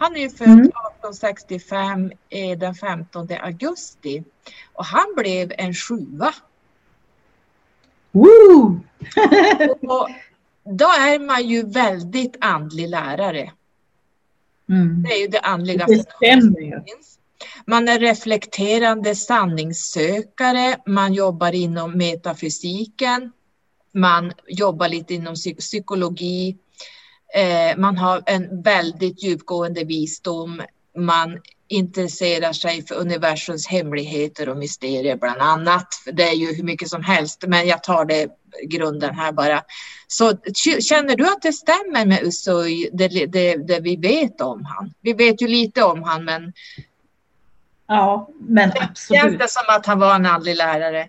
Han 0.00 0.16
är 0.16 0.20
ju 0.20 0.30
född 0.30 0.48
Mm. 0.48 0.60
1865 0.60 2.12
eh, 2.28 2.58
den 2.58 2.74
15 2.74 3.28
augusti 3.40 4.24
och 4.72 4.84
han 4.84 5.14
blev 5.16 5.52
en 5.58 5.74
sjua. 5.74 6.34
Woo! 8.12 8.80
Och 9.82 10.08
då 10.64 10.84
är 10.84 11.18
man 11.26 11.46
ju 11.48 11.62
väldigt 11.62 12.36
andlig 12.40 12.88
lärare. 12.88 13.52
Mm. 14.68 15.02
Det 15.02 15.08
är 15.14 15.20
ju 15.20 15.26
det 15.26 15.44
som 15.86 16.14
finns. 16.20 17.18
Man 17.66 17.88
är 17.88 17.98
reflekterande 17.98 19.14
sanningssökare, 19.14 20.76
man 20.86 21.14
jobbar 21.14 21.52
inom 21.54 21.98
metafysiken, 21.98 23.32
man 23.92 24.32
jobbar 24.48 24.88
lite 24.88 25.14
inom 25.14 25.34
psy- 25.34 25.58
psykologi, 25.58 26.56
eh, 27.34 27.76
man 27.76 27.96
har 27.96 28.22
en 28.26 28.62
väldigt 28.62 29.22
djupgående 29.22 29.84
visdom, 29.84 30.62
man 30.96 31.38
intresserar 31.68 32.52
sig 32.52 32.86
för 32.86 32.94
universums 32.94 33.66
hemligheter 33.66 34.48
och 34.48 34.56
mysterier 34.56 35.16
bland 35.16 35.40
annat. 35.40 35.86
Det 36.12 36.22
är 36.22 36.34
ju 36.34 36.54
hur 36.54 36.64
mycket 36.64 36.88
som 36.88 37.04
helst, 37.04 37.44
men 37.46 37.66
jag 37.66 37.82
tar 37.82 38.04
det 38.04 38.28
grunden 38.64 39.14
här 39.14 39.32
bara. 39.32 39.62
Så 40.08 40.32
känner 40.80 41.16
du 41.16 41.24
att 41.24 41.42
det 41.42 41.52
stämmer 41.52 42.06
med 42.06 42.22
Usui, 42.22 42.90
det, 42.92 43.08
det, 43.08 43.56
det 43.56 43.80
vi 43.80 43.96
vet 43.96 44.40
om 44.40 44.64
han? 44.64 44.94
Vi 45.00 45.12
vet 45.12 45.42
ju 45.42 45.48
lite 45.48 45.82
om 45.82 46.02
han, 46.02 46.24
men 46.24 46.52
Ja, 47.90 48.28
men 48.38 48.72
känns 48.72 48.90
absolut. 48.90 49.38
det 49.38 49.48
som 49.48 49.62
att 49.68 49.86
han 49.86 49.98
var 49.98 50.14
en 50.14 50.26
andlig 50.26 50.56
lärare? 50.56 51.08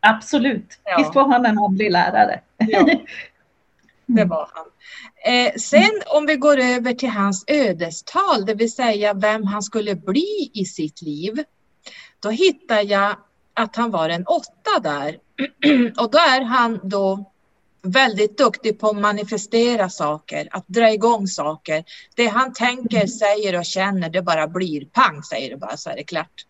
Absolut. 0.00 0.78
Ja. 0.84 0.96
Visst 0.98 1.14
var 1.14 1.28
han 1.28 1.46
en 1.46 1.58
andlig 1.58 1.90
lärare. 1.90 2.40
Ja, 2.56 2.86
det 4.08 4.22
Mm. 4.22 4.28
var 4.28 4.50
han. 4.54 4.66
Eh, 5.34 5.52
sen 5.54 5.90
om 6.06 6.26
vi 6.26 6.36
går 6.36 6.58
över 6.58 6.94
till 6.94 7.08
hans 7.08 7.44
ödestal, 7.46 8.46
det 8.46 8.54
vill 8.54 8.72
säga 8.72 9.14
vem 9.14 9.44
han 9.44 9.62
skulle 9.62 9.94
bli 9.94 10.50
i 10.54 10.64
sitt 10.64 11.02
liv. 11.02 11.44
Då 12.20 12.30
hittar 12.30 12.82
jag 12.82 13.16
att 13.54 13.76
han 13.76 13.90
var 13.90 14.08
en 14.08 14.26
åtta 14.26 14.78
där. 14.82 15.16
Och 16.02 16.10
då 16.10 16.18
är 16.18 16.40
han 16.40 16.80
då 16.82 17.32
väldigt 17.82 18.38
duktig 18.38 18.78
på 18.80 18.88
att 18.88 18.96
manifestera 18.96 19.88
saker, 19.90 20.48
att 20.50 20.64
dra 20.68 20.92
igång 20.92 21.26
saker. 21.26 21.84
Det 22.16 22.26
han 22.26 22.52
tänker, 22.52 23.06
säger 23.06 23.58
och 23.58 23.64
känner, 23.64 24.10
det 24.10 24.22
bara 24.22 24.48
blir 24.48 24.84
pang, 24.84 25.22
säger 25.22 25.50
det 25.50 25.56
bara 25.56 25.76
så 25.76 25.90
är 25.90 25.96
det 25.96 26.04
klart. 26.04 26.44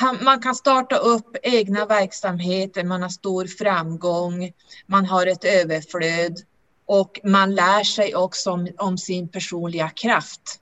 Han, 0.00 0.24
man 0.24 0.40
kan 0.40 0.54
starta 0.54 0.96
upp 0.96 1.36
egna 1.42 1.86
verksamheter, 1.86 2.84
man 2.84 3.02
har 3.02 3.08
stor 3.08 3.44
framgång, 3.44 4.52
man 4.86 5.06
har 5.06 5.26
ett 5.26 5.44
överflöd. 5.44 6.42
Och 6.86 7.20
man 7.24 7.54
lär 7.54 7.84
sig 7.84 8.14
också 8.14 8.50
om, 8.50 8.68
om 8.78 8.98
sin 8.98 9.28
personliga 9.28 9.88
kraft. 9.88 10.60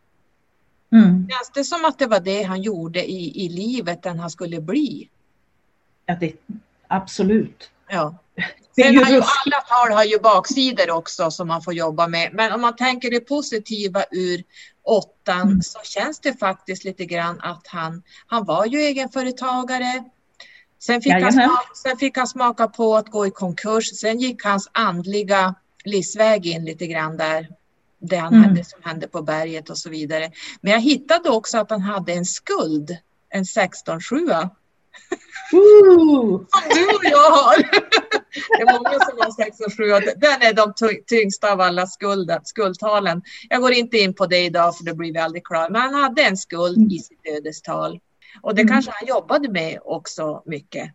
Mm. 0.93 1.29
Känns 1.31 1.51
det 1.55 1.65
som 1.65 1.85
att 1.85 1.99
det 1.99 2.07
var 2.07 2.21
det 2.21 2.43
han 2.43 2.63
gjorde 2.63 3.11
i, 3.11 3.45
i 3.45 3.49
livet, 3.49 4.03
den 4.03 4.19
han 4.19 4.31
skulle 4.31 4.61
bli? 4.61 5.09
Ja, 6.07 6.17
det, 6.21 6.33
absolut. 6.89 7.71
Ja. 7.89 8.15
Sen 8.77 8.97
har 8.97 9.11
ju 9.11 9.17
alla 9.17 9.61
tal 9.69 9.93
har 9.93 10.05
ju 10.05 10.19
baksidor 10.19 10.91
också 10.91 11.31
som 11.31 11.49
man 11.49 11.63
får 11.63 11.75
jobba 11.75 12.09
med. 12.09 12.31
Men 12.33 12.53
om 12.53 12.61
man 12.61 12.77
tänker 12.77 13.11
det 13.11 13.21
positiva 13.21 14.05
ur 14.11 14.43
åttan 14.83 15.41
Mm. 15.43 15.63
så 15.63 15.79
känns 15.85 16.21
det 16.21 16.39
faktiskt 16.39 16.85
lite 16.85 17.05
grann 17.05 17.41
att 17.41 17.67
han, 17.67 18.03
han 18.27 18.45
var 18.45 18.67
ju 18.67 18.79
egenföretagare. 18.79 20.05
Sen 20.79 21.03
fick, 21.03 21.13
han 21.13 21.33
smaka, 21.33 21.63
sen 21.83 21.97
fick 21.97 22.17
han 22.17 22.27
smaka 22.27 22.69
på 22.69 22.97
att 22.97 23.09
gå 23.11 23.27
i 23.27 23.31
konkurs. 23.31 23.97
Sen 23.97 24.19
gick 24.19 24.45
hans 24.45 24.71
andliga 24.73 25.55
livsväg 25.85 26.47
in 26.47 26.65
lite 26.65 26.87
grann 26.87 27.17
där. 27.17 27.49
Det 28.01 28.17
han 28.17 28.33
Mm. 28.35 28.45
hände, 28.45 28.65
som 28.65 28.81
hände 28.83 29.09
på 29.09 29.23
berget 29.23 29.71
och 29.71 29.79
så 29.79 29.91
vidare. 29.91 30.31
Men 30.61 30.73
jag 30.73 30.81
hittade 30.81 31.31
också 31.31 31.59
att 31.59 31.71
han 31.71 31.81
hade 31.81 32.13
en 32.13 32.25
skuld. 32.25 32.97
En 33.29 33.45
16-7 33.45 34.49
Ooh. 35.53 36.41
som 36.49 36.69
du 36.75 36.85
och 36.87 37.05
jag 37.05 37.31
har. 37.31 37.57
Det 38.49 38.63
är 38.63 38.73
många 38.73 38.91
som 38.91 39.19
har 39.19 39.45
6 39.45 39.61
och 39.61 39.77
7 39.77 39.93
och 39.93 40.01
den 40.17 40.43
är 40.43 40.53
de 40.53 40.75
ty- 40.75 41.03
tyngsta 41.07 41.53
av 41.53 41.61
alla 41.61 41.87
skulder, 41.87 42.41
skuldtalen. 42.45 43.23
Jag 43.49 43.61
går 43.61 43.73
inte 43.73 43.99
in 43.99 44.15
på 44.15 44.27
det 44.27 44.39
idag 44.45 44.77
för 44.77 44.85
då 44.85 44.95
blir 44.95 45.13
vi 45.13 45.19
aldrig 45.19 45.45
klara. 45.47 45.69
Men 45.69 45.81
han 45.81 45.95
hade 45.95 46.23
en 46.23 46.37
skuld 46.37 46.93
i 46.93 46.99
sitt 46.99 47.21
ödestal. 47.25 48.01
Och 48.43 48.55
det 48.55 48.63
Mm. 48.63 48.73
kanske 48.73 48.91
han 48.95 49.09
jobbade 49.09 49.49
med 49.49 49.79
också 49.85 50.43
mycket. 50.47 50.91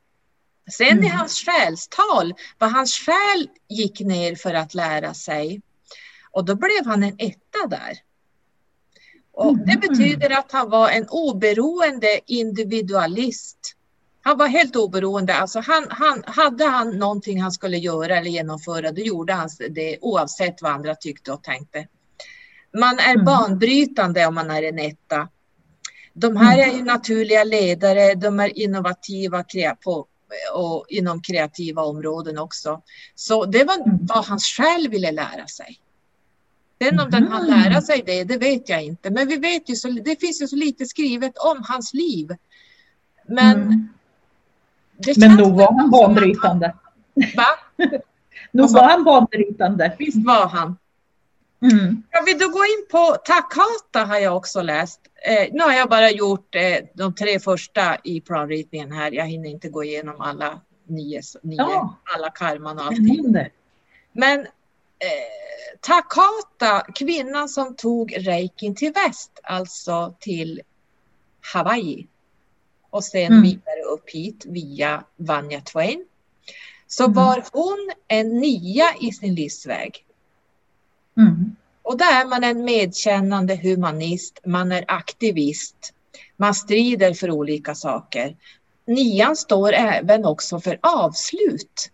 Sen 0.71 0.87
i 1.03 1.07
Mm. 1.07 1.11
hans 1.17 1.45
själstal, 1.45 2.33
vad 2.57 2.71
hans 2.71 2.93
själ 2.99 3.49
gick 3.69 3.99
ner 3.99 4.35
för 4.35 4.53
att 4.53 4.73
lära 4.73 5.13
sig. 5.13 5.61
Och 6.31 6.45
då 6.45 6.55
blev 6.55 6.85
han 6.85 7.03
en 7.03 7.15
etta 7.19 7.67
där. 7.69 7.97
Och 9.31 9.57
det 9.57 9.71
Mhm. 9.77 9.79
betyder 9.79 10.37
att 10.39 10.51
han 10.51 10.69
var 10.69 10.89
en 10.89 11.05
oberoende 11.09 12.19
individualist. 12.25 13.75
Han 14.29 14.37
var 14.37 14.47
helt 14.47 14.75
oberoende. 14.75 15.35
Alltså 15.35 15.59
han, 15.59 15.85
han, 15.89 16.23
hade 16.27 16.65
han 16.65 16.97
någonting 16.99 17.41
han 17.41 17.51
skulle 17.51 17.77
göra 17.77 18.17
eller 18.17 18.29
genomföra, 18.29 18.91
då 18.91 19.01
gjorde 19.01 19.33
han 19.33 19.49
det 19.69 19.97
oavsett 20.01 20.61
vad 20.61 20.71
andra 20.71 20.95
tyckte 20.95 21.31
och 21.31 21.43
tänkte. 21.43 21.87
Man 22.79 22.99
är 22.99 23.13
Mm. 23.13 23.25
banbrytande 23.25 24.25
om 24.25 24.35
man 24.35 24.51
är 24.51 24.63
en 24.63 24.79
etta. 24.79 25.27
De 26.13 26.35
här 26.37 26.57
är 26.57 26.73
ju 26.77 26.83
naturliga 26.83 27.43
ledare, 27.43 28.15
de 28.15 28.39
är 28.39 28.59
innovativa 28.59 29.45
på, 29.83 30.07
och 30.53 30.85
inom 30.89 31.21
kreativa 31.21 31.81
områden 31.81 32.37
också. 32.37 32.81
Så 33.15 33.45
det 33.45 33.63
var 33.63 33.75
Mm. 33.75 33.97
vad 34.01 34.25
han 34.25 34.39
själv 34.39 34.91
ville 34.91 35.11
lära 35.11 35.47
sig. 35.47 35.79
Sen 36.83 36.99
om 36.99 37.09
den 37.09 37.27
han 37.27 37.43
Mhm. 37.43 37.49
lära 37.63 37.81
sig 37.81 38.03
det, 38.05 38.23
det 38.23 38.37
vet 38.37 38.69
jag 38.69 38.83
inte. 38.83 39.09
Men 39.09 39.27
vi 39.27 39.35
vet 39.35 39.69
ju 39.69 39.75
så, 39.75 39.87
det 39.87 40.19
finns 40.19 40.41
ju 40.41 40.47
så 40.47 40.55
lite 40.55 40.85
skrivet 40.85 41.37
om 41.37 41.63
hans 41.67 41.93
liv. 41.93 42.35
Men 43.27 43.61
Mm. 43.61 43.89
Men 45.17 45.35
nog 45.37 45.55
var 45.57 45.73
han 45.73 45.89
banbrytande. 45.89 46.73
Va? 47.13 47.45
Nog 48.51 48.71
var 48.71 48.83
han 48.83 49.03
banbrytande. 49.03 49.95
Visst 49.99 50.25
var 50.25 50.47
han. 50.47 50.77
Mm. 51.61 52.03
Ska 52.09 52.21
vi 52.25 52.33
då 52.33 52.49
gå 52.49 52.65
in 52.65 52.85
på 52.91 53.15
Takata 53.25 54.05
har 54.05 54.19
jag 54.19 54.37
också 54.37 54.61
läst. 54.61 55.01
Eh, 55.27 55.47
nu 55.51 55.63
har 55.63 55.73
jag 55.73 55.89
bara 55.89 56.11
gjort 56.11 56.55
eh, 56.55 56.77
de 56.93 57.15
tre 57.15 57.39
första 57.39 57.97
i 58.03 58.21
planritningen 58.21 58.91
här. 58.91 59.11
Jag 59.11 59.25
hinner 59.25 59.49
inte 59.49 59.69
gå 59.69 59.83
igenom 59.83 60.21
alla 60.21 60.61
nio, 60.87 61.21
nio 61.43 61.57
Ja. 61.57 61.95
alla 62.15 62.29
karman 62.29 62.79
och 62.79 62.85
allting. 62.85 63.35
Men 64.11 64.39
eh, 64.39 64.45
Takata, 65.81 66.81
kvinnan 66.95 67.49
som 67.49 67.75
tog 67.75 68.15
reikin 68.17 68.75
till 68.75 68.93
väst, 68.93 69.39
alltså 69.43 70.15
till 70.19 70.61
Hawaii 71.53 72.07
och 72.89 73.03
sen 73.03 73.25
Mm. 73.25 73.41
vidare 73.43 73.81
upp 73.93 74.09
hit 74.09 74.45
via 74.47 75.03
Vanja 75.15 75.61
Twain. 75.61 76.05
Så 76.87 77.03
Mm. 77.03 77.13
var 77.15 77.43
hon 77.51 77.91
en 78.07 78.39
nia 78.39 78.85
i 79.01 79.11
sin 79.11 79.35
livsväg. 79.35 80.05
Mm. 81.17 81.55
Och 81.81 81.97
där 81.97 82.21
är 82.21 82.25
man 82.25 82.43
en 82.43 82.63
medkännande 82.65 83.55
humanist, 83.55 84.39
man 84.45 84.71
är 84.71 84.85
aktivist, 84.87 85.93
man 86.37 86.55
strider 86.55 87.13
för 87.13 87.31
olika 87.31 87.75
saker. 87.75 88.35
Nian 88.87 89.35
står 89.35 89.73
även 89.73 90.25
också 90.25 90.59
för 90.59 90.79
avslut. 90.81 91.91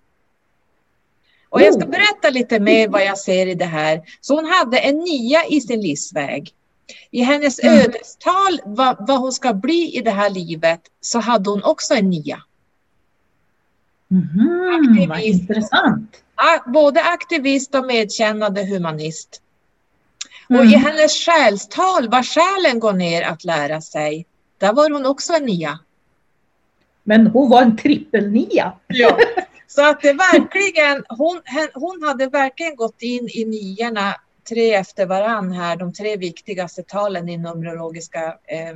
Och 1.50 1.62
jag 1.62 1.74
ska 1.74 1.84
Oh. 1.86 1.90
berätta 1.90 2.30
lite 2.30 2.60
mer 2.60 2.88
vad 2.88 3.06
jag 3.06 3.18
ser 3.18 3.48
i 3.48 3.54
det 3.56 3.66
här. 3.66 4.02
Så 4.22 4.36
hon 4.36 4.46
hade 4.46 4.78
en 4.80 4.98
nia 5.00 5.46
i 5.46 5.62
sin 5.62 5.82
livsväg. 5.82 6.54
I 7.12 7.22
hennes 7.24 7.60
Mm. 7.60 7.78
ödestal, 7.80 8.62
vad, 8.66 9.08
vad 9.08 9.20
hon 9.20 9.32
ska 9.32 9.54
bli 9.54 9.98
i 9.98 10.02
det 10.02 10.12
här 10.12 10.30
livet, 10.30 10.82
så 11.02 11.20
hade 11.20 11.50
hon 11.50 11.64
också 11.64 11.94
en 11.94 12.10
nia. 12.10 12.42
Mhm, 14.08 15.10
vad 15.10 15.20
intressant. 15.20 16.22
Både 16.66 17.04
aktivist 17.04 17.76
och 17.76 17.86
medkännande 17.86 18.66
humanist. 18.66 19.42
Och 20.50 20.56
Mm. 20.56 20.68
i 20.68 20.76
hennes 20.76 21.12
själstal, 21.26 22.10
vad 22.10 22.26
själen 22.26 22.80
går 22.80 22.94
ner 22.94 23.22
att 23.22 23.44
lära 23.44 23.82
sig, 23.82 24.26
där 24.58 24.74
var 24.74 24.90
hon 24.90 25.06
också 25.06 25.34
en 25.34 25.46
nia. 25.46 25.80
Men 27.04 27.28
hon 27.28 27.50
var 27.50 27.62
en 27.62 27.78
trippelnia. 27.78 28.74
Ja. 28.88 29.18
Så 29.68 29.90
att 29.90 30.02
det 30.02 30.14
verkligen, 30.14 31.04
hon, 31.10 31.42
hon 31.74 32.04
hade 32.04 32.28
verkligen 32.28 32.76
gått 32.76 33.02
in 33.02 33.30
i 33.34 33.46
niorna 33.46 34.16
tre 34.50 34.74
efter 34.74 35.06
varann 35.06 35.52
här, 35.52 35.76
de 35.76 35.94
tre 35.94 36.18
viktigaste 36.18 36.84
talen 36.84 37.30
i 37.30 37.38
numerologiska 37.38 38.26
eh, 38.26 38.76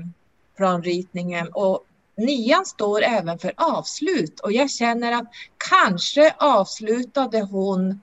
planritningen. 0.58 1.48
Och 1.48 1.86
nian 2.18 2.66
står 2.66 3.02
även 3.02 3.40
för 3.40 3.54
avslut 3.56 4.40
och 4.40 4.52
jag 4.52 4.72
känner 4.72 5.12
att 5.12 5.28
kanske 5.70 6.34
avslutade 6.38 7.42
hon 7.42 8.02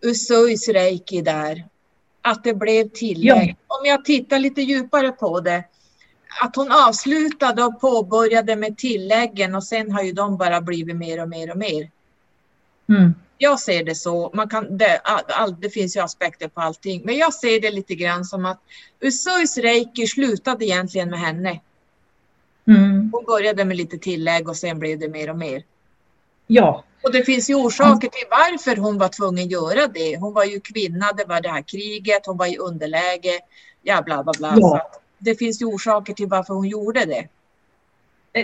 Usuis 0.00 0.68
reiki 0.68 1.22
där. 1.22 1.64
Att 2.22 2.44
det 2.44 2.54
blev 2.54 2.88
tillägg. 2.88 3.56
Om 3.66 3.86
jag 3.86 4.04
tittar 4.04 4.38
lite 4.38 4.62
djupare 4.62 5.12
på 5.12 5.40
det. 5.40 5.64
Att 6.42 6.56
hon 6.56 6.72
avslutade 6.72 7.64
och 7.64 7.80
påbörjade 7.80 8.56
med 8.56 8.78
tilläggen 8.78 9.54
och 9.54 9.64
sen 9.64 9.92
har 9.92 10.02
ju 10.02 10.12
de 10.12 10.36
bara 10.36 10.60
blivit 10.60 10.96
mer 10.96 11.22
och 11.22 11.28
mer 11.28 11.50
och 11.50 11.56
mer. 11.56 11.90
Mm. 12.88 13.14
Jag 13.38 13.60
ser 13.60 13.84
det 13.84 13.94
så. 13.94 14.30
Man 14.34 14.48
kan, 14.48 14.78
det, 14.78 14.98
all, 14.98 15.60
det 15.60 15.70
finns 15.70 15.96
ju 15.96 16.00
aspekter 16.00 16.48
på 16.48 16.60
allting. 16.60 17.02
Men 17.04 17.16
jag 17.16 17.34
ser 17.34 17.60
det 17.60 17.70
lite 17.70 17.94
grann 17.94 18.24
som 18.24 18.44
att 18.44 18.60
Usuis 19.00 19.58
reiki 19.58 20.06
slutade 20.06 20.64
egentligen 20.64 21.10
med 21.10 21.20
henne. 21.20 21.60
Mm. 22.68 23.10
Hon 23.12 23.24
började 23.24 23.64
med 23.64 23.76
lite 23.76 23.98
tillägg 23.98 24.48
och 24.48 24.56
sen 24.56 24.78
blev 24.78 24.98
det 24.98 25.08
mer 25.08 25.30
och 25.30 25.38
mer. 25.38 25.62
Ja, 26.46 26.84
Och 27.02 27.12
det 27.12 27.22
finns 27.22 27.50
ju 27.50 27.54
orsaker 27.54 28.08
till 28.08 28.26
varför 28.30 28.76
hon 28.76 28.98
var 28.98 29.08
tvungen 29.08 29.48
göra 29.48 29.86
det. 29.86 30.16
Hon 30.16 30.34
var 30.34 30.44
ju 30.44 30.60
kvinna, 30.60 31.12
det 31.12 31.24
var 31.24 31.40
det 31.40 31.48
här 31.48 31.62
kriget, 31.62 32.26
hon 32.26 32.36
var 32.36 32.46
i 32.46 32.56
underläge. 32.56 33.40
Ja, 33.82 34.02
bla 34.02 34.22
bla 34.22 34.32
bla. 34.38 34.54
Ja. 34.56 34.76
Att 34.76 35.02
det 35.18 35.34
finns 35.34 35.62
ju 35.62 35.66
orsaker 35.66 36.14
till 36.14 36.26
varför 36.26 36.54
hon 36.54 36.68
gjorde 36.68 37.04
det. 37.04 37.28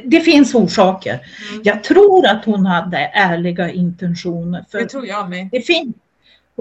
Det 0.05 0.21
finns 0.21 0.55
orsaker. 0.55 1.13
Mm. 1.51 1.63
Jag 1.65 1.85
tror 1.85 2.27
att 2.27 2.45
hon 2.45 2.67
hade 2.67 2.99
ärliga 2.99 3.71
intentioner. 3.71 4.65
För 4.71 4.79
Det 4.79 4.87
tror 4.89 5.07
jag 5.07 5.31
med. 5.31 5.49
det, 5.53 5.61
fin 5.61 5.95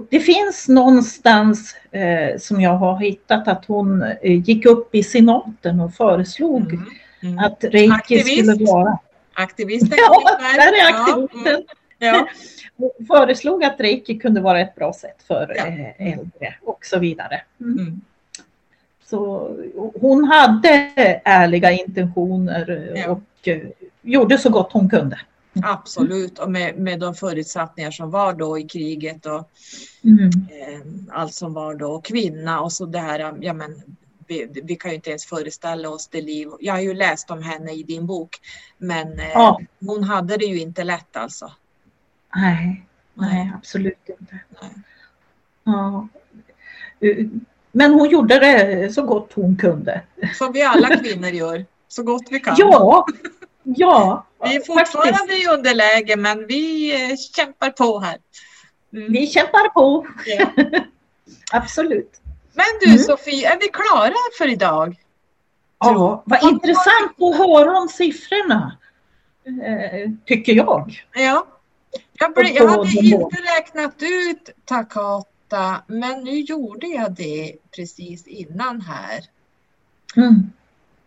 det 0.09 0.19
finns 0.19 0.67
någonstans 0.67 1.75
eh, 1.91 2.37
som 2.39 2.61
jag 2.61 2.77
har 2.77 2.99
hittat 2.99 3.47
att 3.47 3.65
hon 3.65 4.01
eh, 4.03 4.15
gick 4.23 4.65
upp 4.65 4.95
i 4.95 5.03
senaten 5.03 5.79
och 5.79 5.93
föreslog 5.93 6.73
Mm. 6.73 6.85
Mm. 7.33 7.45
att 7.45 7.63
reiki 7.63 7.91
Aktivist. 7.93 8.51
skulle 8.51 8.65
vara... 8.71 8.97
Aktivisten. 9.33 9.97
Ja, 9.97 10.37
där. 10.55 10.67
är 10.67 10.93
aktivisten. 11.01 11.53
mm. 11.53 11.63
Ja, 11.99 12.27
föreslog 13.07 13.63
att 13.63 13.79
reiki 13.79 14.19
kunde 14.19 14.41
vara 14.41 14.59
ett 14.61 14.75
bra 14.75 14.93
sätt 14.93 15.23
för 15.27 15.53
Ja. 15.57 15.67
eh, 15.67 16.07
äldre 16.13 16.55
och 16.61 16.79
så 16.85 16.99
vidare. 16.99 17.41
Mm. 17.61 18.01
Så 19.11 19.55
hon 20.01 20.23
hade 20.23 20.69
ärliga 21.25 21.71
intentioner 21.71 22.91
Ja. 22.95 23.07
och 23.11 23.47
eh, 23.47 23.61
gjorde 24.01 24.37
så 24.37 24.49
gott 24.49 24.71
hon 24.73 24.89
kunde. 24.89 25.19
Absolut, 25.63 26.39
och 26.39 26.51
med, 26.51 26.77
med 26.77 26.99
de 26.99 27.15
förutsättningar 27.15 27.91
som 27.91 28.11
var 28.11 28.33
då 28.33 28.59
i 28.59 28.63
kriget 28.63 29.25
och 29.25 29.49
Mm. 30.03 30.25
eh, 30.29 30.81
allt 31.09 31.33
som 31.33 31.53
var 31.53 31.75
då. 31.75 31.91
Och 31.91 32.05
kvinna 32.05 32.61
och 32.61 32.71
så 32.73 32.85
det 32.85 32.99
här, 32.99 33.37
ja 33.41 33.53
men 33.53 33.81
vi, 34.27 34.61
vi 34.63 34.75
kan 34.75 34.91
ju 34.91 34.95
inte 34.95 35.09
ens 35.09 35.25
föreställa 35.25 35.89
oss 35.89 36.07
det 36.07 36.21
liv. 36.21 36.47
Jag 36.59 36.73
har 36.73 36.81
ju 36.81 36.93
läst 36.93 37.31
om 37.31 37.41
henne 37.43 37.71
i 37.71 37.83
din 37.83 38.05
bok, 38.05 38.37
men 38.77 39.19
eh, 39.19 39.29
Ja. 39.33 39.59
hon 39.79 40.03
hade 40.03 40.37
det 40.37 40.45
ju 40.45 40.59
inte 40.59 40.83
lätt 40.83 41.17
alltså. 41.17 41.51
Nej, 42.35 42.85
nej, 43.13 43.51
absolut 43.57 44.09
inte. 44.19 44.39
Nej. 44.61 44.71
Ja. 45.63 46.07
Men 47.71 47.93
hon 47.93 48.09
gjorde 48.09 48.39
det 48.39 48.93
så 48.93 49.01
gott 49.01 49.33
hon 49.33 49.57
kunde. 49.57 50.01
Som 50.37 50.51
vi 50.51 50.61
alla 50.61 50.97
kvinnor 50.97 51.29
gör, 51.29 51.65
så 51.87 52.03
gott 52.03 52.23
vi 52.29 52.39
kan. 52.39 52.55
Ja, 52.57 53.05
ja. 53.63 54.25
vi 54.43 54.55
är 54.55 54.59
faktiskt. 54.59 54.67
fortfarande 54.67 55.33
i 55.33 55.47
underläge, 55.47 56.15
men 56.15 56.47
vi 56.47 56.93
eh, 57.11 57.15
kämpar 57.35 57.69
på 57.69 57.99
här. 57.99 58.17
Mm. 58.93 59.11
Vi 59.11 59.27
kämpar 59.27 59.69
på. 59.69 60.07
Ja. 60.25 60.47
Absolut. 61.51 62.21
Men 62.53 62.65
du 62.81 62.87
Mm. 62.87 62.99
Sofie, 62.99 63.53
är 63.53 63.59
vi 63.59 63.67
klara 63.67 64.13
för 64.37 64.47
idag? 64.47 64.95
Ja, 65.79 66.23
vad 66.25 66.43
intressant 66.43 67.11
att 67.21 67.37
höra 67.37 67.77
om 67.77 67.87
siffrorna. 67.87 68.77
eh, 69.45 70.11
Tycker 70.25 70.53
jag. 70.53 71.05
Ja. 71.13 71.47
Jag, 72.19 72.37
Och 72.37 72.43
jag 72.43 72.67
hade 72.67 72.89
inte 72.89 73.37
räknat 73.57 73.95
ut 73.99 74.49
Takata, 75.51 75.83
men 75.87 76.23
nu 76.23 76.39
gjorde 76.39 76.87
jag 76.87 77.15
det 77.15 77.55
precis 77.75 78.27
innan 78.27 78.81
här. 78.81 79.25
Mm. 80.15 80.51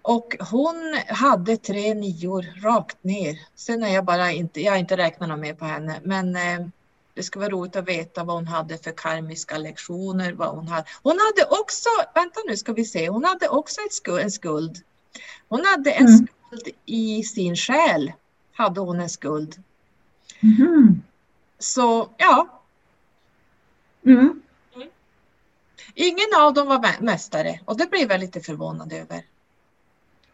Och 0.03 0.37
hon 0.51 0.99
hade 1.09 1.57
tre 1.57 1.95
nior 1.95 2.63
rakt 2.63 3.05
ner. 3.05 3.39
Sen 3.55 3.83
är 3.83 3.95
jag 3.95 4.05
bara 4.05 4.33
inte, 4.33 4.61
jag 4.61 4.73
har 4.73 4.79
inte 4.79 4.97
räknat 4.97 5.29
något 5.29 5.39
mer 5.39 5.55
på 5.55 5.65
henne, 5.65 6.01
men 6.05 6.37
eh, 6.37 6.67
det 7.15 7.23
skulle 7.23 7.45
vara 7.45 7.53
roligt 7.53 7.77
att 7.77 7.89
veta 7.89 8.25
vad 8.25 8.37
hon 8.37 8.47
hade 8.47 8.79
för 8.79 8.93
karmiska 8.93 9.59
lektioner. 9.59 10.33
Vad 10.33 10.49
hon, 10.49 10.69
hade. 10.69 10.85
hon 11.03 11.19
hade 11.19 11.61
också, 11.61 11.89
vänta 12.15 12.41
nu 12.49 12.57
ska 12.57 12.73
vi 12.73 12.85
se, 12.85 13.09
hon 13.09 13.25
hade 13.25 13.49
också 13.49 13.81
ett 13.81 13.93
skuld, 13.93 14.21
en 14.23 14.31
skuld. 14.31 14.79
Hon 15.49 15.65
hade 15.65 15.91
en 15.91 16.07
Mm. 16.07 16.27
skuld 16.27 16.69
i 16.87 17.23
sin 17.23 17.57
själ, 17.57 18.13
hade 18.53 18.81
hon 18.81 19.01
en 19.01 19.09
skuld. 19.11 19.63
Mhm. 20.41 21.03
Så 21.59 22.09
ja, 22.17 22.61
Mm. 24.07 24.41
ingen 25.95 26.27
av 26.41 26.55
dem 26.55 26.67
var 26.69 26.79
mä- 26.79 27.01
mästare 27.03 27.61
och 27.65 27.77
det 27.79 27.91
blev 27.91 28.11
jag 28.11 28.21
lite 28.21 28.41
förvånad 28.41 28.93
över. 28.93 29.23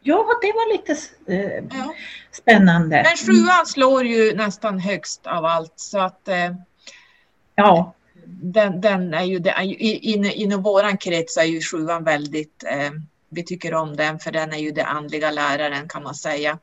Ja, 0.03 0.27
det 0.43 0.53
var 0.53 0.73
lite 0.73 0.93
eh, 1.27 1.65
Ja. 1.79 1.95
spännande. 2.31 3.03
Men 3.07 3.17
sjuan 3.17 3.67
slår 3.67 4.05
ju 4.05 4.35
nästan 4.35 4.79
högst 4.79 5.27
av 5.27 5.45
allt 5.45 5.73
så 5.77 5.99
att 5.99 6.29
eh, 6.29 6.55
Ja, 7.55 7.95
den, 8.27 8.81
den 8.81 9.15
är 9.15 9.25
ju, 9.25 9.39
det 9.39 9.51
är 9.51 9.63
ju 9.63 9.75
i- 9.75 10.13
inne, 10.13 10.33
inom 10.33 10.63
våran 10.63 10.97
krets 10.97 11.37
är 11.37 11.45
ju 11.45 11.61
sjuan 11.61 12.05
väldigt, 12.05 12.65
eh, 12.67 12.91
vi 13.31 13.45
tycker 13.45 13.75
om 13.75 13.97
den 13.97 14.19
för 14.19 14.33
den 14.33 14.53
är 14.53 14.59
ju 14.59 14.71
det 14.71 14.85
andliga 14.85 15.31
läraren 15.31 15.89
kan 15.89 16.03
man 16.03 16.15
säga. 16.15 16.59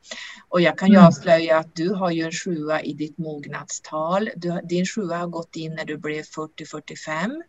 Och 0.50 0.62
jag 0.62 0.78
kan 0.78 0.88
ju 0.88 0.96
Mm. 0.96 1.08
avslöja 1.08 1.58
att 1.58 1.76
du 1.76 1.90
har 1.94 2.12
ju 2.12 2.24
en 2.24 2.32
sjua 2.32 2.82
i 2.82 2.94
ditt 2.94 3.18
mognadstal. 3.18 4.30
Du, 4.36 4.62
din 4.64 4.86
sjua 4.86 5.18
har 5.18 5.28
gått 5.28 5.56
in 5.56 5.76
när 5.76 5.86
du 5.86 5.98
blev 5.98 6.24
40-45 6.24 7.42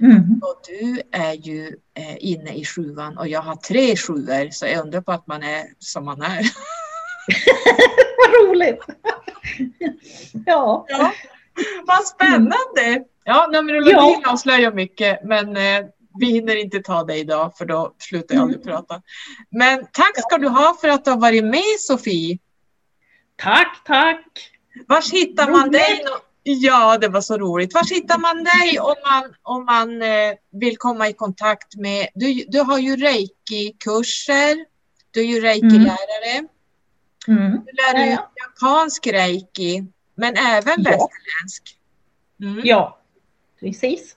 mm. 0.00 0.40
och 0.42 0.60
du 0.68 1.02
är 1.12 1.32
ju 1.32 1.76
eh, 1.94 2.16
inne 2.18 2.54
i 2.54 2.64
sjuan 2.64 3.18
och 3.18 3.28
jag 3.28 3.40
har 3.40 3.56
tre 3.56 3.96
sjuor 3.96 4.50
så 4.50 4.66
jag 4.66 4.80
undrar 4.80 5.00
på 5.00 5.12
att 5.12 5.26
man 5.26 5.42
är 5.42 5.64
som 5.78 6.04
man 6.04 6.22
är. 6.22 6.42
vad 8.18 8.48
roligt. 8.48 8.80
ja. 10.46 10.86
Ja, 10.88 11.12
vad 11.86 12.04
spännande! 12.04 13.04
Ja, 13.24 13.48
Numerologin 13.52 14.24
avslöjar 14.26 14.72
mycket 14.72 15.24
men 15.24 15.56
eh, 15.56 15.86
vi 16.18 16.26
hinner 16.26 16.56
inte 16.56 16.80
ta 16.80 17.04
det 17.04 17.16
idag 17.16 17.56
för 17.58 17.64
då 17.64 17.94
slutar 17.98 18.34
jag 18.34 18.42
aldrig 18.42 18.62
prata. 18.64 19.02
Men 19.50 19.86
tack 19.92 20.22
ska 20.22 20.38
du 20.38 20.48
ha 20.48 20.76
för 20.80 20.88
att 20.88 21.04
du 21.04 21.10
har 21.10 21.18
varit 21.20 21.44
med 21.44 21.80
Sofie. 21.80 22.38
Tack, 23.36 23.82
tack. 23.84 24.50
Vars 24.88 25.12
hittar 25.12 25.50
man 25.50 25.70
dig? 25.70 26.04
Ja, 26.42 26.98
det 26.98 27.08
var 27.08 27.20
så 27.20 27.38
roligt. 27.38 27.74
Vars 27.74 27.90
hittar 27.90 28.18
man 28.18 28.44
dig 28.44 28.80
om 28.80 28.94
man, 29.04 29.34
om 29.42 29.64
man 29.64 30.02
eh, 30.02 30.34
vill 30.52 30.76
komma 30.78 31.08
i 31.08 31.12
kontakt 31.12 31.76
med... 31.76 32.08
Du, 32.14 32.44
du 32.48 32.60
har 32.60 32.78
ju 32.78 32.96
reiki-kurser. 32.96 34.64
Du 35.10 35.20
är 35.20 35.24
ju 35.24 35.40
reiki-lärare. 35.40 36.48
Mm. 37.28 37.50
Du 37.50 37.72
lär 37.72 38.12
ut 38.12 38.18
ja. 38.18 38.32
japansk 38.36 39.06
reiki, 39.06 39.84
men 40.14 40.36
även 40.36 40.74
Ja. 40.82 40.90
västerländsk. 40.90 41.78
Mm. 42.42 42.60
Ja, 42.64 42.98
precis. 43.60 44.16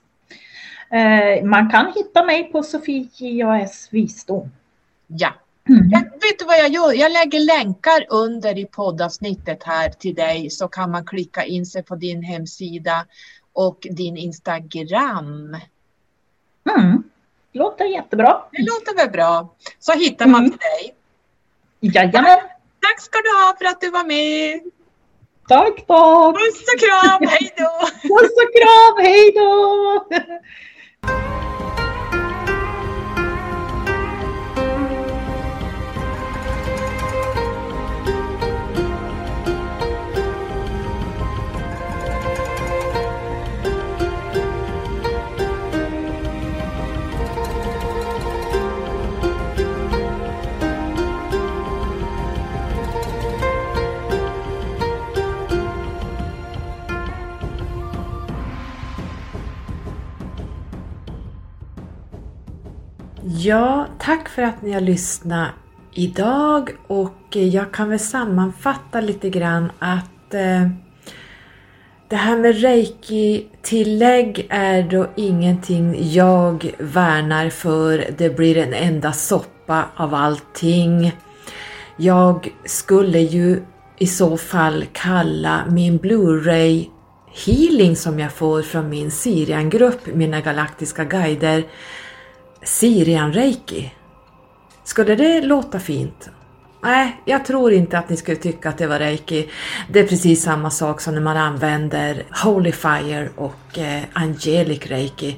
Eh, 0.92 1.44
man 1.44 1.70
kan 1.70 1.92
hitta 1.92 2.24
mig 2.24 2.52
på 2.52 2.62
Sofie 2.62 3.08
J.A.S. 3.14 3.88
Visdom. 3.90 4.50
Ja. 5.06 5.32
Mm. 5.68 5.90
Jag, 5.90 6.00
vet 6.00 6.38
du 6.38 6.44
vad 6.44 6.58
jag 6.58 6.68
gör? 6.70 6.92
Jag 6.92 7.12
lägger 7.12 7.40
länkar 7.40 8.06
under 8.08 8.58
i 8.58 8.64
poddavsnittet 8.66 9.62
här 9.62 9.88
till 9.90 10.14
dig 10.14 10.50
så 10.50 10.68
kan 10.68 10.90
man 10.90 11.04
klicka 11.06 11.44
in 11.44 11.66
sig 11.66 11.82
på 11.82 11.94
din 11.96 12.22
hemsida 12.22 13.06
och 13.52 13.86
din 13.90 14.16
Instagram. 14.16 15.56
Mm. 16.76 17.02
Låter 17.52 17.84
jättebra. 17.84 18.42
Det 18.52 18.62
låter 18.62 18.96
väl 18.96 19.10
bra? 19.10 19.54
Så 19.78 19.92
hittar 19.92 20.26
man 20.26 20.40
Mm. 20.40 20.50
till 20.50 20.58
dig. 20.58 20.94
Jajamän. 21.80 22.38
Tack 22.80 23.00
ska 23.00 23.18
du 23.18 23.46
ha 23.46 23.54
för 23.58 23.64
att 23.64 23.80
du 23.80 23.90
var 23.90 24.04
med. 24.04 24.60
Tack, 25.48 25.76
tack. 25.86 26.34
Puss 26.36 26.60
och 26.74 26.80
kram, 26.80 27.28
hej 27.28 27.54
då! 27.56 27.86
Puss 28.08 28.32
och 28.42 28.52
kram, 28.56 29.04
hej 29.06 29.32
då! 29.34 30.06
För 64.40 64.46
att 64.46 64.62
ni 64.62 64.72
har 64.72 64.80
lyssnat 64.80 65.48
idag 65.92 66.70
och 66.86 67.36
jag 67.36 67.72
kan 67.72 67.88
väl 67.88 67.98
sammanfatta 67.98 69.00
lite 69.00 69.30
grann 69.30 69.72
att 69.78 70.34
eh, 70.34 70.68
det 72.08 72.16
här 72.16 72.36
med 72.36 72.60
reiki-tillägg 72.60 74.46
är 74.50 74.82
då 74.82 75.06
ingenting 75.16 76.12
jag 76.12 76.74
värnar 76.78 77.50
för. 77.50 78.04
Det 78.18 78.36
blir 78.36 78.56
en 78.56 78.74
enda 78.74 79.12
soppa 79.12 79.84
av 79.96 80.14
allting. 80.14 81.12
Jag 81.96 82.54
skulle 82.64 83.18
ju 83.18 83.62
i 83.98 84.06
så 84.06 84.36
fall 84.36 84.84
kalla 84.92 85.64
min 85.68 85.98
Blu-ray 85.98 86.86
healing 87.46 87.96
som 87.96 88.18
jag 88.18 88.32
får 88.32 88.62
från 88.62 88.88
min 88.88 89.10
Sirian-grupp, 89.10 90.06
mina 90.06 90.40
galaktiska 90.40 91.04
guider, 91.04 91.64
Sirian 92.62 93.32
Reiki. 93.32 93.90
Skulle 94.90 95.14
det 95.14 95.40
låta 95.40 95.80
fint? 95.80 96.30
Nej, 96.82 97.20
jag 97.24 97.44
tror 97.44 97.72
inte 97.72 97.98
att 97.98 98.08
ni 98.08 98.16
skulle 98.16 98.36
tycka 98.36 98.68
att 98.68 98.78
det 98.78 98.86
var 98.86 98.98
reiki. 98.98 99.48
Det 99.88 100.00
är 100.00 100.06
precis 100.06 100.42
samma 100.42 100.70
sak 100.70 101.00
som 101.00 101.14
när 101.14 101.20
man 101.20 101.36
använder 101.36 102.22
Holy 102.44 102.72
Fire 102.72 103.28
och 103.36 103.78
eh, 103.78 104.02
Angelic 104.12 104.86
Reiki. 104.86 105.36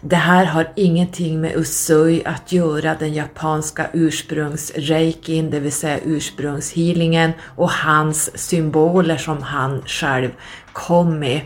Det 0.00 0.16
här 0.16 0.44
har 0.44 0.72
ingenting 0.76 1.40
med 1.40 1.56
Usui 1.56 2.22
att 2.24 2.52
göra, 2.52 2.94
den 2.94 3.14
japanska 3.14 3.86
ursprungsreikin, 3.92 5.50
det 5.50 5.60
vill 5.60 5.72
säga 5.72 5.98
ursprungshealingen 6.04 7.32
och 7.56 7.70
hans 7.70 8.38
symboler 8.38 9.16
som 9.16 9.42
han 9.42 9.82
själv 9.86 10.30
kom 10.72 11.18
med. 11.18 11.40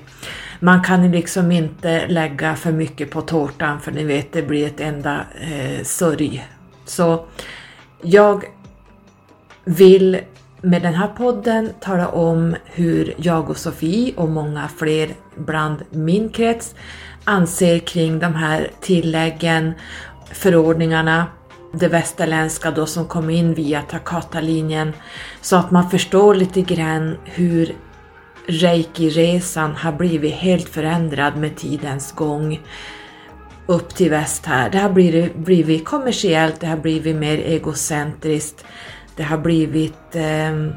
Man 0.60 0.82
kan 0.82 1.04
ju 1.04 1.12
liksom 1.12 1.52
inte 1.52 2.06
lägga 2.06 2.56
för 2.56 2.72
mycket 2.72 3.10
på 3.10 3.20
tårtan 3.20 3.80
för 3.80 3.92
ni 3.92 4.04
vet 4.04 4.32
det 4.32 4.42
blir 4.42 4.66
ett 4.66 4.80
enda 4.80 5.20
eh, 5.40 5.84
sörj. 5.84 6.44
Så 6.86 7.26
jag 8.02 8.44
vill 9.64 10.20
med 10.60 10.82
den 10.82 10.94
här 10.94 11.08
podden 11.08 11.70
tala 11.80 12.08
om 12.08 12.56
hur 12.64 13.14
jag 13.16 13.50
och 13.50 13.56
Sofie 13.56 14.14
och 14.16 14.28
många 14.28 14.68
fler 14.68 15.08
bland 15.36 15.82
min 15.90 16.28
krets 16.28 16.74
anser 17.24 17.78
kring 17.78 18.18
de 18.18 18.34
här 18.34 18.70
tilläggen, 18.80 19.72
förordningarna, 20.32 21.26
det 21.72 21.88
västerländska 21.88 22.70
då 22.70 22.86
som 22.86 23.04
kom 23.04 23.30
in 23.30 23.54
via 23.54 23.82
Takata-linjen 23.82 24.92
så 25.40 25.56
att 25.56 25.70
man 25.70 25.90
förstår 25.90 26.34
lite 26.34 26.62
grann 26.62 27.16
hur 27.24 27.74
reiki-resan 28.46 29.74
har 29.74 29.92
blivit 29.92 30.34
helt 30.34 30.68
förändrad 30.68 31.36
med 31.36 31.56
tidens 31.56 32.12
gång 32.12 32.60
upp 33.66 33.94
till 33.94 34.10
väst 34.10 34.46
här. 34.46 34.70
Det 34.70 34.78
har 34.78 34.90
blivit, 34.90 35.36
blivit 35.36 35.84
kommersiellt, 35.84 36.60
det 36.60 36.66
har 36.66 36.76
blivit 36.76 37.16
mer 37.16 37.38
egocentriskt, 37.38 38.64
det 39.16 39.22
har 39.22 39.38
blivit 39.38 40.14
eh, 40.14 40.70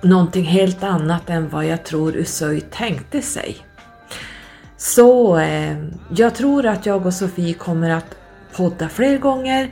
någonting 0.00 0.44
helt 0.44 0.82
annat 0.82 1.30
än 1.30 1.48
vad 1.48 1.66
jag 1.66 1.84
tror 1.84 2.16
Usui 2.16 2.60
tänkte 2.60 3.22
sig. 3.22 3.56
Så 4.76 5.38
eh, 5.38 5.76
jag 6.16 6.34
tror 6.34 6.66
att 6.66 6.86
jag 6.86 7.06
och 7.06 7.14
Sofie 7.14 7.54
kommer 7.54 7.90
att 7.90 8.16
podda 8.56 8.88
fler 8.88 9.18
gånger 9.18 9.70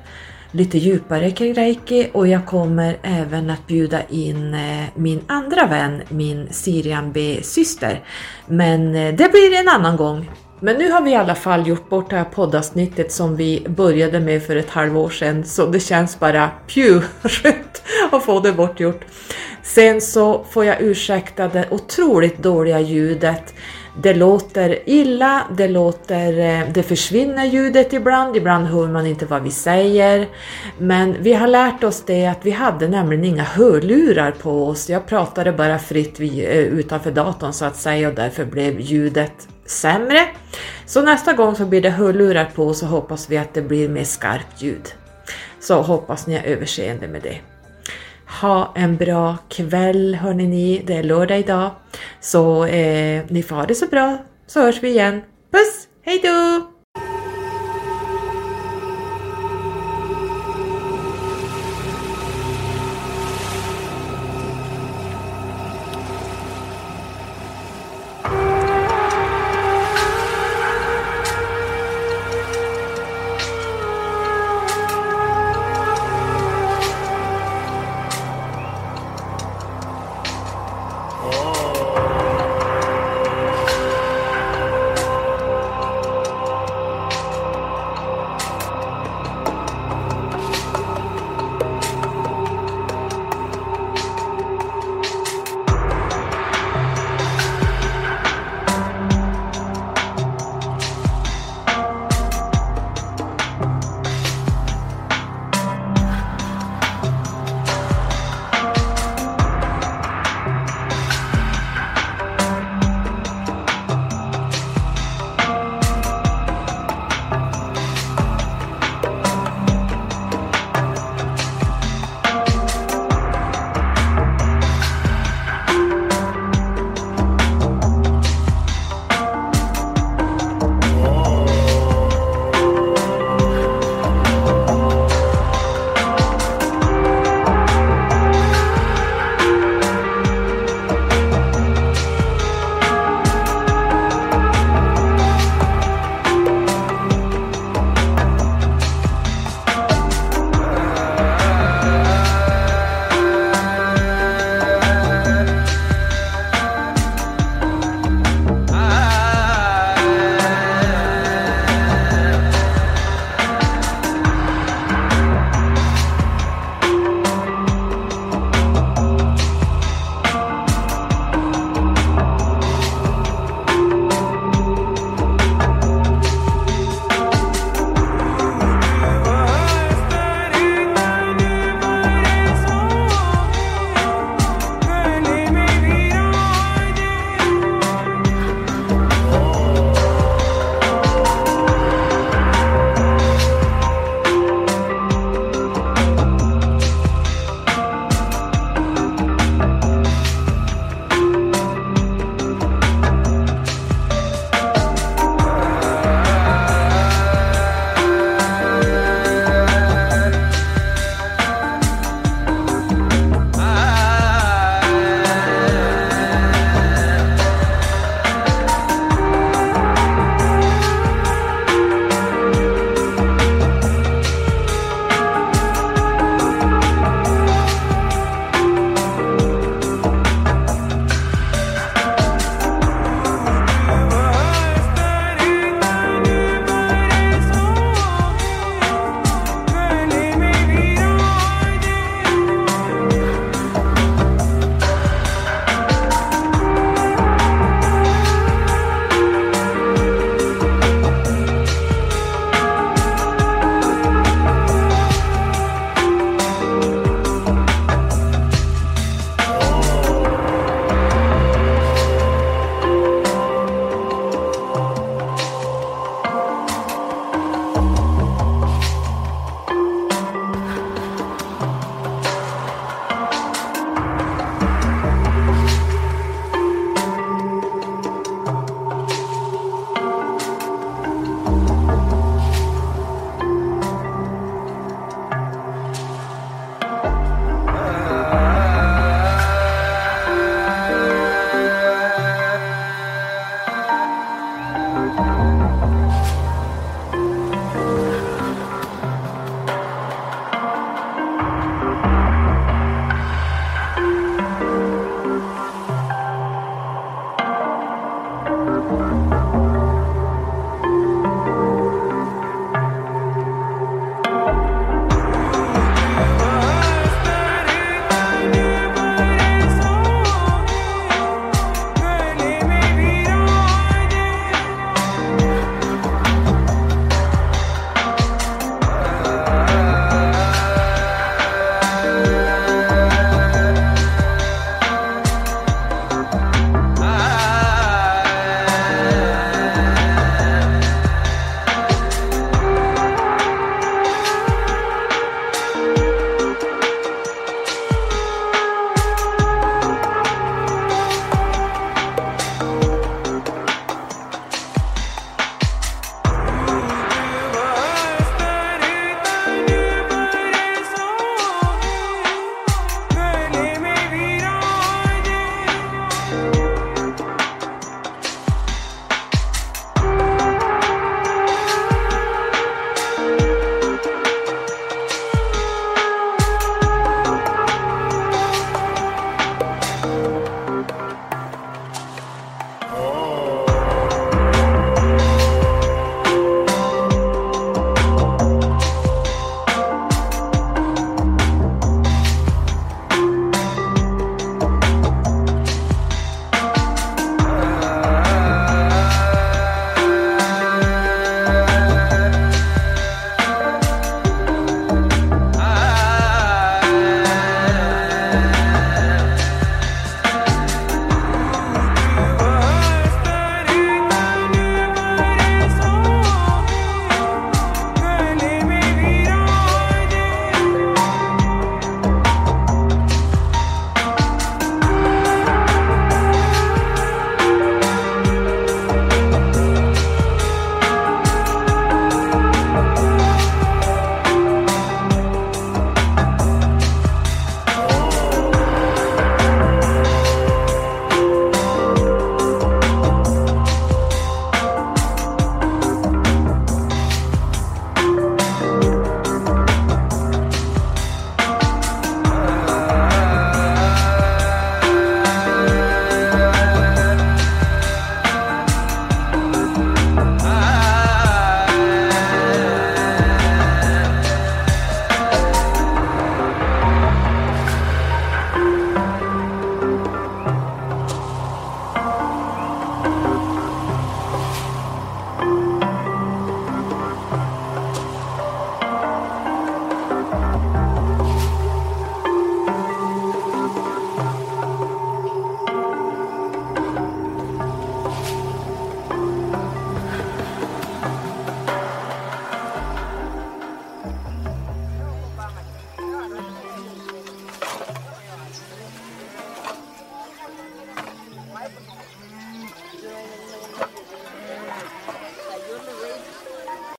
lite 0.52 0.78
djupare 0.78 1.30
kring 1.30 1.54
reiki 1.54 2.10
och 2.12 2.28
jag 2.28 2.46
kommer 2.46 2.98
även 3.02 3.50
att 3.50 3.66
bjuda 3.66 4.02
in 4.02 4.54
eh, 4.54 4.84
min 4.94 5.20
andra 5.26 5.66
vän, 5.66 6.02
min 6.08 6.48
Sirian 6.50 7.12
B-syster. 7.12 8.04
Men 8.46 8.94
eh, 8.94 9.14
det 9.14 9.32
blir 9.32 9.60
en 9.60 9.68
annan 9.68 9.96
gång. 9.96 10.30
Men 10.64 10.76
nu 10.76 10.90
har 10.90 11.02
vi 11.02 11.10
i 11.10 11.14
alla 11.14 11.34
fall 11.34 11.66
gjort 11.66 11.88
bort 11.88 12.10
det 12.10 12.16
här 12.16 12.24
poddavsnittet 12.24 13.12
som 13.12 13.36
vi 13.36 13.66
började 13.68 14.20
med 14.20 14.42
för 14.42 14.56
ett 14.56 14.70
halvår 14.70 15.10
sedan 15.10 15.44
så 15.44 15.66
det 15.66 15.80
känns 15.80 16.18
bara 16.18 16.50
pju 16.66 17.00
skönt 17.22 17.82
att 18.12 18.24
få 18.24 18.40
det 18.40 18.52
bortgjort. 18.52 19.00
Sen 19.62 20.00
så 20.00 20.44
får 20.50 20.64
jag 20.64 20.80
ursäkta 20.80 21.48
det 21.48 21.66
otroligt 21.70 22.38
dåliga 22.38 22.80
ljudet. 22.80 23.54
Det 24.02 24.14
låter 24.14 24.88
illa, 24.88 25.42
det, 25.56 25.68
låter, 25.68 26.38
eh, 26.38 26.68
det 26.72 26.82
försvinner 26.82 27.44
ljudet 27.44 27.92
ibland, 27.92 28.36
ibland 28.36 28.66
hör 28.66 28.88
man 28.88 29.06
inte 29.06 29.26
vad 29.26 29.42
vi 29.42 29.50
säger. 29.50 30.28
Men 30.78 31.16
vi 31.20 31.32
har 31.32 31.46
lärt 31.46 31.84
oss 31.84 32.02
det 32.06 32.26
att 32.26 32.46
vi 32.46 32.50
hade 32.50 32.88
nämligen 32.88 33.24
inga 33.24 33.42
hörlurar 33.42 34.30
på 34.30 34.66
oss. 34.66 34.90
Jag 34.90 35.06
pratade 35.06 35.52
bara 35.52 35.78
fritt 35.78 36.20
eh, 36.20 36.26
utanför 36.58 37.10
datorn 37.10 37.52
så 37.52 37.64
att 37.64 37.76
säga 37.76 38.08
och 38.08 38.14
därför 38.14 38.44
blev 38.44 38.80
ljudet 38.80 39.48
sämre. 39.66 40.26
Så 40.86 41.02
nästa 41.02 41.32
gång 41.32 41.56
så 41.56 41.66
blir 41.66 41.80
det 41.80 41.90
hörlurar 41.90 42.44
på 42.54 42.74
så 42.74 42.86
hoppas 42.86 43.30
vi 43.30 43.38
att 43.38 43.54
det 43.54 43.62
blir 43.62 43.88
mer 43.88 44.04
skarpt 44.04 44.62
ljud. 44.62 44.94
Så 45.60 45.82
hoppas 45.82 46.26
ni 46.26 46.34
har 46.34 46.44
överseende 46.44 47.08
med 47.08 47.22
det. 47.22 47.40
Ha 48.40 48.72
en 48.76 48.96
bra 48.96 49.36
kväll 49.48 50.14
hörni 50.14 50.46
ni, 50.46 50.82
det 50.86 50.94
är 50.94 51.02
lördag 51.02 51.38
idag. 51.38 51.70
Så 52.20 52.64
eh, 52.64 53.24
ni 53.28 53.42
får 53.42 53.56
ha 53.56 53.66
det 53.66 53.74
så 53.74 53.86
bra 53.86 54.18
så 54.46 54.60
hörs 54.60 54.82
vi 54.82 54.88
igen. 54.88 55.22
Puss, 55.50 55.88
hejdå! 56.02 56.71